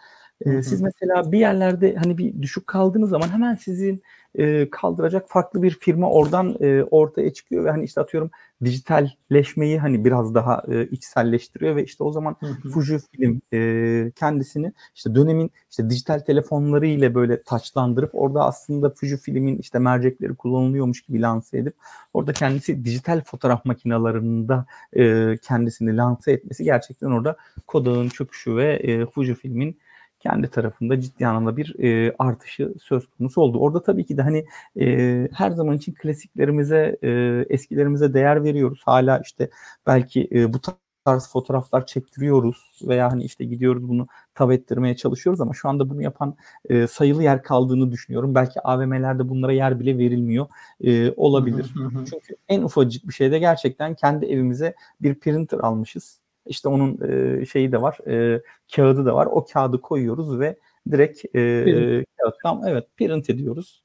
e, 0.45 0.63
siz 0.63 0.81
mesela 0.81 1.31
bir 1.31 1.39
yerlerde 1.39 1.95
hani 1.95 2.17
bir 2.17 2.41
düşük 2.41 2.67
kaldığınız 2.67 3.09
zaman 3.09 3.29
hemen 3.29 3.55
sizin 3.55 4.03
e, 4.35 4.69
kaldıracak 4.69 5.29
farklı 5.29 5.63
bir 5.63 5.71
firma 5.71 6.09
oradan 6.09 6.57
e, 6.59 6.83
ortaya 6.83 7.33
çıkıyor 7.33 7.65
ve 7.65 7.71
hani 7.71 7.83
işte 7.83 8.01
atıyorum 8.01 8.31
dijitalleşmeyi 8.63 9.79
hani 9.79 10.05
biraz 10.05 10.35
daha 10.35 10.63
e, 10.71 10.85
içselleştiriyor 10.85 11.75
ve 11.75 11.83
işte 11.83 12.03
o 12.03 12.11
zaman 12.11 12.35
Fujifilm 12.73 13.41
e, 13.53 14.11
kendisini 14.15 14.73
işte 14.95 15.15
dönemin 15.15 15.51
işte 15.71 15.89
dijital 15.89 16.19
telefonları 16.19 16.87
ile 16.87 17.15
böyle 17.15 17.43
taçlandırıp 17.43 18.09
orada 18.13 18.45
aslında 18.45 18.89
Fujifilm'in 18.89 19.57
işte 19.57 19.79
mercekleri 19.79 20.35
kullanılıyormuş 20.35 21.01
gibi 21.01 21.21
lanse 21.21 21.57
edip 21.57 21.75
orada 22.13 22.33
kendisi 22.33 22.85
dijital 22.85 23.21
fotoğraf 23.21 23.65
makinalarında 23.65 24.65
e, 24.93 25.37
kendisini 25.41 25.97
lanse 25.97 26.31
etmesi 26.31 26.63
gerçekten 26.63 27.07
orada 27.07 27.37
Kodak'ın 27.67 28.09
çöküşü 28.09 28.55
ve 28.55 28.73
e, 28.73 29.05
Fujifilm'in 29.05 29.77
kendi 30.23 30.49
tarafında 30.49 31.01
ciddi 31.01 31.27
anlamda 31.27 31.57
bir 31.57 31.75
e, 31.79 32.15
artışı 32.19 32.73
söz 32.81 33.07
konusu 33.07 33.41
oldu. 33.41 33.59
Orada 33.59 33.83
tabii 33.83 34.05
ki 34.05 34.17
de 34.17 34.21
hani 34.21 34.45
e, 34.79 35.27
her 35.33 35.51
zaman 35.51 35.77
için 35.77 35.93
klasiklerimize, 35.93 36.97
e, 37.03 37.09
eskilerimize 37.49 38.13
değer 38.13 38.43
veriyoruz. 38.43 38.81
Hala 38.85 39.19
işte 39.19 39.49
belki 39.87 40.27
e, 40.31 40.53
bu 40.53 40.59
tarz 41.05 41.29
fotoğraflar 41.29 41.85
çektiriyoruz 41.85 42.79
veya 42.87 43.11
hani 43.11 43.23
işte 43.23 43.45
gidiyoruz 43.45 43.89
bunu 43.89 44.07
tav 44.35 44.51
ettirmeye 44.51 44.95
çalışıyoruz 44.95 45.41
ama 45.41 45.53
şu 45.53 45.69
anda 45.69 45.89
bunu 45.89 46.01
yapan 46.01 46.35
e, 46.69 46.87
sayılı 46.87 47.23
yer 47.23 47.43
kaldığını 47.43 47.91
düşünüyorum. 47.91 48.35
Belki 48.35 48.61
AVM'lerde 48.61 49.29
bunlara 49.29 49.53
yer 49.53 49.79
bile 49.79 49.97
verilmiyor 49.97 50.47
e, 50.83 51.11
olabilir. 51.11 51.73
Çünkü 52.09 52.35
en 52.49 52.61
ufacık 52.61 53.07
bir 53.07 53.13
şeyde 53.13 53.39
gerçekten 53.39 53.95
kendi 53.95 54.25
evimize 54.25 54.75
bir 55.01 55.15
printer 55.15 55.59
almışız 55.59 56.20
işte 56.45 56.69
onun 56.69 56.99
e, 57.41 57.45
şeyi 57.45 57.71
de 57.71 57.81
var, 57.81 57.97
e, 58.07 58.41
kağıdı 58.75 59.05
da 59.05 59.15
var. 59.15 59.25
O 59.31 59.45
kağıdı 59.45 59.81
koyuyoruz 59.81 60.39
ve 60.39 60.59
direkt 60.91 61.35
e, 61.35 62.05
kağıttan 62.17 62.63
evet 62.67 62.87
print 62.97 63.29
ediyoruz. 63.29 63.83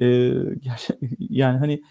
E, 0.00 0.06
yani 1.18 1.58
hani 1.58 1.82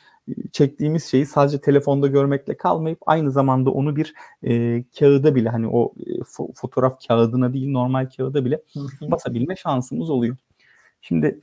çektiğimiz 0.51 1.05
şeyi 1.05 1.26
sadece 1.26 1.61
telefonda 1.61 2.07
görmekle 2.07 2.57
kalmayıp 2.57 2.99
aynı 3.05 3.32
zamanda 3.32 3.72
onu 3.72 3.95
bir 3.95 4.13
e, 4.43 4.84
kağıda 4.99 5.36
bile 5.36 5.49
hani 5.49 5.68
o 5.68 5.93
e, 5.99 6.11
fo- 6.11 6.53
fotoğraf 6.55 7.07
kağıdına 7.07 7.53
değil 7.53 7.72
normal 7.72 8.09
kağıda 8.18 8.45
bile 8.45 8.61
basabilme 9.01 9.55
şansımız 9.55 10.09
oluyor. 10.09 10.38
Şimdi 11.01 11.41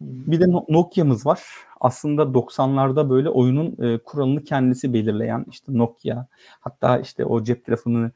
bir 0.00 0.40
de 0.40 0.52
Nokia'mız 0.68 1.26
var. 1.26 1.42
Aslında 1.80 2.22
90'larda 2.22 3.10
böyle 3.10 3.28
oyunun 3.28 3.76
e, 3.82 3.98
kuralını 3.98 4.44
kendisi 4.44 4.92
belirleyen 4.92 5.46
işte 5.50 5.78
Nokia. 5.78 6.26
Hatta 6.60 6.98
işte 6.98 7.24
o 7.24 7.42
cep 7.42 7.64
telefonu 7.64 8.10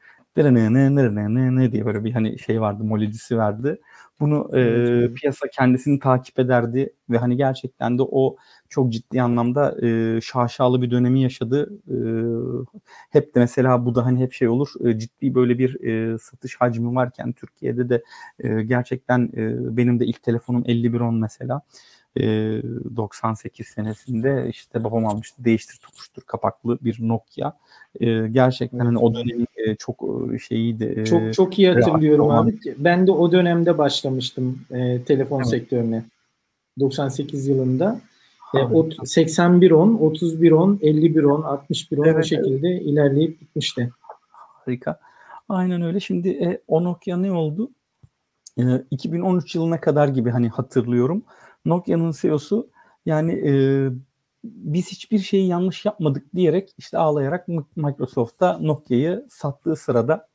diye 1.71 1.85
böyle 1.85 2.03
bir 2.03 2.11
hani 2.11 2.39
şey 2.39 2.61
vardı, 2.61 2.83
molodisi 2.83 3.37
vardı. 3.37 3.79
Bunu 4.19 4.57
e, 4.57 5.13
piyasa 5.13 5.47
kendisini 5.47 5.99
takip 5.99 6.39
ederdi 6.39 6.93
ve 7.09 7.17
hani 7.17 7.37
gerçekten 7.37 7.97
de 7.97 8.01
o 8.03 8.35
çok 8.69 8.91
ciddi 8.93 9.21
anlamda 9.21 9.85
e, 9.87 10.21
şaşalı 10.21 10.81
bir 10.81 10.91
dönemi 10.91 11.21
yaşadı. 11.21 11.69
E, 11.91 11.95
hep 13.11 13.35
de 13.35 13.39
mesela 13.39 13.85
bu 13.85 13.95
da 13.95 14.05
hani 14.05 14.19
hep 14.19 14.33
şey 14.33 14.47
olur 14.47 14.69
e, 14.85 14.99
ciddi 14.99 15.35
böyle 15.35 15.57
bir 15.59 15.83
e, 15.83 16.17
satış 16.19 16.55
hacmi 16.61 16.95
varken 16.95 17.31
Türkiye'de 17.33 17.89
de 17.89 18.03
e, 18.39 18.63
gerçekten 18.63 19.19
e, 19.37 19.77
benim 19.77 19.99
de 19.99 20.05
ilk 20.05 20.23
telefonum 20.23 20.63
5110 20.65 21.15
mesela. 21.15 21.61
98 22.15 23.67
senesinde 23.67 24.47
işte 24.49 24.83
babam 24.83 25.05
almıştı 25.05 25.45
değiştir 25.45 25.79
tokuştur 25.83 26.21
kapaklı 26.21 26.77
bir 26.81 26.97
Nokia. 26.99 27.53
gerçekten 28.31 28.79
hani 28.79 28.97
o 28.97 29.13
dönemin 29.13 29.47
çok 29.79 29.99
şeyiydi. 30.47 31.03
Çok 31.09 31.33
çok 31.33 31.59
iyi 31.59 31.69
hatırlıyorum 31.69 32.29
abi. 32.29 32.59
Ben 32.77 33.07
de 33.07 33.11
o 33.11 33.31
dönemde 33.31 33.77
başlamıştım 33.77 34.59
e, 34.71 35.03
telefon 35.03 35.37
evet. 35.37 35.47
sektörüne. 35.47 36.03
98 36.79 37.47
yılında. 37.47 38.01
E, 38.55 38.57
o 38.57 38.89
8110, 39.05 40.11
3110, 40.11 40.79
5110, 40.81 41.41
6110 41.41 42.05
evet, 42.05 42.25
o 42.25 42.27
şekilde 42.27 42.69
evet. 42.69 42.81
ilerleyip 42.81 43.39
gitmişti. 43.39 43.89
Harika. 44.31 44.99
Aynen 45.49 45.81
öyle. 45.81 45.99
Şimdi 45.99 46.29
e, 46.29 46.61
o 46.67 46.83
Nokia 46.83 47.17
ne 47.17 47.31
oldu? 47.31 47.69
E, 48.59 48.63
2013 48.91 49.55
yılına 49.55 49.81
kadar 49.81 50.07
gibi 50.07 50.29
hani 50.29 50.49
hatırlıyorum. 50.49 51.23
Nokia'nın 51.65 52.11
CEO'su 52.11 52.69
yani 53.05 53.31
e, 53.31 53.53
biz 54.43 54.87
hiçbir 54.87 55.19
şeyi 55.19 55.47
yanlış 55.47 55.85
yapmadık 55.85 56.35
diyerek 56.35 56.75
işte 56.77 56.97
ağlayarak 56.97 57.47
Microsoft'ta 57.75 58.57
Nokia'yı 58.61 59.25
sattığı 59.29 59.75
sırada 59.75 60.27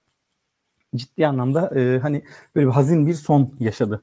ciddi 0.97 1.27
anlamda 1.27 1.81
e, 1.81 1.99
hani 1.99 2.23
böyle 2.55 2.67
bir 2.67 2.73
hazin 2.73 3.07
bir 3.07 3.15
son 3.15 3.55
yaşadı. 3.61 4.03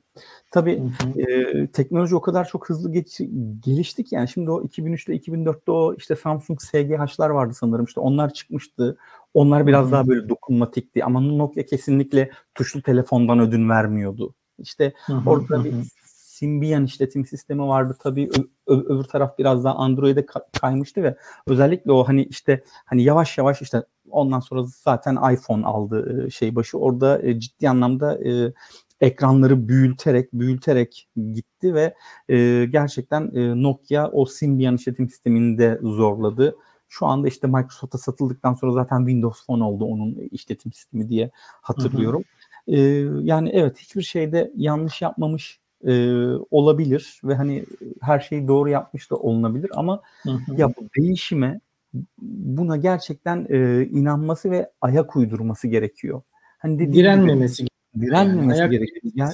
Tabii 0.51 0.83
E, 1.17 1.67
teknoloji 1.67 2.15
o 2.15 2.21
kadar 2.21 2.47
çok 2.47 2.69
hızlı 2.69 2.91
geç, 2.91 3.21
gelişti 3.65 4.03
ki 4.03 4.15
yani 4.15 4.27
şimdi 4.27 4.51
o 4.51 4.63
2003'te 4.63 5.15
2004'te 5.15 5.71
o 5.71 5.95
işte 5.95 6.15
Samsung 6.15 6.61
SGH'lar 6.61 7.29
vardı 7.29 7.53
sanırım 7.53 7.85
işte 7.85 7.99
onlar 7.99 8.33
çıkmıştı. 8.33 8.97
Onlar 9.33 9.67
biraz 9.67 9.83
Hı-hı. 9.83 9.91
daha 9.91 10.07
böyle 10.07 10.29
dokunmatikti 10.29 11.03
ama 11.03 11.21
Nokia 11.21 11.63
kesinlikle 11.63 12.31
tuşlu 12.55 12.81
telefondan 12.81 13.39
ödün 13.39 13.69
vermiyordu. 13.69 14.33
İşte 14.59 14.93
orada 15.25 15.63
bir 15.63 15.73
Symbian 16.37 16.85
işletim 16.85 17.25
sistemi 17.25 17.67
vardı 17.67 17.97
tabii 17.99 18.29
öbür 18.67 19.03
taraf 19.03 19.37
biraz 19.37 19.63
daha 19.63 19.75
Android'e 19.75 20.25
kaymıştı 20.61 21.03
ve 21.03 21.17
özellikle 21.47 21.91
o 21.91 22.03
hani 22.03 22.23
işte 22.23 22.63
hani 22.85 23.03
yavaş 23.03 23.37
yavaş 23.37 23.61
işte 23.61 23.83
ondan 24.09 24.39
sonra 24.39 24.63
zaten 24.63 25.33
iPhone 25.33 25.65
aldı 25.65 26.27
şey 26.31 26.55
başı 26.55 26.77
orada 26.77 27.39
ciddi 27.39 27.69
anlamda 27.69 28.19
ekranları 29.01 29.67
büyüterek 29.67 30.33
büyüterek 30.33 31.09
gitti 31.33 31.73
ve 31.73 31.95
gerçekten 32.65 33.31
Nokia 33.63 34.11
o 34.11 34.25
Symbian 34.25 34.75
işletim 34.75 35.09
sistemini 35.09 35.57
de 35.57 35.79
zorladı. 35.81 36.55
Şu 36.89 37.05
anda 37.05 37.27
işte 37.27 37.47
Microsoft'a 37.47 37.97
satıldıktan 37.97 38.53
sonra 38.53 38.71
zaten 38.71 38.97
Windows 38.97 39.45
Phone 39.45 39.63
oldu 39.63 39.85
onun 39.85 40.15
işletim 40.31 40.73
sistemi 40.73 41.09
diye 41.09 41.31
hatırlıyorum. 41.61 42.23
Hı 42.69 42.75
hı. 42.75 43.21
yani 43.23 43.49
evet 43.53 43.77
hiçbir 43.77 44.01
şeyde 44.01 44.51
yanlış 44.55 45.01
yapmamış 45.01 45.59
e, 45.85 46.13
olabilir 46.51 47.21
ve 47.23 47.35
hani 47.35 47.65
her 48.01 48.19
şeyi 48.19 48.47
doğru 48.47 48.69
yapmış 48.69 49.11
da 49.11 49.15
olunabilir 49.15 49.71
ama 49.73 50.01
hı 50.23 50.31
hı. 50.31 50.55
ya 50.57 50.69
bu 50.69 50.81
değişime 50.97 51.59
buna 52.21 52.77
gerçekten 52.77 53.47
e, 53.49 53.85
inanması 53.85 54.51
ve 54.51 54.71
ayak 54.81 55.15
uydurması 55.15 55.67
gerekiyor. 55.67 56.21
Hani 56.59 56.93
direnmemesi 56.93 57.63
gibi, 57.63 58.05
direnmemesi 58.05 58.59
yani 58.59 58.71
gerekiyor. 58.71 59.13
Yani, 59.15 59.33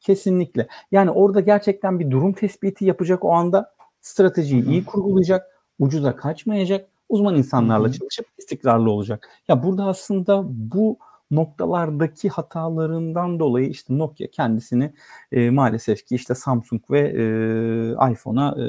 kesinlikle. 0.00 0.68
Yani 0.92 1.10
orada 1.10 1.40
gerçekten 1.40 2.00
bir 2.00 2.10
durum 2.10 2.32
tespiti 2.32 2.84
yapacak 2.84 3.24
o 3.24 3.32
anda 3.32 3.74
stratejiyi 4.00 4.62
Hı-hı. 4.62 4.70
iyi 4.70 4.84
kurgulayacak, 4.84 5.46
ucuza 5.78 6.16
kaçmayacak, 6.16 6.88
uzman 7.08 7.36
insanlarla 7.36 7.88
Hı-hı. 7.88 7.98
çalışıp 7.98 8.26
istikrarlı 8.38 8.90
olacak. 8.90 9.28
Ya 9.48 9.62
burada 9.62 9.84
aslında 9.84 10.42
bu 10.46 10.98
noktalardaki 11.30 12.28
hatalarından 12.28 13.38
dolayı 13.38 13.68
işte 13.68 13.98
Nokia 13.98 14.26
kendisini 14.26 14.92
e, 15.32 15.50
maalesef 15.50 16.06
ki 16.06 16.14
işte 16.14 16.34
Samsung 16.34 16.82
ve 16.90 17.00
e, 17.00 18.12
iPhone'a 18.12 18.54
e, 18.58 18.64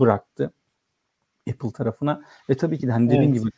bıraktı. 0.00 0.52
Apple 1.50 1.72
tarafına 1.72 2.22
ve 2.50 2.54
tabii 2.54 2.78
ki 2.78 2.86
de 2.86 2.92
hani 2.92 3.08
dediğim 3.08 3.32
evet. 3.32 3.40
gibi 3.40 3.50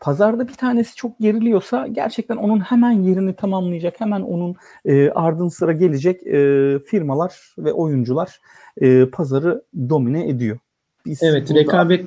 pazarda 0.00 0.48
bir 0.48 0.54
tanesi 0.54 0.94
çok 0.94 1.18
geriliyorsa 1.18 1.86
gerçekten 1.86 2.36
onun 2.36 2.60
hemen 2.60 2.90
yerini 2.90 3.36
tamamlayacak, 3.36 4.00
hemen 4.00 4.20
onun 4.20 4.56
e, 4.84 5.10
ardın 5.10 5.48
sıra 5.48 5.72
gelecek 5.72 6.26
e, 6.26 6.78
firmalar 6.86 7.54
ve 7.58 7.72
oyuncular 7.72 8.40
e, 8.80 9.06
pazarı 9.06 9.62
domine 9.88 10.28
ediyor. 10.28 10.58
Biz 11.06 11.22
evet, 11.22 11.48
burada... 11.48 11.60
rekabet 11.60 12.06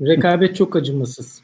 rekabet 0.00 0.56
çok 0.56 0.76
acımasız. 0.76 1.42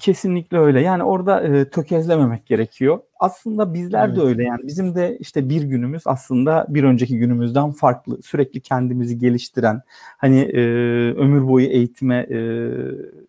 Kesinlikle 0.00 0.58
öyle. 0.58 0.80
Yani 0.80 1.02
orada 1.02 1.40
e, 1.40 1.70
tökezlememek 1.70 2.46
gerekiyor. 2.46 2.98
Aslında 3.20 3.74
bizler 3.74 4.08
evet. 4.08 4.16
de 4.16 4.22
öyle 4.22 4.44
yani. 4.44 4.60
Bizim 4.62 4.94
de 4.94 5.18
işte 5.20 5.48
bir 5.48 5.62
günümüz 5.62 6.02
aslında 6.06 6.66
bir 6.68 6.84
önceki 6.84 7.18
günümüzden 7.18 7.72
farklı. 7.72 8.22
Sürekli 8.22 8.60
kendimizi 8.60 9.18
geliştiren, 9.18 9.82
hani 10.18 10.40
e, 10.40 10.60
ömür 11.14 11.48
boyu 11.48 11.66
eğitime 11.66 12.26
e, 12.30 12.38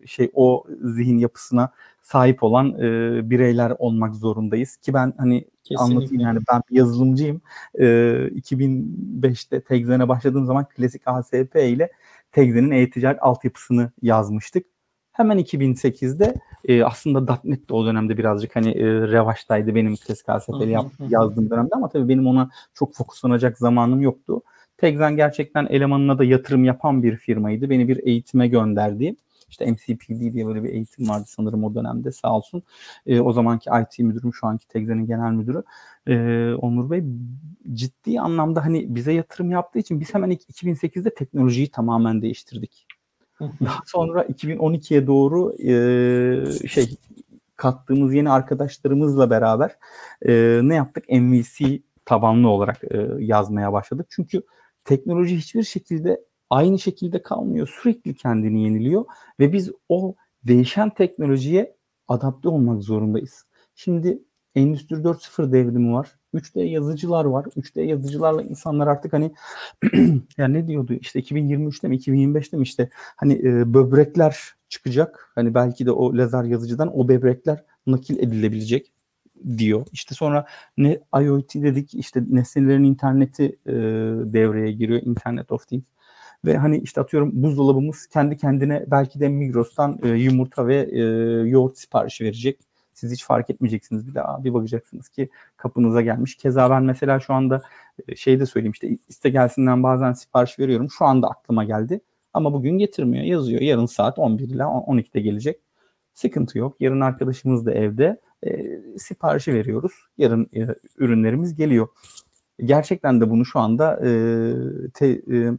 şey 0.06 0.30
o 0.34 0.64
zihin 0.82 1.18
yapısına 1.18 1.70
sahip 2.02 2.42
olan 2.42 2.74
e, 2.78 3.30
bireyler 3.30 3.72
olmak 3.78 4.14
zorundayız. 4.14 4.76
Ki 4.76 4.94
ben 4.94 5.12
hani 5.18 5.44
Kesinlikle. 5.64 5.84
anlatayım 5.84 6.20
yani 6.20 6.38
ben 6.52 6.62
bir 6.70 6.76
yazılımcıyım. 6.76 7.40
E, 7.74 7.84
2005'te 7.84 9.60
Tegzen'e 9.60 10.08
başladığım 10.08 10.46
zaman 10.46 10.68
klasik 10.68 11.02
ASP 11.06 11.56
ile 11.56 11.92
Tegzen'in 12.32 12.70
e-ticaret 12.70 13.22
altyapısını 13.22 13.90
yazmıştık. 14.02 14.77
Hemen 15.18 15.38
2008'de 15.38 16.34
e, 16.64 16.84
aslında 16.84 17.40
.NET 17.44 17.68
de 17.68 17.74
o 17.74 17.86
dönemde 17.86 18.18
birazcık 18.18 18.56
hani 18.56 18.70
e, 18.70 18.84
revaçtaydı 18.84 19.74
benim 19.74 19.96
test 19.96 20.26
KSP'li 20.26 20.70
yap, 20.70 20.86
yazdığım 21.08 21.50
dönemde 21.50 21.70
ama 21.72 21.88
tabii 21.88 22.08
benim 22.08 22.26
ona 22.26 22.50
çok 22.74 22.94
fokuslanacak 22.94 23.58
zamanım 23.58 24.00
yoktu. 24.00 24.42
Tegzen 24.76 25.16
gerçekten 25.16 25.66
elemanına 25.66 26.18
da 26.18 26.24
yatırım 26.24 26.64
yapan 26.64 27.02
bir 27.02 27.16
firmaydı. 27.16 27.70
Beni 27.70 27.88
bir 27.88 28.06
eğitime 28.06 28.48
gönderdi. 28.48 29.16
İşte 29.50 29.70
MCPD 29.70 30.32
diye 30.32 30.46
böyle 30.46 30.64
bir 30.64 30.68
eğitim 30.68 31.08
vardı 31.08 31.24
sanırım 31.26 31.64
o 31.64 31.74
dönemde 31.74 32.12
sağ 32.12 32.36
olsun. 32.36 32.62
E, 33.06 33.20
o 33.20 33.32
zamanki 33.32 33.70
IT 33.82 33.98
müdürüm 33.98 34.34
şu 34.34 34.46
anki 34.46 34.68
Tegzen'in 34.68 35.06
genel 35.06 35.32
müdürü 35.32 35.62
e, 36.06 36.14
Onur 36.54 36.90
Bey 36.90 37.04
ciddi 37.72 38.20
anlamda 38.20 38.64
hani 38.64 38.94
bize 38.94 39.12
yatırım 39.12 39.50
yaptığı 39.50 39.78
için 39.78 40.00
biz 40.00 40.14
hemen 40.14 40.30
2008'de 40.30 41.14
teknolojiyi 41.14 41.70
tamamen 41.70 42.22
değiştirdik. 42.22 42.86
Daha 43.40 43.82
sonra 43.86 44.22
2012'ye 44.22 45.06
doğru 45.06 45.54
e, 45.58 46.68
şey 46.68 46.96
kattığımız 47.56 48.14
yeni 48.14 48.30
arkadaşlarımızla 48.30 49.30
beraber 49.30 49.76
e, 50.26 50.60
ne 50.62 50.74
yaptık? 50.74 51.04
MVC 51.10 51.82
tabanlı 52.04 52.48
olarak 52.48 52.84
e, 52.84 53.08
yazmaya 53.18 53.72
başladık. 53.72 54.06
Çünkü 54.10 54.42
teknoloji 54.84 55.36
hiçbir 55.36 55.62
şekilde 55.62 56.24
aynı 56.50 56.78
şekilde 56.78 57.22
kalmıyor. 57.22 57.68
Sürekli 57.82 58.14
kendini 58.14 58.64
yeniliyor 58.64 59.04
ve 59.40 59.52
biz 59.52 59.70
o 59.88 60.14
değişen 60.44 60.90
teknolojiye 60.90 61.76
adapte 62.08 62.48
olmak 62.48 62.82
zorundayız. 62.82 63.46
Şimdi 63.74 64.22
Endüstri 64.54 64.96
4.0 64.96 65.52
devrimi 65.52 65.92
var. 65.92 66.17
3D 66.34 66.60
yazıcılar 66.64 67.24
var. 67.24 67.44
3D 67.44 67.80
yazıcılarla 67.80 68.42
insanlar 68.42 68.86
artık 68.86 69.12
hani 69.12 69.32
yani 70.36 70.54
ne 70.54 70.68
diyordu 70.68 70.94
işte 71.00 71.20
2023'te 71.20 71.88
mi 71.88 71.96
2025'te 71.96 72.56
mi 72.56 72.62
işte 72.62 72.90
hani 73.16 73.34
e, 73.34 73.74
böbrekler 73.74 74.54
çıkacak. 74.68 75.32
Hani 75.34 75.54
belki 75.54 75.86
de 75.86 75.90
o 75.90 76.16
lazer 76.16 76.44
yazıcıdan 76.44 76.98
o 76.98 77.08
böbrekler 77.08 77.64
nakil 77.86 78.18
edilebilecek 78.18 78.92
diyor. 79.58 79.86
İşte 79.92 80.14
sonra 80.14 80.46
ne 80.76 81.00
IoT 81.22 81.54
dedik 81.54 81.94
işte 81.94 82.24
nesnelerin 82.28 82.84
interneti 82.84 83.44
e, 83.66 83.72
devreye 84.32 84.72
giriyor. 84.72 85.02
Internet 85.02 85.52
of 85.52 85.68
Things. 85.68 85.84
Ve 86.44 86.56
hani 86.56 86.78
işte 86.78 87.00
atıyorum 87.00 87.30
buzdolabımız 87.34 88.06
kendi 88.06 88.36
kendine 88.36 88.84
belki 88.90 89.20
de 89.20 89.28
Migros'tan 89.28 89.98
e, 90.02 90.08
yumurta 90.08 90.66
ve 90.66 90.88
e, 90.92 91.00
yoğurt 91.48 91.78
siparişi 91.78 92.24
verecek 92.24 92.67
siz 92.98 93.12
hiç 93.12 93.24
fark 93.24 93.50
etmeyeceksiniz. 93.50 94.06
Bir 94.08 94.14
daha 94.14 94.44
bir 94.44 94.54
bakacaksınız 94.54 95.08
ki 95.08 95.28
kapınıza 95.56 96.00
gelmiş. 96.00 96.36
Keza 96.36 96.70
ben 96.70 96.82
mesela 96.82 97.20
şu 97.20 97.34
anda 97.34 97.62
e, 98.08 98.16
şey 98.16 98.40
de 98.40 98.46
söyleyeyim 98.46 98.72
işte 98.72 98.88
iste 99.08 99.30
gelsinden 99.30 99.82
bazen 99.82 100.12
sipariş 100.12 100.58
veriyorum. 100.58 100.88
Şu 100.90 101.04
anda 101.04 101.28
aklıma 101.28 101.64
geldi. 101.64 102.00
Ama 102.34 102.52
bugün 102.52 102.78
getirmiyor. 102.78 103.24
Yazıyor 103.24 103.60
yarın 103.60 103.86
saat 103.86 104.18
11 104.18 104.48
ile 104.48 104.62
12'de 104.62 105.20
gelecek. 105.20 105.60
Sıkıntı 106.14 106.58
yok. 106.58 106.76
Yarın 106.80 107.00
arkadaşımız 107.00 107.66
da 107.66 107.72
evde. 107.72 108.20
E, 108.46 108.80
siparişi 108.98 109.54
veriyoruz. 109.54 109.92
Yarın 110.18 110.50
e, 110.56 110.66
ürünlerimiz 110.98 111.54
geliyor. 111.54 111.88
Gerçekten 112.64 113.20
de 113.20 113.30
bunu 113.30 113.44
şu 113.44 113.58
anda 113.58 114.00
e, 114.06 114.10
te, 114.94 115.06
e, 115.06 115.52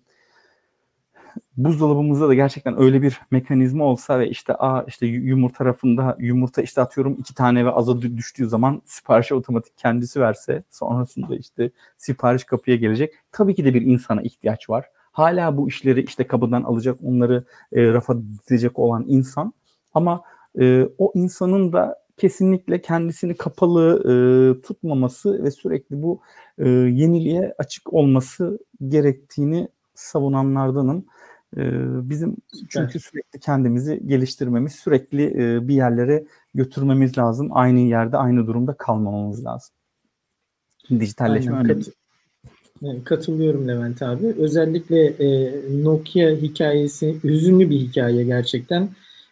buzdolabımızda 1.57 2.27
da 2.27 2.33
gerçekten 2.33 2.81
öyle 2.81 3.01
bir 3.01 3.21
mekanizma 3.31 3.83
olsa 3.85 4.19
ve 4.19 4.29
işte 4.29 4.55
a 4.55 4.83
işte 4.87 5.05
yumurta 5.05 5.57
tarafında 5.57 6.17
yumurta 6.19 6.61
işte 6.61 6.81
atıyorum 6.81 7.15
iki 7.19 7.33
tane 7.33 7.65
ve 7.65 7.71
aza 7.71 8.01
düştüğü 8.01 8.49
zaman 8.49 8.81
siparişi 8.85 9.35
otomatik 9.35 9.77
kendisi 9.77 10.21
verse 10.21 10.63
sonrasında 10.69 11.35
işte 11.35 11.71
sipariş 11.97 12.43
kapıya 12.43 12.77
gelecek. 12.77 13.13
Tabii 13.31 13.55
ki 13.55 13.65
de 13.65 13.73
bir 13.73 13.81
insana 13.81 14.21
ihtiyaç 14.21 14.69
var. 14.69 14.85
Hala 15.11 15.57
bu 15.57 15.67
işleri 15.67 16.03
işte 16.03 16.27
kapıdan 16.27 16.63
alacak 16.63 16.97
onları 17.03 17.43
e, 17.71 17.93
rafa 17.93 18.17
dizecek 18.21 18.79
olan 18.79 19.05
insan 19.07 19.53
ama 19.93 20.21
e, 20.59 20.89
o 20.97 21.11
insanın 21.15 21.73
da 21.73 21.99
kesinlikle 22.17 22.81
kendisini 22.81 23.35
kapalı 23.37 24.03
e, 24.03 24.13
tutmaması 24.61 25.43
ve 25.43 25.51
sürekli 25.51 26.01
bu 26.01 26.21
e, 26.57 26.69
yeniliğe 26.69 27.53
açık 27.57 27.93
olması 27.93 28.59
gerektiğini 28.87 29.67
savunanlardanım. 29.95 31.05
Bizim 32.09 32.35
çünkü 32.69 32.99
sürekli 32.99 33.39
kendimizi 33.39 34.01
geliştirmemiz, 34.05 34.75
sürekli 34.75 35.33
bir 35.67 35.73
yerlere 35.73 36.23
götürmemiz 36.55 37.17
lazım. 37.17 37.49
Aynı 37.51 37.79
yerde, 37.79 38.17
aynı 38.17 38.47
durumda 38.47 38.73
kalmamamız 38.73 39.45
lazım. 39.45 39.75
Dijitalleşme 40.99 41.55
Aynen, 41.55 41.65
önemli. 41.65 41.83
Kat, 41.83 43.03
katılıyorum 43.03 43.67
Levent 43.67 44.01
abi. 44.01 44.27
Özellikle 44.27 45.05
e, 45.05 45.53
Nokia 45.83 46.29
hikayesi 46.29 47.15
hüzünlü 47.23 47.69
bir 47.69 47.77
hikaye 47.79 48.23
gerçekten. 48.23 48.89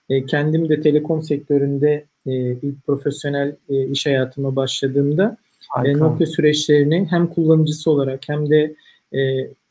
E, 0.09 0.25
kendim 0.25 0.69
de 0.69 0.81
telekom 0.81 1.23
sektöründe 1.23 2.05
e, 2.25 2.51
ilk 2.51 2.85
profesyonel 2.87 3.55
e, 3.69 3.87
iş 3.87 4.05
hayatıma 4.05 4.55
başladığımda 4.55 5.37
e, 5.85 5.93
Nokia 5.97 6.25
süreçlerini 6.25 7.07
hem 7.09 7.27
kullanıcısı 7.27 7.91
olarak 7.91 8.29
hem 8.29 8.49
de 8.49 8.75
e, 9.13 9.19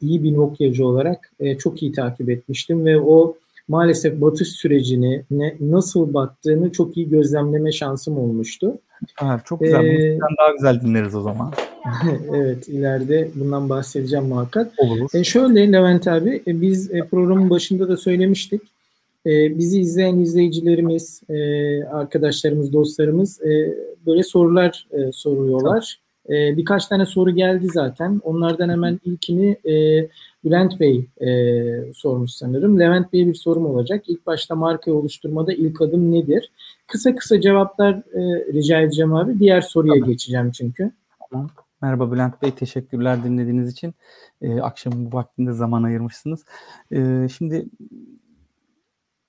iyi 0.00 0.22
bir 0.22 0.34
Nokia'cı 0.34 0.86
olarak 0.86 1.32
e, 1.40 1.58
çok 1.58 1.82
iyi 1.82 1.92
takip 1.92 2.30
etmiştim 2.30 2.84
ve 2.84 3.00
o 3.00 3.36
maalesef 3.68 4.20
batış 4.20 4.48
sürecini 4.48 5.22
ne, 5.30 5.56
nasıl 5.60 6.14
battığını 6.14 6.72
çok 6.72 6.96
iyi 6.96 7.08
gözlemleme 7.08 7.72
şansım 7.72 8.18
olmuştu. 8.18 8.78
Ha, 9.14 9.40
çok 9.44 9.60
güzel. 9.60 9.84
Ee, 9.84 10.18
daha 10.40 10.52
güzel 10.52 10.80
dinleriz 10.80 11.14
o 11.14 11.20
zaman. 11.20 11.52
evet 12.34 12.68
ileride 12.68 13.28
bundan 13.34 13.68
bahsedeceğim 13.68 14.26
muhakkak. 14.26 14.72
Olur. 14.78 15.08
E, 15.14 15.24
şöyle 15.24 15.72
Levent 15.72 16.08
abi 16.08 16.42
e, 16.46 16.60
biz 16.60 16.94
e, 16.94 17.00
programın 17.00 17.50
başında 17.50 17.88
da 17.88 17.96
söylemiştik. 17.96 18.62
E, 19.26 19.58
bizi 19.58 19.80
izleyen 19.80 20.18
izleyicilerimiz, 20.18 21.22
e, 21.28 21.36
arkadaşlarımız, 21.84 22.72
dostlarımız 22.72 23.42
e, 23.42 23.74
böyle 24.06 24.22
sorular 24.22 24.86
e, 24.92 25.12
soruyorlar. 25.12 26.00
E, 26.28 26.56
birkaç 26.56 26.86
tane 26.86 27.06
soru 27.06 27.30
geldi 27.30 27.66
zaten. 27.72 28.20
Onlardan 28.24 28.68
hemen 28.68 29.00
ilkini 29.04 29.56
e, 29.64 30.08
Bülent 30.44 30.80
Bey 30.80 31.06
e, 31.20 31.92
sormuş 31.92 32.30
sanırım. 32.32 32.80
Levent 32.80 33.12
Bey'e 33.12 33.26
bir 33.26 33.34
sorum 33.34 33.66
olacak. 33.66 34.04
İlk 34.08 34.26
başta 34.26 34.54
marka 34.54 34.92
oluşturmada 34.92 35.52
ilk 35.52 35.80
adım 35.80 36.12
nedir? 36.12 36.50
Kısa 36.86 37.14
kısa 37.14 37.40
cevaplar 37.40 37.94
e, 37.94 38.52
rica 38.52 38.80
edeceğim 38.80 39.14
abi. 39.14 39.38
Diğer 39.38 39.60
soruya 39.60 39.94
tamam. 39.94 40.08
geçeceğim 40.08 40.50
çünkü. 40.50 40.90
Tamam. 41.30 41.48
Merhaba 41.82 42.12
Bülent 42.12 42.42
Bey, 42.42 42.50
teşekkürler 42.50 43.24
dinlediğiniz 43.24 43.72
için. 43.72 43.94
E, 44.42 44.60
akşamın 44.60 45.12
bu 45.12 45.16
vaktinde 45.16 45.52
zaman 45.52 45.82
ayırmışsınız. 45.82 46.44
E, 46.92 47.28
şimdi 47.36 47.66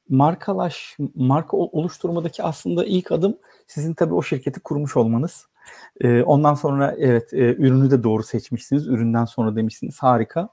markalaş, 0.10 0.98
marka 1.16 1.58
oluşturmadaki 1.58 2.44
aslında 2.44 2.86
ilk 2.86 3.12
adım 3.12 3.38
sizin 3.68 3.94
tabii 3.94 4.14
o 4.14 4.22
şirketi 4.22 4.60
kurmuş 4.60 4.98
olmanız. 4.98 5.48
E, 6.02 6.24
ondan 6.24 6.54
sonra 6.54 6.96
evet 6.98 7.34
e, 7.34 7.56
ürünü 7.56 7.92
de 7.92 8.04
doğru 8.04 8.24
seçmişsiniz. 8.24 8.88
Üründen 8.88 9.26
sonra 9.26 9.56
demişsiniz 9.56 10.00
harika. 10.00 10.50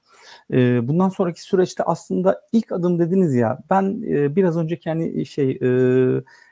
E, 0.53 0.89
bundan 0.89 1.09
sonraki 1.09 1.43
süreçte 1.43 1.83
aslında 1.83 2.41
ilk 2.53 2.73
adım 2.73 2.99
dediniz 2.99 3.35
ya 3.35 3.59
ben 3.71 4.03
e, 4.09 4.37
biraz 4.37 4.57
önceki 4.57 4.91
hani 4.91 5.27
şey 5.27 5.51
e, 5.51 5.69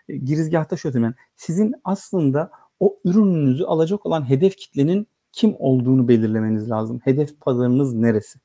girizgahta 0.09 0.77
şöyle 0.77 1.01
yani 1.01 1.15
sizin 1.37 1.75
aslında 1.85 2.51
o 2.81 2.99
ürününüzü 3.05 3.65
alacak 3.65 4.07
olan 4.07 4.29
hedef 4.29 4.57
kitlenin 4.57 5.07
kim 5.33 5.55
olduğunu 5.59 6.09
belirlemeniz 6.09 6.71
lazım. 6.71 7.01
Hedef 7.05 7.41
pazarınız 7.41 7.95
neresi? 7.95 8.39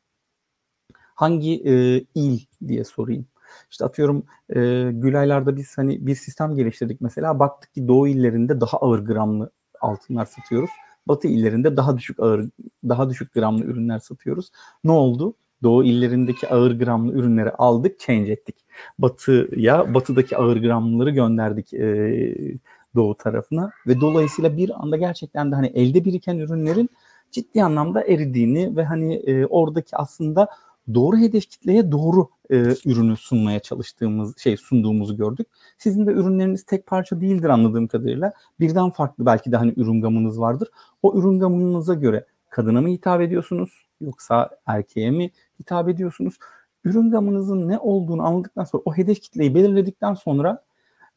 Hangi 1.15 1.63
e, 1.65 2.05
il 2.15 2.39
diye 2.67 2.83
sorayım. 2.83 3.25
İşte 3.71 3.85
atıyorum 3.85 4.25
e, 4.49 4.55
Gülaylar'da 4.93 5.55
biz 5.55 5.77
hani 5.77 6.07
bir 6.07 6.15
sistem 6.15 6.55
geliştirdik 6.55 7.01
mesela. 7.01 7.39
Baktık 7.39 7.73
ki 7.73 7.87
Doğu 7.87 8.07
illerinde 8.07 8.61
daha 8.61 8.77
ağır 8.77 8.99
gramlı 8.99 9.51
altınlar 9.81 10.25
satıyoruz. 10.25 10.69
Batı 11.07 11.27
illerinde 11.27 11.77
daha 11.77 11.97
düşük 11.97 12.19
ağır 12.19 12.49
daha 12.89 13.09
düşük 13.09 13.33
gramlı 13.33 13.65
ürünler 13.65 13.99
satıyoruz. 13.99 14.51
Ne 14.83 14.91
oldu? 14.91 15.35
Doğu 15.63 15.83
illerindeki 15.83 16.47
ağır 16.47 16.79
gramlı 16.79 17.13
ürünleri 17.13 17.51
aldık, 17.51 17.99
change 17.99 18.31
ettik. 18.31 18.55
Batıya, 18.99 19.93
batıdaki 19.93 20.37
ağır 20.37 20.57
gramlıları 20.57 21.09
gönderdik 21.09 21.73
e, 21.73 22.57
doğu 22.95 23.15
tarafına 23.17 23.71
ve 23.87 24.01
dolayısıyla 24.01 24.57
bir 24.57 24.81
anda 24.81 24.97
gerçekten 24.97 25.51
de 25.51 25.55
hani 25.55 25.67
elde 25.67 26.05
biriken 26.05 26.37
ürünlerin 26.37 26.89
ciddi 27.31 27.63
anlamda 27.63 28.03
eridiğini 28.03 28.75
ve 28.75 28.85
hani 28.85 29.15
e, 29.15 29.45
oradaki 29.45 29.97
aslında 29.97 30.47
doğru 30.93 31.17
hedef 31.17 31.49
kitleye 31.49 31.91
doğru 31.91 32.29
e, 32.49 32.55
ürünü 32.85 33.17
sunmaya 33.17 33.59
çalıştığımız 33.59 34.37
şey 34.37 34.57
sunduğumuzu 34.57 35.17
gördük. 35.17 35.47
Sizin 35.77 36.07
de 36.07 36.11
ürünleriniz 36.11 36.63
tek 36.63 36.85
parça 36.87 37.21
değildir 37.21 37.49
anladığım 37.49 37.87
kadarıyla. 37.87 38.33
Birden 38.59 38.89
farklı 38.89 39.25
belki 39.25 39.51
de 39.51 39.57
hani 39.57 39.73
ürün 39.77 40.01
gamınız 40.01 40.39
vardır. 40.39 40.69
O 41.03 41.19
ürün 41.19 41.39
gamınıza 41.39 41.93
göre 41.93 42.25
kadına 42.49 42.81
mı 42.81 42.87
hitap 42.87 43.21
ediyorsunuz 43.21 43.87
yoksa 44.01 44.49
erkeğe 44.65 45.11
mi 45.11 45.31
hitap 45.59 45.89
ediyorsunuz? 45.89 46.37
Ürün 46.83 47.11
gamınızın 47.11 47.67
ne 47.67 47.79
olduğunu 47.79 48.21
anladıktan 48.27 48.63
sonra 48.63 48.83
o 48.85 48.93
hedef 48.93 49.21
kitleyi 49.21 49.55
belirledikten 49.55 50.13
sonra 50.13 50.63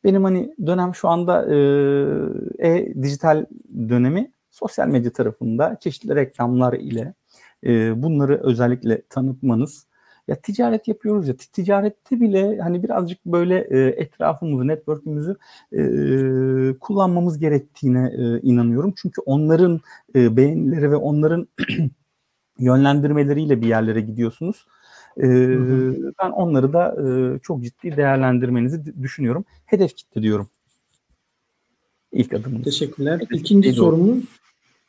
benim 0.05 0.25
hani 0.25 0.55
dönem 0.67 0.95
şu 0.95 1.09
anda 1.09 1.55
e, 1.55 1.59
e 2.59 2.95
dijital 3.03 3.47
dönemi 3.89 4.33
sosyal 4.51 4.89
medya 4.89 5.13
tarafında 5.13 5.77
çeşitli 5.81 6.15
reklamlar 6.15 6.73
ile 6.73 7.15
e, 7.67 8.03
bunları 8.03 8.41
özellikle 8.43 9.03
tanıtmanız. 9.09 9.87
Ya 10.29 10.37
ticaret 10.37 10.89
yapıyoruz 10.89 11.29
ya 11.29 11.37
ticarette 11.37 12.21
bile 12.21 12.59
hani 12.59 12.83
birazcık 12.83 13.27
böyle 13.27 13.59
e, 13.71 13.79
etrafımızı, 14.03 14.69
network'ümüzü 14.69 15.37
e, 15.73 15.83
kullanmamız 16.79 17.39
gerektiğine 17.39 18.13
e, 18.19 18.41
inanıyorum. 18.41 18.95
Çünkü 18.97 19.21
onların 19.21 19.81
e, 20.15 20.37
beğenileri 20.37 20.91
ve 20.91 20.97
onların 20.97 21.49
yönlendirmeleriyle 22.59 23.61
bir 23.61 23.67
yerlere 23.67 24.01
gidiyorsunuz. 24.01 24.67
E, 25.17 25.29
Ben 26.23 26.31
onları 26.31 26.73
da 26.73 26.97
e, 27.09 27.39
çok 27.39 27.63
ciddi 27.63 27.97
değerlendirmenizi 27.97 29.03
düşünüyorum. 29.03 29.45
Hedef 29.67 29.97
kitle 29.97 30.23
diyorum. 30.23 30.49
İlk 32.13 32.33
adımımız. 32.33 32.65
Teşekkürler. 32.65 33.17
Hedef 33.17 33.33
İkinci 33.33 33.73
sorumuz 33.73 34.40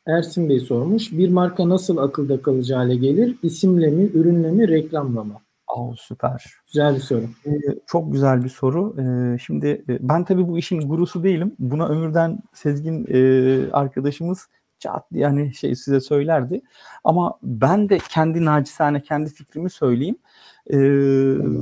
Ersin 0.06 0.48
Bey 0.48 0.60
sormuş. 0.60 1.12
Bir 1.12 1.28
marka 1.28 1.68
nasıl 1.68 1.96
akılda 1.96 2.42
kalıcı 2.42 2.74
hale 2.74 2.96
gelir? 2.96 3.36
İsimle 3.42 3.90
mi, 3.90 4.10
ürünle 4.14 4.50
mi, 4.50 4.68
reklamla 4.68 5.24
mı? 5.24 5.34
Oh, 5.68 5.94
süper. 5.96 6.44
Güzel 6.66 6.94
bir 6.94 7.00
soru. 7.00 7.22
Ee, 7.46 7.50
çok 7.86 8.12
güzel 8.12 8.44
bir 8.44 8.48
soru. 8.48 8.96
Ee, 8.98 9.38
şimdi 9.38 9.66
e, 9.88 10.08
ben 10.08 10.24
tabii 10.24 10.48
bu 10.48 10.58
işin 10.58 10.80
gurusu 10.80 11.24
değilim. 11.24 11.56
Buna 11.58 11.88
Ömür'den 11.88 12.38
Sezgin 12.52 13.06
e, 13.08 13.72
arkadaşımız 13.72 14.48
çat 14.78 15.04
yani 15.12 15.54
şey 15.54 15.76
size 15.76 16.00
söylerdi. 16.00 16.62
Ama 17.04 17.38
ben 17.42 17.88
de 17.88 17.98
kendi 18.10 18.44
nacizane 18.44 19.02
kendi 19.02 19.30
fikrimi 19.30 19.70
söyleyeyim. 19.70 20.18
Ee, 20.66 20.76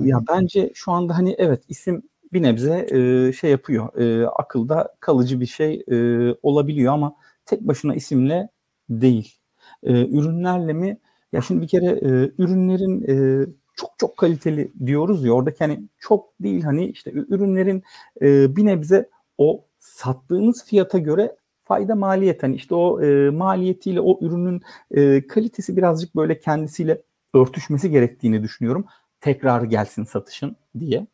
ya 0.04 0.20
bence 0.28 0.70
şu 0.74 0.92
anda 0.92 1.18
hani 1.18 1.34
evet 1.38 1.62
isim 1.68 2.02
bir 2.32 2.42
nebze 2.42 2.86
e, 2.90 3.32
şey 3.32 3.50
yapıyor. 3.50 3.98
E, 3.98 4.26
akılda 4.26 4.94
kalıcı 5.00 5.40
bir 5.40 5.46
şey 5.46 5.84
e, 5.92 5.96
olabiliyor 6.42 6.92
ama 6.92 7.14
tek 7.50 7.60
başına 7.60 7.94
isimle 7.94 8.48
değil. 8.90 9.34
E, 9.82 10.06
ürünlerle 10.06 10.72
mi? 10.72 10.98
Ya 11.32 11.40
şimdi 11.42 11.62
bir 11.62 11.68
kere 11.68 11.86
e, 11.86 12.32
ürünlerin 12.38 13.04
e, 13.08 13.46
çok 13.76 13.90
çok 13.98 14.16
kaliteli 14.16 14.72
diyoruz 14.86 15.24
ya 15.24 15.32
oradaki 15.32 15.58
hani 15.58 15.82
çok 15.98 16.40
değil 16.40 16.62
hani 16.62 16.86
işte 16.86 17.10
ürünlerin 17.12 17.82
e, 18.22 18.56
bir 18.56 18.64
nebze 18.64 19.08
o 19.38 19.64
sattığınız 19.78 20.64
fiyata 20.64 20.98
göre 20.98 21.36
fayda 21.64 21.94
maliyet 21.94 22.42
hani 22.42 22.54
işte 22.54 22.74
o 22.74 23.02
e, 23.02 23.30
maliyetiyle 23.30 24.00
o 24.00 24.18
ürünün 24.20 24.62
e, 24.90 25.26
kalitesi 25.26 25.76
birazcık 25.76 26.16
böyle 26.16 26.38
kendisiyle 26.38 27.02
örtüşmesi 27.34 27.90
gerektiğini 27.90 28.42
düşünüyorum. 28.42 28.84
Tekrar 29.20 29.62
gelsin 29.62 30.04
satışın 30.04 30.56
diye. 30.78 31.06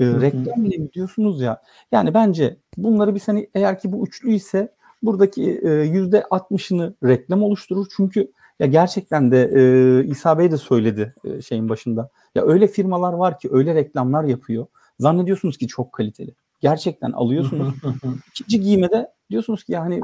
E, 0.00 0.04
reklam 0.04 0.64
ile 0.64 0.92
diyorsunuz 0.92 1.40
ya. 1.40 1.62
Yani 1.92 2.14
bence 2.14 2.56
bunları 2.76 3.14
bir 3.14 3.22
hani 3.26 3.50
eğer 3.54 3.78
ki 3.78 3.92
bu 3.92 4.06
üçlü 4.06 4.32
ise 4.32 4.76
buradaki 5.06 5.60
e, 5.64 5.70
yüzde 5.70 6.20
60'ını 6.20 6.92
reklam 7.04 7.42
oluşturur. 7.42 7.86
Çünkü 7.96 8.32
Ya 8.60 8.66
gerçekten 8.66 9.30
de 9.30 9.50
e, 9.54 10.04
İsa 10.06 10.38
Bey 10.38 10.50
de 10.50 10.56
söyledi 10.56 11.14
e, 11.24 11.42
şeyin 11.42 11.68
başında. 11.68 12.10
Ya 12.34 12.44
öyle 12.44 12.68
firmalar 12.68 13.12
var 13.12 13.38
ki 13.38 13.48
öyle 13.52 13.74
reklamlar 13.74 14.24
yapıyor. 14.24 14.66
Zannediyorsunuz 15.00 15.58
ki 15.58 15.66
çok 15.66 15.92
kaliteli. 15.92 16.34
Gerçekten 16.60 17.12
alıyorsunuz. 17.12 17.74
İkinci 18.30 18.60
giymede 18.60 19.12
diyorsunuz 19.30 19.64
ki 19.64 19.72
yani 19.72 20.00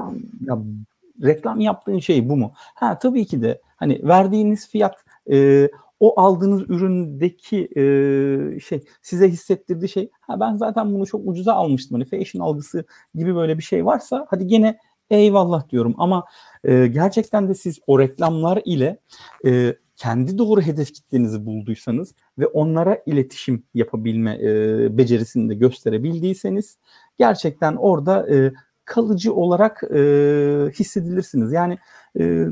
ya 0.47 0.57
reklam 1.23 1.59
yaptığın 1.59 1.99
şey 1.99 2.29
bu 2.29 2.37
mu? 2.37 2.53
Ha 2.55 2.99
tabii 2.99 3.25
ki 3.25 3.41
de 3.41 3.61
hani 3.75 3.99
verdiğiniz 4.03 4.69
fiyat 4.69 4.95
e, 5.31 5.69
o 5.99 6.21
aldığınız 6.21 6.61
üründeki 6.61 7.69
e, 7.75 8.59
şey 8.59 8.83
size 9.01 9.29
hissettirdiği 9.29 9.89
şey 9.89 10.09
ha 10.21 10.39
ben 10.39 10.55
zaten 10.57 10.93
bunu 10.93 11.05
çok 11.05 11.21
ucuza 11.27 11.53
almıştım 11.53 12.01
hani 12.01 12.05
fashion 12.05 12.43
algısı 12.43 12.85
gibi 13.15 13.35
böyle 13.35 13.57
bir 13.57 13.63
şey 13.63 13.85
varsa 13.85 14.25
hadi 14.29 14.47
gene 14.47 14.77
eyvallah 15.15 15.69
diyorum. 15.69 15.95
Ama 15.97 16.25
e, 16.63 16.87
gerçekten 16.87 17.49
de 17.49 17.53
siz 17.55 17.79
o 17.87 17.99
reklamlar 17.99 18.61
ile 18.65 18.99
e, 19.45 19.75
kendi 19.95 20.37
doğru 20.37 20.61
hedef 20.61 20.93
kitlenizi 20.93 21.45
bulduysanız 21.45 22.15
ve 22.39 22.47
onlara 22.47 23.01
iletişim 23.05 23.63
yapabilme 23.73 24.37
e, 24.41 24.97
becerisini 24.97 25.49
de 25.49 25.55
gösterebildiyseniz 25.55 26.77
gerçekten 27.17 27.75
orada 27.75 28.35
e, 28.35 28.53
kalıcı 28.85 29.33
olarak 29.33 29.83
e, 29.83 29.99
hissedilirsiniz. 30.79 31.51
Yani 31.51 31.77
e, 32.19 32.45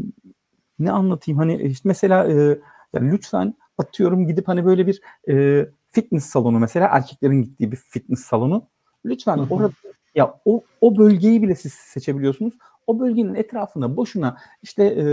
ne 0.79 0.91
anlatayım? 0.91 1.37
Hani 1.37 1.61
işte 1.61 1.89
mesela 1.89 2.27
e, 2.31 2.59
yani 2.93 3.11
lütfen 3.11 3.53
atıyorum 3.77 4.27
gidip 4.27 4.47
hani 4.47 4.65
böyle 4.65 4.87
bir 4.87 5.01
e, 5.29 5.65
fitness 5.89 6.25
salonu 6.25 6.59
mesela 6.59 6.87
erkeklerin 6.91 7.41
gittiği 7.41 7.71
bir 7.71 7.77
fitness 7.77 8.19
salonu. 8.19 8.67
Lütfen 9.05 9.37
orada 9.37 9.71
ya 10.15 10.39
o 10.45 10.63
o 10.81 10.97
bölgeyi 10.97 11.41
bile 11.41 11.55
siz 11.55 11.73
seçebiliyorsunuz. 11.73 12.53
O 12.87 12.99
bölgenin 12.99 13.35
etrafına 13.35 13.97
boşuna 13.97 14.37
işte 14.63 14.83
e, 14.83 15.05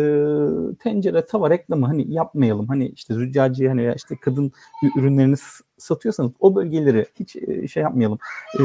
tencere 0.78 1.26
tava 1.26 1.50
reklamı 1.50 1.86
hani 1.86 2.12
yapmayalım. 2.12 2.66
Hani 2.68 2.88
işte 2.88 3.14
züccaciye 3.14 3.68
hani 3.68 3.92
işte 3.96 4.16
kadın 4.20 4.52
ürünlerini 4.96 5.36
satıyorsanız 5.78 6.32
o 6.40 6.54
bölgeleri 6.54 7.06
hiç 7.20 7.36
e, 7.36 7.68
şey 7.68 7.82
yapmayalım. 7.82 8.18
E, 8.60 8.62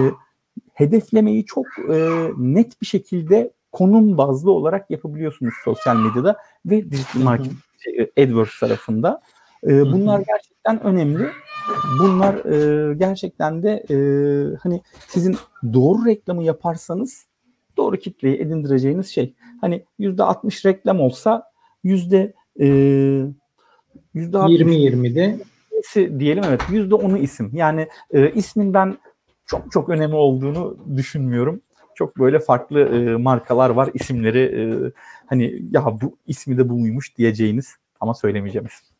hedeflemeyi 0.73 1.45
çok 1.45 1.65
e, 1.89 2.29
net 2.37 2.81
bir 2.81 2.85
şekilde 2.85 3.51
konum 3.71 4.17
bazlı 4.17 4.51
olarak 4.51 4.91
yapabiliyorsunuz 4.91 5.53
sosyal 5.63 5.95
medyada 5.95 6.37
ve 6.65 6.91
dijital 6.91 7.21
marketing 7.21 7.57
şey, 7.79 8.11
AdWords 8.17 8.59
tarafında. 8.59 9.21
E, 9.67 9.81
bunlar 9.81 10.19
gerçekten 10.19 10.83
önemli. 10.83 11.27
Bunlar 11.99 12.33
e, 12.45 12.93
gerçekten 12.93 13.63
de 13.63 13.83
e, 13.89 13.95
hani 14.63 14.81
sizin 15.07 15.37
doğru 15.73 16.05
reklamı 16.05 16.43
yaparsanız 16.43 17.25
doğru 17.77 17.97
kitleyi 17.97 18.41
edindireceğiniz 18.41 19.07
şey. 19.07 19.33
Hani 19.61 19.83
yüzde 19.99 20.23
60 20.23 20.65
reklam 20.65 20.99
olsa 20.99 21.43
yüzde 21.83 22.33
e, 22.59 22.65
yüzde 24.13 24.37
20-20'de 24.37 25.39
diyelim 26.19 26.43
evet 26.47 26.61
yüzde 26.71 26.95
10'u 26.95 27.17
isim. 27.17 27.51
Yani 27.53 27.87
e, 28.11 28.31
ismin 28.31 28.73
ben 28.73 28.97
çok 29.45 29.71
çok 29.71 29.89
önemli 29.89 30.15
olduğunu 30.15 30.77
düşünmüyorum. 30.95 31.61
Çok 31.95 32.19
böyle 32.19 32.39
farklı 32.39 32.79
e, 32.79 33.17
markalar 33.17 33.69
var 33.69 33.89
isimleri 33.93 34.39
e, 34.39 34.63
hani 35.25 35.61
ya 35.71 35.85
bu 36.01 36.17
ismi 36.27 36.57
de 36.57 36.69
buymuş 36.69 37.17
diyeceğiniz 37.17 37.75
ama 37.99 38.13
söylemeyeceğimiz. 38.13 38.92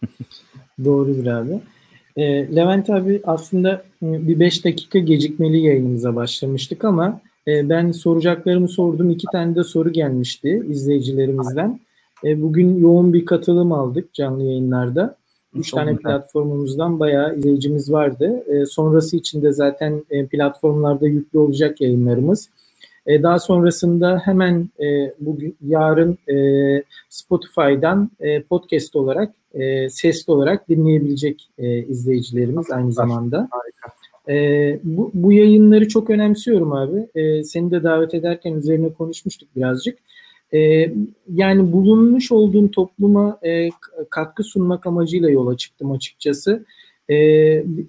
Doğrudur 0.84 1.26
abi. 1.26 1.60
E, 2.16 2.56
Levent 2.56 2.90
abi 2.90 3.20
aslında 3.24 3.82
ıı, 4.02 4.28
bir 4.28 4.40
5 4.40 4.64
dakika 4.64 4.98
gecikmeli 4.98 5.60
yayınımıza 5.60 6.16
başlamıştık 6.16 6.84
ama 6.84 7.20
e, 7.48 7.68
ben 7.68 7.92
soracaklarımı 7.92 8.68
sordum. 8.68 9.10
iki 9.10 9.26
tane 9.32 9.54
de 9.54 9.64
soru 9.64 9.92
gelmişti 9.92 10.62
izleyicilerimizden. 10.68 11.80
E, 12.24 12.42
bugün 12.42 12.78
yoğun 12.78 13.12
bir 13.12 13.24
katılım 13.26 13.72
aldık 13.72 14.14
canlı 14.14 14.44
yayınlarda. 14.44 15.16
Üç 15.54 15.70
tane 15.70 15.96
platformumuzdan 15.96 17.00
bayağı 17.00 17.36
izleyicimiz 17.36 17.92
vardı. 17.92 18.44
E, 18.46 18.66
sonrası 18.66 19.16
için 19.16 19.42
de 19.42 19.52
zaten 19.52 20.04
e, 20.10 20.26
platformlarda 20.26 21.06
yüklü 21.06 21.38
olacak 21.38 21.80
yayınlarımız. 21.80 22.50
E, 23.06 23.22
daha 23.22 23.38
sonrasında 23.38 24.22
hemen 24.24 24.68
e, 24.80 25.14
bugün 25.20 25.56
yarın 25.66 26.18
e, 26.28 26.36
Spotify'dan 27.08 28.10
e, 28.20 28.42
podcast 28.42 28.96
olarak 28.96 29.32
e, 29.54 29.88
sesli 29.88 30.32
olarak 30.32 30.68
dinleyebilecek 30.68 31.50
e, 31.58 31.78
izleyicilerimiz 31.78 32.70
aynı 32.70 32.92
zamanda. 32.92 33.48
Harika. 33.50 34.00
E, 34.28 34.78
bu, 34.84 35.10
bu 35.14 35.32
yayınları 35.32 35.88
çok 35.88 36.10
önemsiyorum 36.10 36.72
abi. 36.72 37.06
E, 37.14 37.44
seni 37.44 37.70
de 37.70 37.82
davet 37.82 38.14
ederken 38.14 38.54
üzerine 38.54 38.92
konuşmuştuk 38.92 39.48
birazcık. 39.56 39.98
E, 40.54 40.92
yani 41.34 41.72
bulunmuş 41.72 42.32
olduğum 42.32 42.70
topluma 42.70 43.38
e, 43.42 43.68
katkı 44.10 44.42
sunmak 44.42 44.86
amacıyla 44.86 45.30
yola 45.30 45.56
çıktım 45.56 45.90
açıkçası. 45.92 46.64
E, 47.10 47.16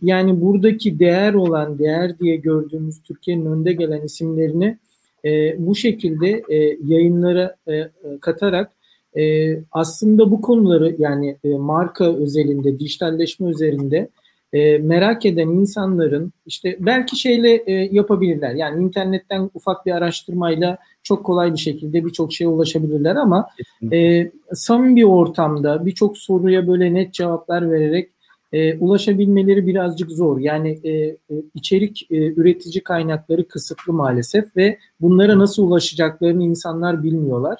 yani 0.01 0.41
buradaki 0.41 0.99
değer 0.99 1.33
olan, 1.33 1.79
değer 1.79 2.19
diye 2.19 2.35
gördüğümüz 2.35 3.01
Türkiye'nin 3.01 3.45
önde 3.45 3.73
gelen 3.73 4.01
isimlerini 4.01 4.77
e, 5.25 5.55
bu 5.59 5.75
şekilde 5.75 6.43
e, 6.49 6.77
yayınlara 6.87 7.55
e, 7.67 7.89
katarak 8.21 8.71
e, 9.17 9.55
aslında 9.71 10.31
bu 10.31 10.41
konuları 10.41 10.95
yani 10.99 11.37
e, 11.43 11.49
marka 11.49 12.15
özelinde, 12.15 12.79
dijitalleşme 12.79 13.49
üzerinde 13.49 14.09
e, 14.53 14.77
merak 14.77 15.25
eden 15.25 15.47
insanların 15.47 16.33
işte 16.45 16.77
belki 16.79 17.15
şeyle 17.15 17.63
e, 17.65 17.71
yapabilirler. 17.71 18.55
Yani 18.55 18.83
internetten 18.83 19.49
ufak 19.53 19.85
bir 19.85 19.91
araştırmayla 19.91 20.77
çok 21.03 21.25
kolay 21.25 21.53
bir 21.53 21.59
şekilde 21.59 22.05
birçok 22.05 22.33
şeye 22.33 22.47
ulaşabilirler 22.47 23.15
ama 23.15 23.47
e, 23.91 24.31
samimi 24.53 24.95
bir 24.95 25.03
ortamda 25.03 25.85
birçok 25.85 26.17
soruya 26.17 26.67
böyle 26.67 26.93
net 26.93 27.13
cevaplar 27.13 27.71
vererek 27.71 28.09
e, 28.53 28.77
ulaşabilmeleri 28.77 29.67
birazcık 29.67 30.11
zor. 30.11 30.39
Yani 30.39 30.79
e, 30.83 30.91
e, 30.91 31.17
içerik 31.53 32.07
e, 32.11 32.33
üretici 32.33 32.83
kaynakları 32.83 33.47
kısıtlı 33.47 33.93
maalesef 33.93 34.57
ve 34.57 34.77
bunlara 35.01 35.39
nasıl 35.39 35.67
ulaşacaklarını 35.67 36.43
insanlar 36.43 37.03
bilmiyorlar. 37.03 37.59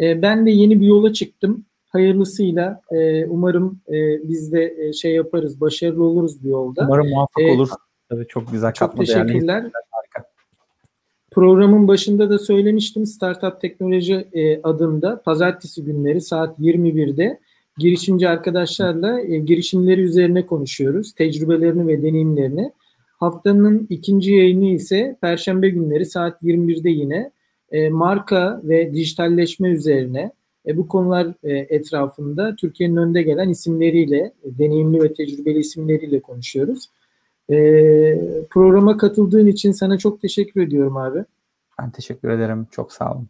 E, 0.00 0.22
ben 0.22 0.46
de 0.46 0.50
yeni 0.50 0.80
bir 0.80 0.86
yola 0.86 1.12
çıktım. 1.12 1.64
Hayırlısıyla 1.88 2.80
e, 2.90 3.26
umarım 3.26 3.80
e, 3.88 4.28
biz 4.28 4.52
de 4.52 4.74
e, 4.78 4.92
şey 4.92 5.14
yaparız, 5.14 5.60
başarılı 5.60 6.04
oluruz 6.04 6.44
bu 6.44 6.48
yolda. 6.48 6.84
Umarım 6.84 7.08
muvaffak 7.08 7.42
e, 7.42 7.52
olur. 7.52 7.68
Tabii 8.08 8.26
çok 8.26 8.52
güzel. 8.52 8.72
Çok 8.72 8.96
teşekkürler. 8.96 9.60
Yani. 9.62 9.72
Programın 11.30 11.88
başında 11.88 12.30
da 12.30 12.38
söylemiştim 12.38 13.06
Startup 13.06 13.60
Teknoloji 13.60 14.28
e, 14.32 14.62
adında 14.62 15.22
pazartesi 15.22 15.84
günleri 15.84 16.20
saat 16.20 16.58
21'de 16.58 17.40
girişimci 17.78 18.28
arkadaşlarla 18.28 19.20
e, 19.20 19.38
girişimleri 19.38 20.00
üzerine 20.00 20.46
konuşuyoruz. 20.46 21.12
Tecrübelerini 21.12 21.86
ve 21.86 22.02
deneyimlerini. 22.02 22.72
Haftanın 23.20 23.86
ikinci 23.90 24.32
yayını 24.32 24.64
ise 24.64 25.18
Perşembe 25.20 25.68
günleri 25.68 26.06
saat 26.06 26.42
21'de 26.42 26.90
yine 26.90 27.30
e, 27.72 27.88
marka 27.88 28.60
ve 28.64 28.94
dijitalleşme 28.94 29.68
üzerine 29.68 30.32
e, 30.66 30.76
bu 30.76 30.88
konular 30.88 31.26
e, 31.44 31.52
etrafında 31.52 32.56
Türkiye'nin 32.56 32.96
önde 32.96 33.22
gelen 33.22 33.48
isimleriyle, 33.48 34.32
deneyimli 34.44 35.02
ve 35.02 35.12
tecrübeli 35.12 35.58
isimleriyle 35.58 36.20
konuşuyoruz. 36.20 36.90
E, 37.50 37.56
programa 38.50 38.96
katıldığın 38.96 39.46
için 39.46 39.72
sana 39.72 39.98
çok 39.98 40.20
teşekkür 40.20 40.60
ediyorum 40.60 40.96
abi. 40.96 41.24
Ben 41.80 41.90
teşekkür 41.90 42.28
ederim. 42.28 42.66
Çok 42.70 42.92
sağ 42.92 43.12
olun. 43.12 43.28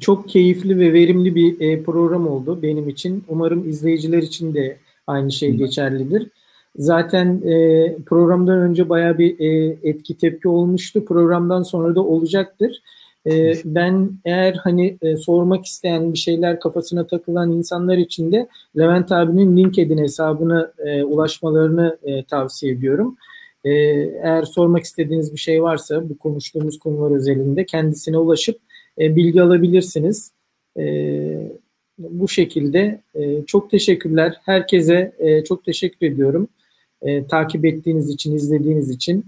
Çok 0.00 0.28
keyifli 0.28 0.78
ve 0.78 0.92
verimli 0.92 1.34
bir 1.34 1.60
e, 1.60 1.82
program 1.82 2.28
oldu 2.28 2.62
benim 2.62 2.88
için. 2.88 3.24
Umarım 3.28 3.68
izleyiciler 3.68 4.22
için 4.22 4.54
de 4.54 4.76
aynı 5.06 5.32
şey 5.32 5.52
geçerlidir. 5.52 6.30
Zaten 6.76 7.42
e, 7.44 7.96
programdan 8.06 8.58
önce 8.58 8.88
baya 8.88 9.18
bir 9.18 9.40
e, 9.40 9.78
etki 9.82 10.16
tepki 10.16 10.48
olmuştu. 10.48 11.04
Programdan 11.04 11.62
sonra 11.62 11.94
da 11.94 12.00
olacaktır. 12.04 12.82
E, 13.26 13.54
ben 13.64 14.10
eğer 14.24 14.54
hani 14.54 14.96
e, 15.02 15.16
sormak 15.16 15.64
isteyen 15.64 16.12
bir 16.12 16.18
şeyler 16.18 16.60
kafasına 16.60 17.06
takılan 17.06 17.52
insanlar 17.52 17.96
için 17.98 18.32
de 18.32 18.48
Levent 18.78 19.12
abinin 19.12 19.56
LinkedIn 19.56 19.98
hesabına 19.98 20.72
e, 20.78 21.04
ulaşmalarını 21.04 21.98
e, 22.02 22.24
tavsiye 22.24 22.72
ediyorum. 22.72 23.16
E, 23.64 23.70
eğer 24.22 24.42
sormak 24.42 24.82
istediğiniz 24.82 25.32
bir 25.32 25.38
şey 25.38 25.62
varsa 25.62 26.08
bu 26.08 26.18
konuştuğumuz 26.18 26.78
konular 26.78 27.16
özelinde 27.16 27.66
kendisine 27.66 28.18
ulaşıp 28.18 28.58
e, 29.00 29.16
bilgi 29.16 29.42
alabilirsiniz. 29.42 30.32
E, 30.78 31.52
bu 31.98 32.28
şekilde 32.28 33.00
e, 33.14 33.42
çok 33.46 33.70
teşekkürler. 33.70 34.40
Herkese 34.44 35.12
e, 35.18 35.44
çok 35.44 35.64
teşekkür 35.64 36.06
ediyorum. 36.06 36.48
E, 37.02 37.26
takip 37.26 37.64
ettiğiniz 37.64 38.10
için, 38.10 38.34
izlediğiniz 38.36 38.90
için. 38.90 39.24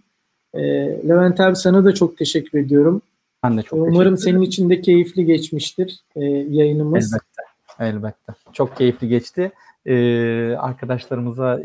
E, 0.54 0.60
Levent 1.08 1.40
abi 1.40 1.56
sana 1.56 1.84
da 1.84 1.94
çok 1.94 2.16
teşekkür 2.18 2.58
ediyorum. 2.58 3.02
Ben 3.44 3.58
de 3.58 3.62
çok 3.62 3.78
Umarım 3.78 4.18
senin 4.18 4.40
için 4.40 4.70
de 4.70 4.80
keyifli 4.80 5.24
geçmiştir 5.24 6.00
e, 6.16 6.24
yayınımız. 6.24 7.12
Elbette. 7.12 7.42
Elbette. 7.80 8.32
Çok 8.52 8.76
keyifli 8.76 9.08
geçti. 9.08 9.52
Ee, 9.86 10.56
arkadaşlarımıza 10.58 11.60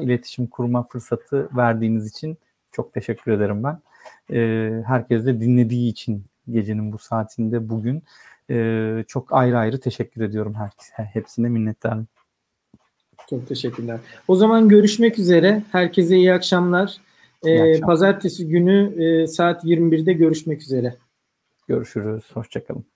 iletişim 0.00 0.46
kurma 0.46 0.82
fırsatı 0.82 1.48
verdiğiniz 1.56 2.06
için 2.06 2.36
çok 2.72 2.92
teşekkür 2.92 3.32
ederim 3.32 3.64
ben. 3.64 3.78
Ee, 4.32 4.82
herkes 4.86 5.26
de 5.26 5.40
dinlediği 5.40 5.90
için 5.90 6.24
gecenin 6.50 6.92
bu 6.92 6.98
saatinde 6.98 7.68
bugün 7.68 8.02
e, 8.50 9.04
çok 9.08 9.32
ayrı 9.32 9.58
ayrı 9.58 9.80
teşekkür 9.80 10.20
ediyorum 10.20 10.54
herkese. 10.54 11.02
Hepsine 11.12 11.48
minnettarım. 11.48 12.06
Çok 13.30 13.48
teşekkürler. 13.48 13.98
O 14.28 14.36
zaman 14.36 14.68
görüşmek 14.68 15.18
üzere. 15.18 15.62
Herkese 15.72 16.16
iyi 16.16 16.32
akşamlar. 16.32 16.96
Ee, 17.44 17.50
iyi 17.50 17.60
akşamlar. 17.60 17.80
Pazartesi 17.80 18.48
günü 18.48 19.04
e, 19.04 19.26
saat 19.26 19.64
21'de 19.64 20.12
görüşmek 20.12 20.62
üzere. 20.62 20.94
Görüşürüz. 21.66 22.24
Hoşçakalın. 22.34 22.86